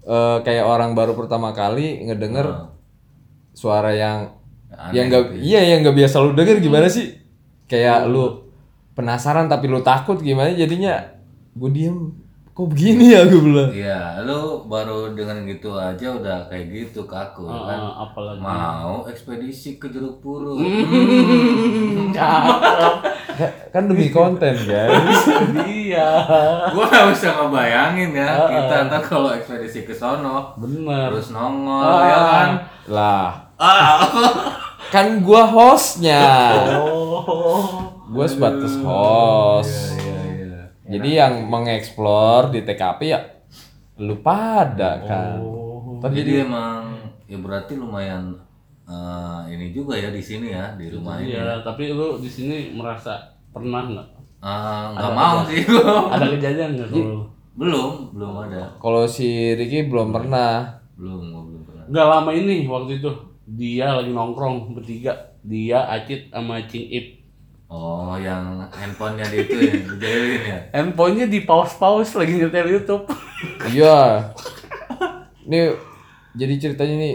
[0.00, 2.72] Eh, kayak orang baru pertama kali ngedenger
[3.52, 4.32] suara yang
[4.70, 7.20] Aneh yang nggak gitu iya yang nggak biasa lu denger gimana sih?
[7.68, 8.48] Kayak lu
[8.96, 11.04] penasaran tapi lu takut gimana jadinya?
[11.52, 12.16] Gue diem
[12.50, 17.44] kok begini ya gue bilang Iya, lu baru dengan gitu aja udah kayak gitu kaku
[17.44, 17.78] ya kan.
[17.78, 20.58] Eh, apalagi Mau ekspedisi ke Jeruk Purut.
[22.10, 22.94] cakep.
[23.70, 25.20] kan demi konten guys
[25.62, 26.10] Iya.
[26.70, 31.08] Gua gak bisa ngebayangin ya kita ntar kalau ekspedisi ke sono Bener.
[31.08, 32.48] terus nongol ya kan.
[32.86, 33.30] lah
[34.90, 36.26] kan gua hostnya
[36.76, 37.86] Oh.
[38.10, 39.99] gue sebatas host
[40.90, 43.20] Jadi yang mengeksplor di TKP ya
[44.00, 45.36] lu pada kan
[46.00, 46.96] Ntar Jadi emang
[47.28, 48.32] ya berarti lumayan
[48.88, 51.36] eh, ini juga ya di sini ya di rumah ini.
[51.36, 54.08] Iya, tapi lu di sini merasa pernah nggak?
[54.40, 56.16] Ah, nggak mau sih gua.
[56.16, 57.28] Ada kejadian nggak kalau?
[57.60, 58.72] belum, belum ada.
[58.80, 61.84] kalau si Ricky belum pernah Belum, gua belum pernah.
[61.92, 63.10] Nggak lama ini waktu itu
[63.44, 67.19] dia lagi nongkrong bertiga, dia Acit sama Cing Ip.
[67.70, 70.58] Oh, yang handphonenya di itu ya, dijailin ya.
[70.74, 73.06] Handphonenya di pause-pause lagi nyetel YouTube.
[73.70, 74.26] iya
[75.46, 75.70] ini
[76.34, 77.14] jadi ceritanya nih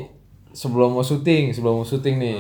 [0.56, 2.38] sebelum mau syuting sebelum mau syuting nih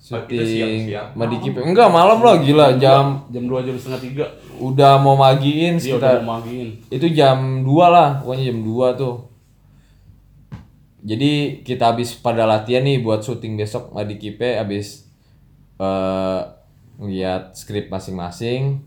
[0.00, 4.26] syuting Madiki enggak malam lah gila jam Jam 2 jam setengah tiga.
[4.56, 6.80] udah mau magiin udah sekitar mau magiin.
[6.88, 9.14] itu jam 2 lah pokoknya jam 2 tuh
[11.00, 11.32] jadi
[11.64, 15.08] kita habis pada latihan nih buat syuting besok Madiki P habis
[15.80, 16.40] eh
[17.00, 18.84] lihat skrip masing-masing.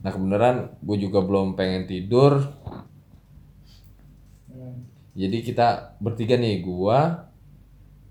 [0.00, 2.46] Nah kebenaran gue juga belum pengen tidur.
[5.10, 7.28] Jadi kita bertiga nih gua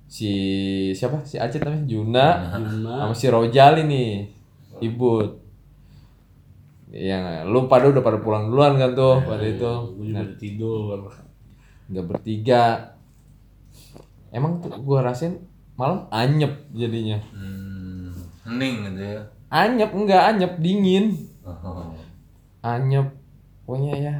[0.05, 0.31] si
[0.91, 1.23] siapa?
[1.23, 2.27] Si Acit namanya Juna
[2.83, 4.11] sama si Rojali nih
[4.83, 5.39] ibut
[6.89, 9.73] yang lu pada udah pada pulang duluan kan tuh pada itu?
[9.95, 10.99] Gue juga udah tidur.
[11.89, 12.63] nggak bertiga.
[14.29, 15.39] Emang tuh gua rasain
[15.79, 17.17] malam anyep jadinya.
[17.33, 17.78] Hmm,
[18.49, 19.21] hening gitu ya.
[19.53, 21.05] anyep enggak anyep dingin.
[21.45, 21.93] Oh.
[22.65, 23.13] anyep
[23.63, 24.17] pokoknya ya.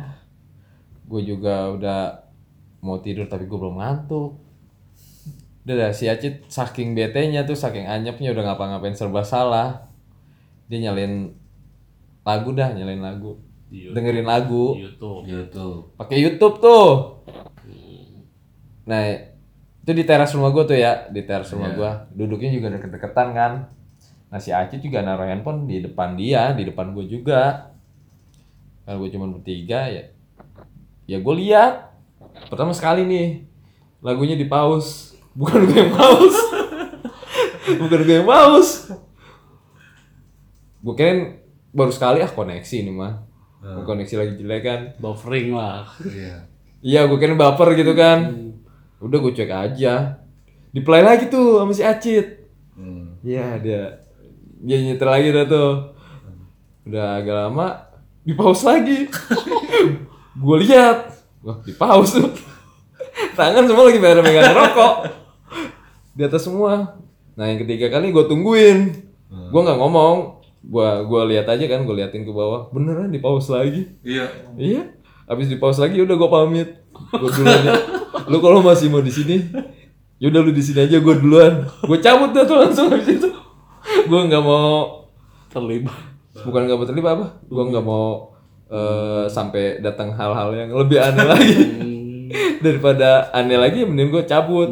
[1.09, 2.01] Gue juga udah
[2.85, 4.37] mau tidur tapi gue belum ngantuk.
[5.65, 9.89] Udah dah, si Acit saking bete-nya tuh saking anyepnya udah ngapa-ngapain serba salah.
[10.69, 11.33] Dia nyalain
[12.21, 13.41] lagu dah nyalain lagu.
[13.69, 14.77] Di dengerin lagu.
[14.77, 15.25] YouTube.
[15.25, 15.97] YouTube.
[15.97, 17.21] pakai YouTube tuh.
[18.85, 19.29] Nah
[19.89, 23.53] itu di teras rumah gue tuh ya di teras rumah gue duduknya juga deket-deketan kan
[24.29, 27.73] nah si Acit juga naruh handphone di depan dia di depan gue juga
[28.85, 30.13] kalau gue cuma bertiga ya
[31.09, 31.89] ya gue lihat
[32.53, 33.49] pertama sekali nih
[34.05, 36.41] lagunya di pause bukan gue yang pause
[37.81, 38.73] bukan gue yang pause
[40.79, 41.41] gue kirain
[41.73, 45.83] baru sekali ah koneksi ini mah koneksi lagi jelek kan Buffering lah.
[45.99, 46.47] Iya.
[46.79, 48.31] Iya, gue kira baper gitu kan.
[49.03, 50.23] Udah gue cek aja.
[50.71, 52.47] Di play lagi tuh sama si Acit.
[52.79, 53.19] Hmm.
[53.19, 53.98] Iya, dia
[54.59, 55.71] dia nyetel lagi dah tuh.
[56.87, 57.67] Udah agak lama
[58.23, 59.07] di pause lagi.
[60.43, 62.31] gue lihat, wah di pause tuh.
[63.35, 64.95] Tangan semua lagi pada megang rokok.
[66.15, 66.99] Di atas semua.
[67.39, 68.79] Nah, yang ketiga kali gue tungguin.
[69.29, 70.39] Gue nggak ngomong.
[70.59, 72.67] Gua gua lihat aja kan, gue liatin ke bawah.
[72.75, 73.95] Beneran di pause lagi.
[74.03, 74.27] Iya.
[74.59, 74.91] Iya.
[75.23, 76.69] Habis di pause lagi udah gue pamit.
[77.15, 77.73] Gue duluan ya.
[78.27, 79.39] Lu kalau masih mau di sini,
[80.19, 81.63] yaudah lu di sini aja gue duluan.
[81.85, 83.29] Gue cabut dah tuh langsung habis itu.
[84.05, 85.01] Gue nggak mau
[85.49, 85.97] Terlibat.
[86.45, 87.27] bukan nggak mau terlibat apa?
[87.49, 88.29] Gue nggak mau
[88.69, 91.53] eh, sampai datang hal-hal yang lebih aneh lagi.
[92.63, 94.69] Daripada aneh lagi, mending gue cabut.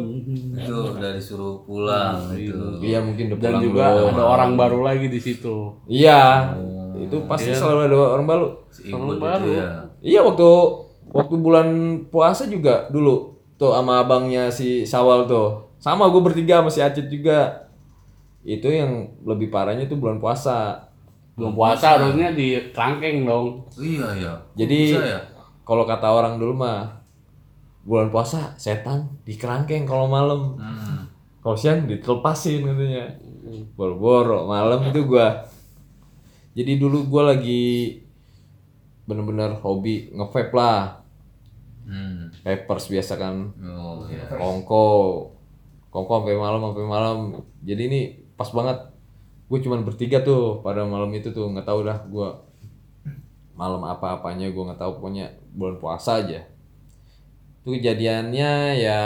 [0.54, 2.78] Itu udah disuruh pulang gitu.
[2.78, 4.14] Iya mungkin udah Dan juga dulu.
[4.14, 5.74] ada orang baru lagi di situ.
[5.90, 6.54] Iya.
[6.98, 8.46] Itu pasti selalu ada orang baru.
[8.70, 9.66] Si Ibut itu ya.
[9.98, 10.48] Iya waktu
[11.10, 11.68] waktu bulan
[12.12, 17.10] puasa juga dulu tuh sama abangnya si Sawal tuh sama gue bertiga sama si Acit
[17.10, 17.67] juga
[18.42, 20.86] itu yang lebih parahnya tuh bulan puasa
[21.32, 23.62] Belum puasa harusnya di kerangkeng dong.
[23.78, 24.32] Iya ya.
[24.54, 25.20] jadi Bisa ya?
[25.62, 26.98] kalau kata orang dulu mah
[27.82, 31.06] bulan puasa setan di kerangkeng kalau malam Hmm.
[31.38, 33.06] kalau siang ditelepasin katanya
[33.72, 35.46] boro-boro malam itu gua
[36.52, 38.02] jadi dulu gua lagi
[39.04, 41.00] bener-bener hobi nge-vape lah
[41.88, 42.28] Hmm.
[42.42, 44.20] papers biasa kan Oh ya.
[44.28, 44.84] kongko
[45.88, 47.16] kongko sampai malam sampai malam
[47.62, 48.00] jadi ini
[48.38, 48.78] pas banget.
[49.50, 52.28] Gue cuman bertiga tuh pada malam itu tuh nggak tahu dah gue
[53.58, 56.46] malam apa apanya gue nggak tahu pokoknya bulan puasa aja.
[57.60, 59.02] Itu kejadiannya ya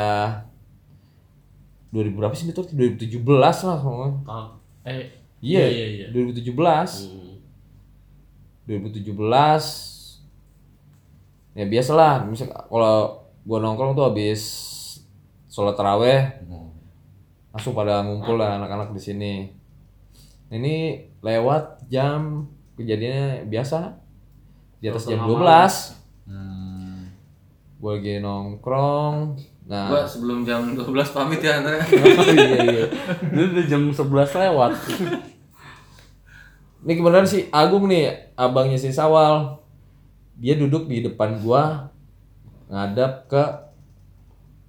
[1.93, 4.47] 2000 berapa sih itu 2017 lah sama Ah,
[4.85, 5.13] eh
[5.45, 6.07] iya iya iya.
[6.13, 6.53] 2017
[7.09, 7.37] Hmm.
[8.65, 9.13] 2017
[11.53, 14.41] ya biasalah misal kalau gua nongkrong tuh habis
[15.53, 16.41] sholat taraweh
[17.53, 19.35] langsung pada ngumpul lah anak-anak di sini.
[20.49, 20.77] Ini
[21.21, 23.97] lewat jam kejadiannya biasa.
[24.81, 27.11] Di atas jam 12 Hmm.
[27.83, 29.35] gua lagi nongkrong.
[29.67, 29.91] Nah.
[29.91, 31.83] Gua sebelum jam 12 pamit ya Andre.
[32.35, 32.85] iya iya.
[33.27, 34.07] Ini udah jam 11
[34.39, 34.73] lewat.
[36.83, 39.61] ini kebenaran si Agung nih abangnya si Sawal.
[40.39, 41.91] Dia duduk di depan gua
[42.71, 43.43] ngadap ke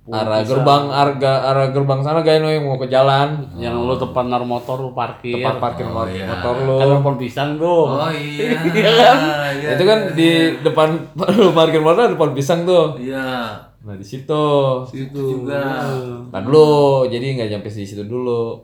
[0.04, 4.44] arah gerbang arga arah gerbang sana guys yang mau ke jalan Yang lu depan nar
[4.44, 5.40] motor lu parkir.
[5.40, 6.28] tempat parkir Oh, iya.
[6.28, 7.88] motor lu Kan pohon pisang tuh.
[7.88, 8.52] Oh iya.
[8.60, 9.70] Iya.
[9.74, 10.30] itu kan di
[10.60, 10.90] depan
[11.40, 13.56] lu parkir motor ada pohon pisang tuh Iya.
[13.80, 14.44] nah di situ
[14.92, 15.88] Itu juga.
[16.28, 18.60] Nah dulu, jadi nggak nyampe di situ dulu.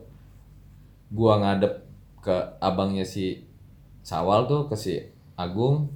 [1.09, 1.71] Gua ngadep
[2.19, 3.47] ke abangnya si
[3.99, 4.95] Sawal tuh ke si
[5.35, 5.87] Agung,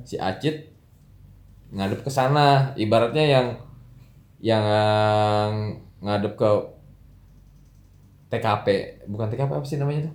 [0.00, 0.68] si Acit
[1.70, 2.72] ngadep ke sana.
[2.74, 3.46] Ibaratnya yang
[4.38, 5.52] yang
[5.98, 6.50] ngadep ke
[8.28, 8.66] TKP,
[9.06, 10.14] bukan TKP apa sih namanya tuh?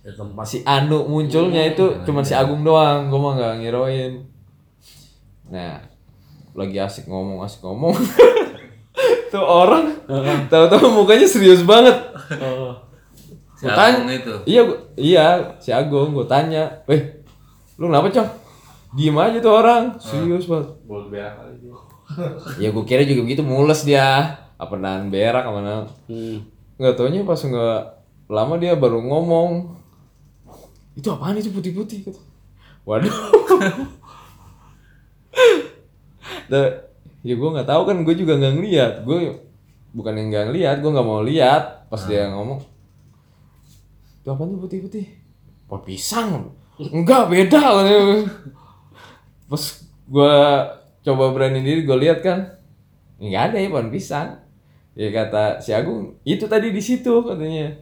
[0.00, 4.12] Ya, tempat Si Anu munculnya itu cuman si Agung doang, gua mah nggak ngiroin.
[5.48, 5.80] Nah,
[6.52, 7.92] lagi asik ngomong, asik ngomong.
[9.32, 9.94] tuh orang
[10.48, 11.94] tahu-tahu mukanya serius banget.
[12.36, 12.74] Oh.
[13.54, 14.34] Si Gua tanya- itu.
[14.44, 15.26] Iya, gua- iya,
[15.58, 17.00] si Agung gue tanya, "Weh,
[17.76, 18.30] lu kenapa, Cong?"
[18.90, 20.68] Diem aja tuh orang, serius banget.
[20.82, 21.76] Boleh berak kali dia.
[22.58, 24.38] Ya gue kira juga begitu mules dia.
[24.60, 25.86] Apa nahan berak apa nahan.
[26.10, 26.38] Hmm.
[26.76, 27.80] Nggak taunya pas nggak
[28.30, 29.78] lama dia baru ngomong.
[30.94, 32.10] Itu apaan itu putih-putih?
[32.84, 33.14] Waduh.
[36.50, 36.66] Nah,
[37.22, 39.38] ya gue nggak tahu kan gue juga nggak ngeliat gue
[39.92, 42.64] bukan yang nggak ngeliat gue nggak mau lihat pas dia ngomong
[44.20, 45.06] itu apa tuh putih-putih
[45.68, 46.30] pohon pisang
[46.80, 47.60] enggak beda
[49.50, 49.62] pas
[50.10, 50.36] gue
[51.00, 52.60] coba berani diri gue lihat kan.
[53.20, 54.40] Nggak ada ya pohon pisang
[54.96, 57.76] ya kata si Agung itu tadi di situ katanya.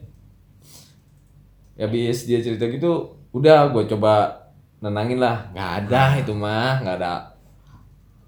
[1.79, 4.35] Ya habis dia cerita gitu udah gue coba
[4.83, 5.47] nenangin lah.
[5.55, 7.13] Nggak ada itu mah nggak ada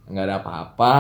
[0.07, 0.95] nggak ada apa-apa.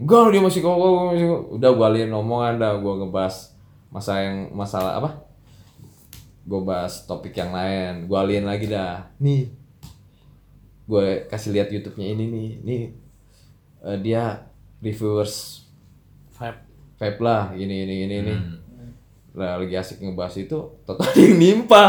[0.00, 1.28] Enggak dia masih kok masih
[1.60, 3.52] udah gue alihin omongan dah gue ngebahas
[3.92, 5.10] masa yang masalah apa?
[6.48, 8.08] Gue bahas topik yang lain.
[8.08, 9.12] Gue alihin lagi dah.
[9.20, 9.59] Nih
[10.90, 12.82] gue kasih lihat YouTube-nya ini nih nih
[13.80, 14.42] eh, dia
[14.80, 15.62] reviewers
[16.34, 16.58] Vape.
[16.96, 18.34] vape lah gini gini gini ini
[19.32, 21.82] lah lagi asik ngebahas itu total ada yang nimpa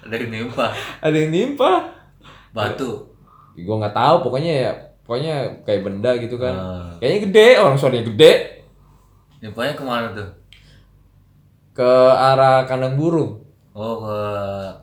[0.00, 0.66] Ada yang nimpa
[1.00, 1.72] ada yang nimpa
[2.50, 3.12] batu.
[3.54, 6.90] gue nggak tahu pokoknya ya pokoknya kayak benda gitu kan Ah.
[6.96, 8.32] kayaknya gede orang suaranya gede
[9.38, 10.28] Nimpanya ke mana tuh?
[11.70, 13.43] ke arah kandang burung
[13.74, 14.18] Oh ke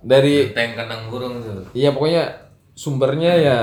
[0.03, 1.63] dari tank kandang burung tuh.
[1.71, 2.27] iya pokoknya
[2.75, 3.57] sumbernya ya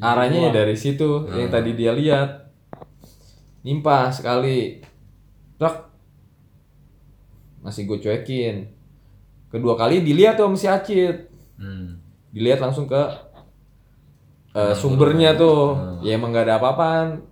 [0.00, 2.48] arahnya ya dari situ yang tadi dia lihat.
[3.60, 4.80] Nimpa sekali.
[5.60, 5.92] Rak.
[7.64, 8.68] masih gue cuekin.
[9.52, 11.32] Kedua kali dilihat tuh sama si Acit.
[11.54, 12.02] Hmm.
[12.34, 12.98] dilihat langsung ke
[14.56, 15.76] eh, sumbernya tuh.
[16.00, 17.22] Ya emang gak ada apa-apaan.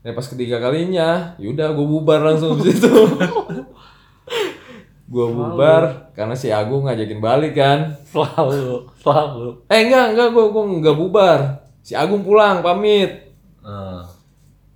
[0.00, 2.88] Ya pas ketiga kalinya yaudah gue bubar langsung di situ
[5.10, 5.82] gue bubar
[6.12, 9.46] karena si Agung ngajakin balik kan Selalu, selalu.
[9.66, 11.40] eh enggak enggak gue gue nggak bubar
[11.80, 14.06] si Agung pulang pamit Ah.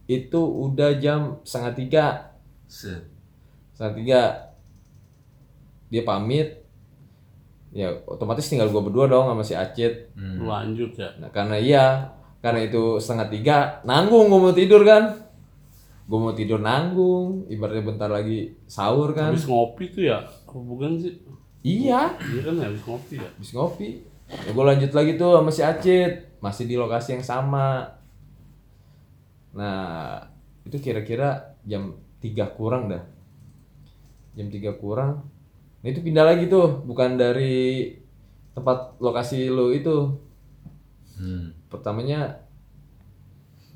[0.05, 2.07] itu udah jam setengah tiga
[2.67, 3.07] Set.
[3.73, 4.21] setengah tiga
[5.87, 6.67] dia pamit
[7.71, 10.45] ya otomatis tinggal gue berdua dong sama si Acit Hmm.
[10.45, 11.11] Lanjut ya.
[11.17, 11.87] Nah karena iya,
[12.39, 15.24] karena itu setengah tiga, nanggung gue mau tidur kan.
[16.05, 19.33] Gue mau tidur nanggung, ibaratnya bentar lagi sahur kan.
[19.33, 20.21] Habis ngopi tuh ya?
[20.21, 21.17] Apa bukan sih?
[21.65, 23.29] Iya, Iya kan habis ngopi ya?
[23.29, 23.89] habis ngopi.
[24.29, 26.13] Ya gue lanjut lagi tuh sama si Acit,
[26.45, 27.89] masih di lokasi yang sama.
[29.57, 30.21] Nah,
[30.69, 33.05] itu kira-kira jam 3 kurang dah.
[34.37, 35.25] Jam 3 kurang.
[35.81, 37.93] Nah itu pindah lagi tuh, bukan dari
[38.53, 40.21] tempat lokasi lo itu.
[41.15, 41.55] Hmm.
[41.71, 42.43] pertamanya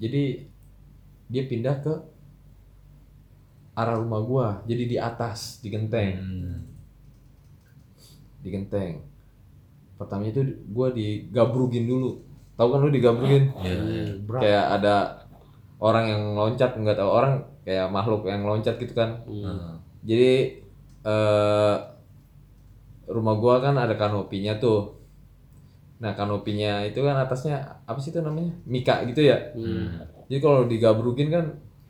[0.02, 0.42] jadi
[1.30, 1.94] dia pindah ke
[3.78, 6.58] arah rumah gua jadi di atas di genteng Hmm.
[8.38, 9.02] di genteng
[9.94, 12.18] pertama itu gua digabrugin dulu
[12.54, 14.04] tahu kan lu digabrugin Iya, iya.
[14.28, 14.94] kayak ada
[15.78, 19.78] orang yang loncat nggak tahu orang kayak makhluk yang loncat gitu kan Hmm.
[20.02, 20.58] jadi
[21.00, 21.76] eh
[23.08, 24.98] rumah gua kan ada kanopinya tuh
[25.98, 29.98] nah kanopinya itu kan atasnya apa sih itu namanya mika gitu ya Hmm.
[30.26, 31.46] jadi kalau digabrugin kan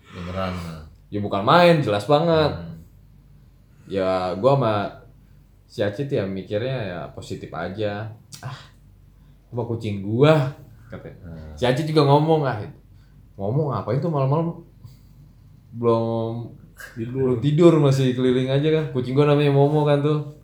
[0.08, 0.56] Beneran.
[1.08, 2.52] Ya bukan main jelas banget.
[2.52, 2.76] Hmm.
[3.88, 4.74] ya gua sama
[5.64, 8.12] si Acit ya mikirnya ya positif aja.
[8.44, 8.58] Ah
[9.48, 10.52] apa kucing gua?
[10.92, 11.56] Katanya.
[11.56, 12.60] Si Acit juga ngomong ah
[13.40, 14.60] ngomong ngapain tuh malam-malam?
[15.72, 16.52] Belum
[16.94, 17.40] tidur.
[17.40, 18.84] tidur masih keliling aja kan.
[18.92, 20.36] Kucing gua namanya Momo kan tuh.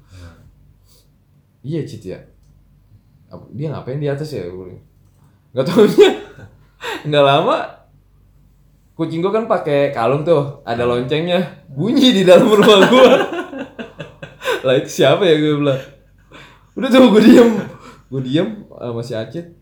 [1.64, 2.20] Iya Cit ya.
[3.32, 4.44] Apa- dia ngapain di atas ya?
[5.52, 5.84] Nggak tahu
[7.08, 7.73] nggak lama
[8.94, 13.12] kucing gua kan pakai kalung tuh ada loncengnya bunyi di dalam rumah gua.
[14.64, 15.82] Lah itu siapa ya gue bilang.
[16.72, 17.50] Udah tuh gue diem.
[18.08, 19.52] Gue diem sama si Acit.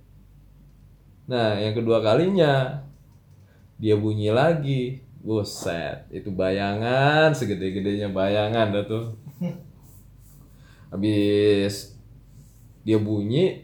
[1.27, 2.87] Nah yang kedua kalinya
[3.83, 5.03] dia bunyi lagi.
[5.23, 9.05] Buset itu bayangan segede-gedenya bayangan dah tuh.
[10.91, 11.95] Habis
[12.83, 13.63] dia bunyi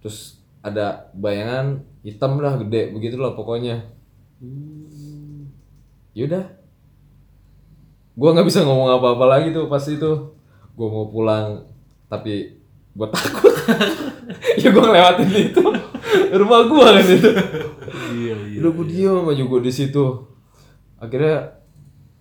[0.00, 3.93] terus ada bayangan hitam lah gede begitulah pokoknya
[6.14, 6.46] yaudah.
[8.14, 10.12] Gua nggak bisa ngomong apa-apa lagi tuh pas itu.
[10.78, 11.66] Gua mau pulang
[12.06, 12.54] tapi
[12.94, 13.52] gua takut.
[14.56, 15.64] Ya gua ngelewatin itu.
[16.32, 17.30] Rumah gua kan itu.
[18.14, 18.58] Iya iya.
[18.62, 20.04] udah gua diem aja gua di situ.
[20.96, 21.60] Akhirnya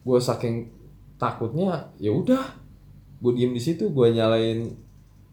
[0.03, 0.67] gua saking
[1.15, 2.43] takutnya ya udah.
[3.23, 4.75] Gua diem di situ gua nyalain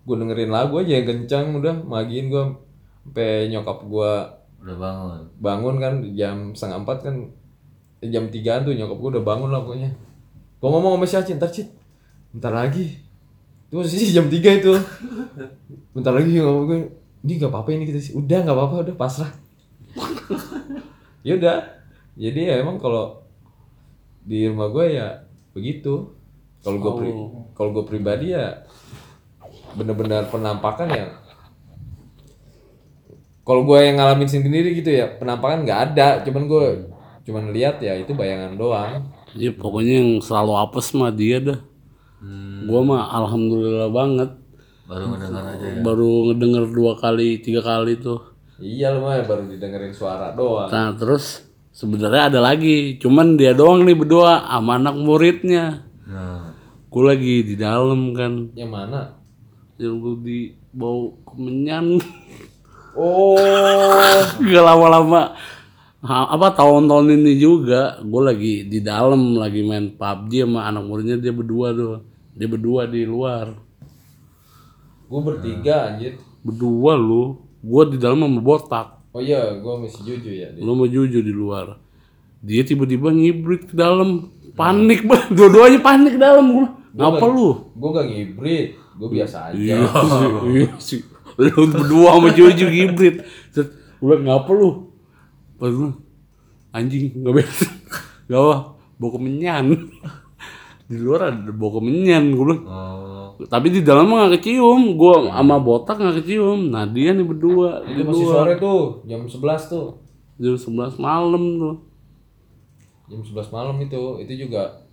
[0.06, 1.82] gua dengerin lagu aja yang kencang udah.
[1.82, 2.54] Magiin gua
[3.02, 5.20] sampai nyokap gua Udah bangun.
[5.40, 7.14] bangun kan jam setengah empat kan
[8.04, 9.90] eh, jam tigaan tuh nyokap gue udah bangun lah pokoknya.
[10.60, 11.68] Gue ngomong sama si Acin ntar Cit
[12.36, 13.00] bentar lagi.
[13.68, 14.76] Itu posisi jam tiga itu.
[15.96, 16.78] Bentar lagi ngomong gue
[17.24, 18.12] ini gak apa-apa ini kita sih.
[18.16, 19.32] Udah nggak apa-apa udah pasrah.
[21.20, 21.60] Ya udah.
[22.16, 23.20] Jadi ya emang kalau
[24.24, 25.20] di rumah gue ya
[25.52, 26.16] begitu.
[26.64, 27.10] Kalau gue pri
[27.52, 28.64] kalau gue pribadi ya
[29.76, 31.19] bener-bener penampakan ya
[33.50, 36.66] kalau gue yang ngalamin sendiri gitu ya penampakan nggak ada cuman gue
[37.26, 41.60] cuman lihat ya itu bayangan doang Iya pokoknya yang selalu apes mah dia dah.
[42.66, 44.30] Gua mah alhamdulillah banget.
[44.90, 45.80] Baru mendengar aja ya.
[45.86, 48.26] Baru ngedenger dua kali, tiga kali tuh.
[48.60, 53.88] iya lu mah baru didengerin suara doang Nah terus sebenarnya ada lagi, cuman dia doang
[53.88, 55.88] nih berdua sama anak muridnya.
[56.04, 56.52] Nah.
[56.90, 59.14] Gue lagi di dalam kan, yang mana
[59.80, 60.38] yang gue di
[60.74, 61.96] bau kemenyan.
[62.96, 64.18] oh.
[64.50, 65.36] Gak lama-lama.
[66.00, 71.28] Apa tahun-tahun ini juga gue lagi di dalam lagi main PUBG sama anak muridnya dia
[71.28, 72.00] berdua tuh.
[72.32, 73.52] Dia berdua di luar.
[75.12, 76.16] Gue bertiga anjir.
[76.40, 77.36] Berdua lu.
[77.60, 78.88] Gue di dalam sama botak.
[79.12, 81.76] Oh iya gue masih jujur ya lu mau jujur di luar.
[82.40, 84.32] Dia tiba-tiba ngibrit ke dalam.
[84.56, 85.28] Panik banget.
[85.36, 87.70] Dua-duanya panik ke dalam gue ngapa lu?
[87.76, 88.68] gue gak ngibrit.
[88.96, 89.56] Gue biasa aja.
[89.56, 91.00] Iya sih, iya sih
[91.38, 93.22] lu berdua sama jujur ngibrit
[93.54, 93.68] Set,
[94.00, 94.90] gue ngapa lu?
[95.60, 95.92] Pas gue
[96.70, 97.60] anjing nggak beres.
[98.30, 98.56] Gak apa
[99.00, 99.64] bau kemenyan.
[100.90, 102.62] Di luar ada bau kemenyan gue bilang.
[102.66, 103.46] Oh.
[103.48, 104.94] tapi di dalam mah gak kecium.
[105.00, 106.70] Gue sama botak gak kecium.
[106.70, 108.36] Nah dia nih berdua di itu masih luar.
[108.36, 109.88] sore tuh jam 11 tuh.
[110.38, 111.76] Jam 11 malam tuh.
[113.10, 114.86] Jam 11 malam itu itu juga.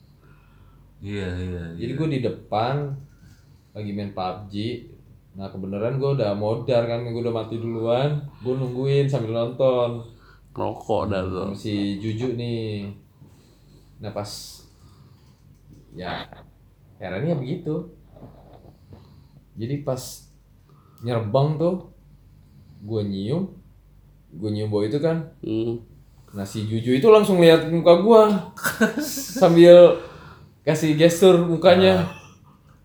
[0.97, 1.63] Iya, iya.
[1.77, 2.97] Jadi gue di depan
[3.77, 4.53] lagi main PUBG.
[5.37, 8.25] Nah kebenaran gue udah modar kan, gue udah mati duluan.
[8.41, 10.01] Gue nungguin sambil nonton.
[10.57, 12.89] rokok dah tuh si Juju nih.
[14.01, 14.25] Nah pas
[15.93, 16.25] ya
[16.97, 17.93] herannya begitu.
[19.53, 20.01] Jadi pas
[21.05, 21.93] nyerbang tuh
[22.81, 23.53] gue nyium,
[24.33, 25.29] gue nyium bau itu kan.
[25.45, 25.77] hmm.
[26.33, 28.21] Nah si Juju itu langsung lihat muka gue
[29.37, 30.01] sambil
[30.65, 32.09] kasih gestur mukanya.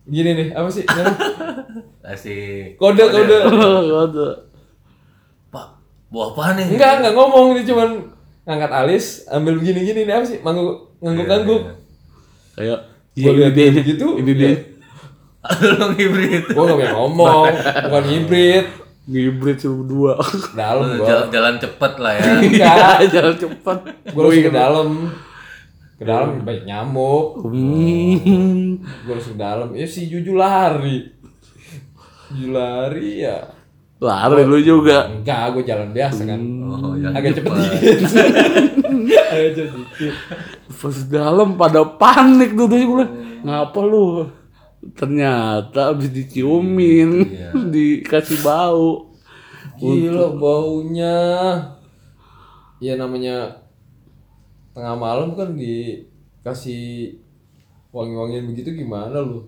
[0.05, 0.85] Gini nih, apa sih?
[2.03, 3.37] Kasih Kode kode.
[3.95, 4.29] Kode.
[5.55, 5.67] Pak,
[6.11, 6.67] buah apa nih?
[6.75, 7.91] Enggak, enggak ngomong dia cuman
[8.43, 10.43] ngangkat alis, ambil begini-gini nih apa sih?
[10.43, 11.63] Mangguk ngangguk-ngangguk.
[12.59, 12.81] kayak
[13.13, 14.53] Gua lihat dia begitu, ini dia
[15.43, 16.45] Lu ngibrit.
[16.55, 17.47] Gua enggak bisa ngomong,
[17.87, 18.67] bukan hibrid.
[19.03, 20.13] ngibrit cuma berdua
[20.55, 21.07] Dalam gua.
[21.07, 22.23] Jalan, jalan cepet lah ya.
[22.39, 23.79] Enggak, jalan cepat
[24.15, 24.89] gua harus ke dalam.
[25.99, 27.47] Ke dalam banyak nyamuk.
[27.47, 28.87] hmm.
[29.07, 29.69] Gua harus ke dalam.
[29.75, 31.22] Ya si Juju lari.
[32.49, 33.39] Lari ya.
[34.03, 35.07] Lari lu juga.
[35.07, 36.41] Enggak, gue jalan biasa kan.
[36.67, 37.71] Oh, yang Agak cepet cepat.
[37.71, 37.99] dikit.
[39.31, 40.15] Agak cepet dikit.
[40.73, 43.05] Pas dalam pada panik tuh tuh gue.
[43.47, 44.27] Ngapa lu?
[44.99, 47.23] Ternyata habis diciumin,
[47.75, 49.15] dikasih bau.
[49.79, 51.19] Gila baunya.
[52.83, 53.63] Ya namanya
[54.75, 57.15] tengah malam kan dikasih
[57.95, 59.47] wangi-wangian begitu gimana lu?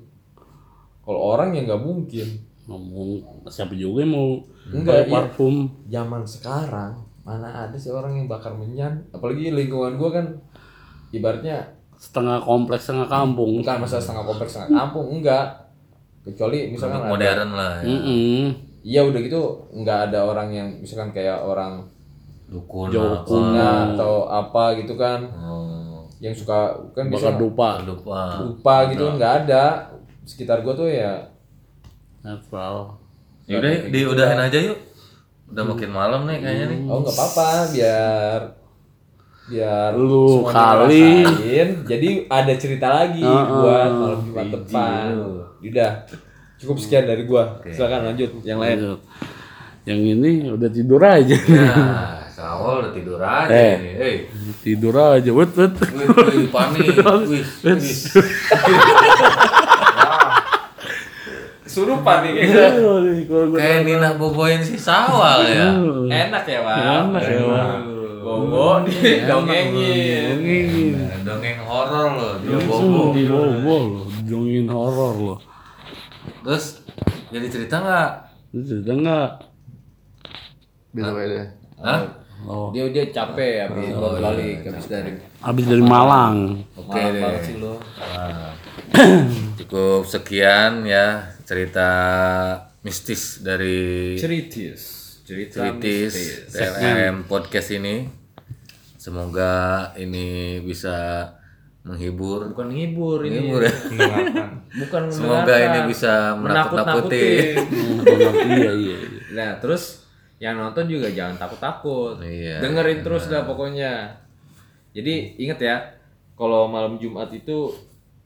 [1.02, 2.53] Kalau orang ya nggak mungkin.
[2.64, 3.08] Ngomong
[3.46, 4.28] siapa juga yang mau
[4.66, 5.12] Enggak, pakai iya.
[5.12, 5.54] parfum.
[5.86, 9.04] Zaman sekarang mana ada sih orang yang bakar menyan?
[9.10, 10.26] Apalagi lingkungan gua kan
[11.10, 11.60] ibaratnya
[11.94, 13.60] Setengah kompleks, setengah kampung.
[13.60, 15.46] bukan masalah setengah kompleks setengah kampung enggak.
[16.20, 17.96] Kecuali misalkan ada modern lah ya.
[18.82, 19.40] Iya udah gitu
[19.74, 21.80] nggak ada orang yang misalkan kayak orang
[22.44, 22.92] Dukun.
[23.24, 27.68] Cina atau apa gitu kan Oh, yang suka kan Bakar bisa dupa.
[27.80, 28.20] lupa.
[28.40, 29.88] lupa gitu nggak ada
[30.22, 31.24] sekitar gua tuh ya
[32.24, 32.96] Netral.
[33.44, 34.78] Ya udah, diudahin aja yuk.
[35.44, 36.78] Udah makin malam nih kayaknya nih.
[36.84, 38.40] oh nggak apa-apa biar
[39.44, 41.04] biar Lu semuanya kali.
[41.20, 41.68] ngerasain.
[41.84, 45.06] jadi ada cerita lagi buat malam jumat depan
[45.60, 45.92] udah
[46.56, 49.00] cukup sekian dari gua silakan lanjut yang lain Lanjut.
[49.84, 51.36] Yang ini udah tidur aja.
[51.36, 51.76] Ya,
[52.32, 53.76] kawal udah tidur aja Eh.
[53.76, 53.92] nih.
[54.00, 54.16] Eh,
[54.64, 55.28] tidur aja.
[55.28, 55.76] Wet, wet.
[55.76, 56.88] wih, wih, panik.
[57.28, 57.84] Wih, wih.
[61.74, 62.46] surupan nih
[63.50, 65.74] Kayak Nina boboin si sawal ya.
[66.06, 67.68] enak ya pak Enak ya, Pak.
[68.20, 70.38] bobo didongengin
[70.94, 73.12] Nah, Dongeng horor loh, dia bobo.
[73.12, 75.38] Di bobo loh, dongin horor loh.
[76.42, 76.80] Terus
[77.28, 78.10] jadi cerita nggak?
[78.54, 79.28] Cerita nggak?
[80.92, 81.42] Beda beda.
[81.80, 82.00] Hah?
[82.44, 86.60] Oh, dia dia capek habis bolak balik habis dari abis dari Malang.
[86.74, 87.22] Oke Malam deh.
[87.22, 88.52] banget sih lo Nah,
[89.58, 91.88] cukup sekian ya cerita
[92.80, 96.52] mistis dari ceritis cerita mistis.
[96.52, 98.04] TLM podcast ini.
[99.00, 101.28] Semoga ini bisa
[101.84, 102.48] menghibur.
[102.52, 103.72] bukan ngibur ini Menghibur ya.
[104.84, 107.28] bukan Semoga ini bisa menakut-nakuti.
[107.60, 108.48] Menakut-nakutin.
[108.60, 108.96] iya iya.
[108.96, 108.96] iya.
[109.36, 110.04] nah terus
[110.40, 114.12] yang nonton juga jangan takut-takut Iya, dengerin terus dah pokoknya
[114.96, 115.76] jadi inget ya
[116.36, 117.72] kalau malam Jumat itu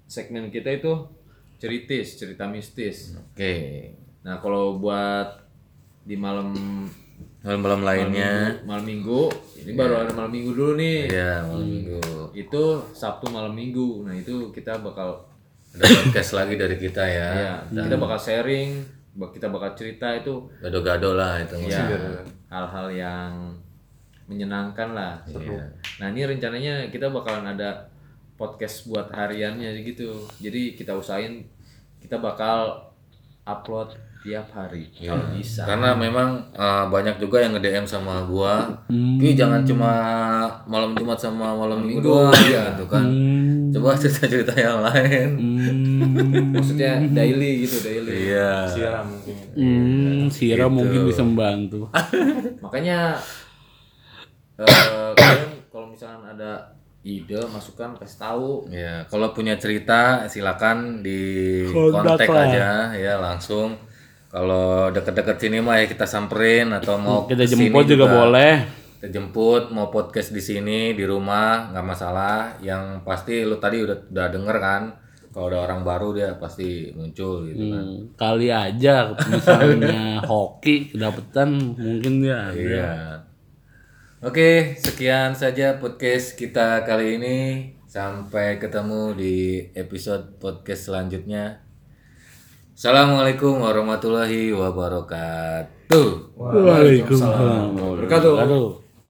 [0.06, 0.94] segmen kita itu
[1.58, 3.90] ceritis cerita mistis Oke.
[4.20, 5.42] nah kalau buat
[6.02, 6.54] di malam
[7.38, 8.50] Malam-malam lainnya.
[8.62, 11.98] malam minggu ini baru ada malam minggu dulu nih Iya, malam minggu.
[12.32, 12.62] itu
[12.92, 15.22] Sabtu malam minggu nah itu kita bakal
[15.68, 17.28] Ada podcast lagi dari kita ya.
[17.68, 18.82] ya kita bakal sharing
[19.28, 21.54] kita bakal cerita itu Gado-gado lah itu.
[21.64, 21.82] ya
[22.48, 23.30] hal-hal yang
[24.24, 25.62] menyenangkan lah Iya.
[25.98, 27.86] nah ini rencananya kita bakalan ada
[28.38, 31.44] podcast buat hariannya gitu jadi kita usahain
[31.98, 32.88] kita bakal
[33.42, 39.32] upload tiap hari kalau bisa Karena memang uh, banyak juga yang nge-DM sama gua, Ki
[39.38, 39.92] jangan cuma
[40.66, 43.06] malam Jumat sama malam Minggu doang gitu kan.
[43.70, 45.30] Coba cerita-cerita yang lain.
[46.50, 48.74] maksudnya daily gitu daily Iya.
[49.06, 49.34] Mungkin.
[49.54, 51.86] Hmm, Sira mungkin bisa membantu.
[52.64, 53.16] makanya
[54.58, 61.62] eh, kalian kalau misalkan ada ide masukan kasih tahu Ya, kalau punya cerita silakan di
[61.70, 63.78] Kontak aja ya langsung.
[64.28, 68.54] Kalau deket-deket sini mah ya kita samperin atau mau Kita ke sini jemput juga boleh.
[68.98, 72.60] Kita jemput mau podcast di sini di rumah nggak masalah.
[72.60, 74.82] Yang pasti lu tadi udah udah denger kan.
[75.32, 77.84] Kalau ada orang baru dia pasti muncul gitu kan.
[77.84, 82.52] Hmm, kali aja misalnya hoki kedapetan mungkin dia.
[82.52, 82.58] ada.
[82.58, 82.92] Iya.
[84.18, 87.38] Oke, sekian saja podcast kita kali ini.
[87.86, 91.62] Sampai ketemu di episode podcast selanjutnya.
[92.74, 96.34] Assalamualaikum warahmatullahi wabarakatuh.
[96.34, 97.78] Waalaikumsalam.
[97.78, 98.87] Wabarakatuh.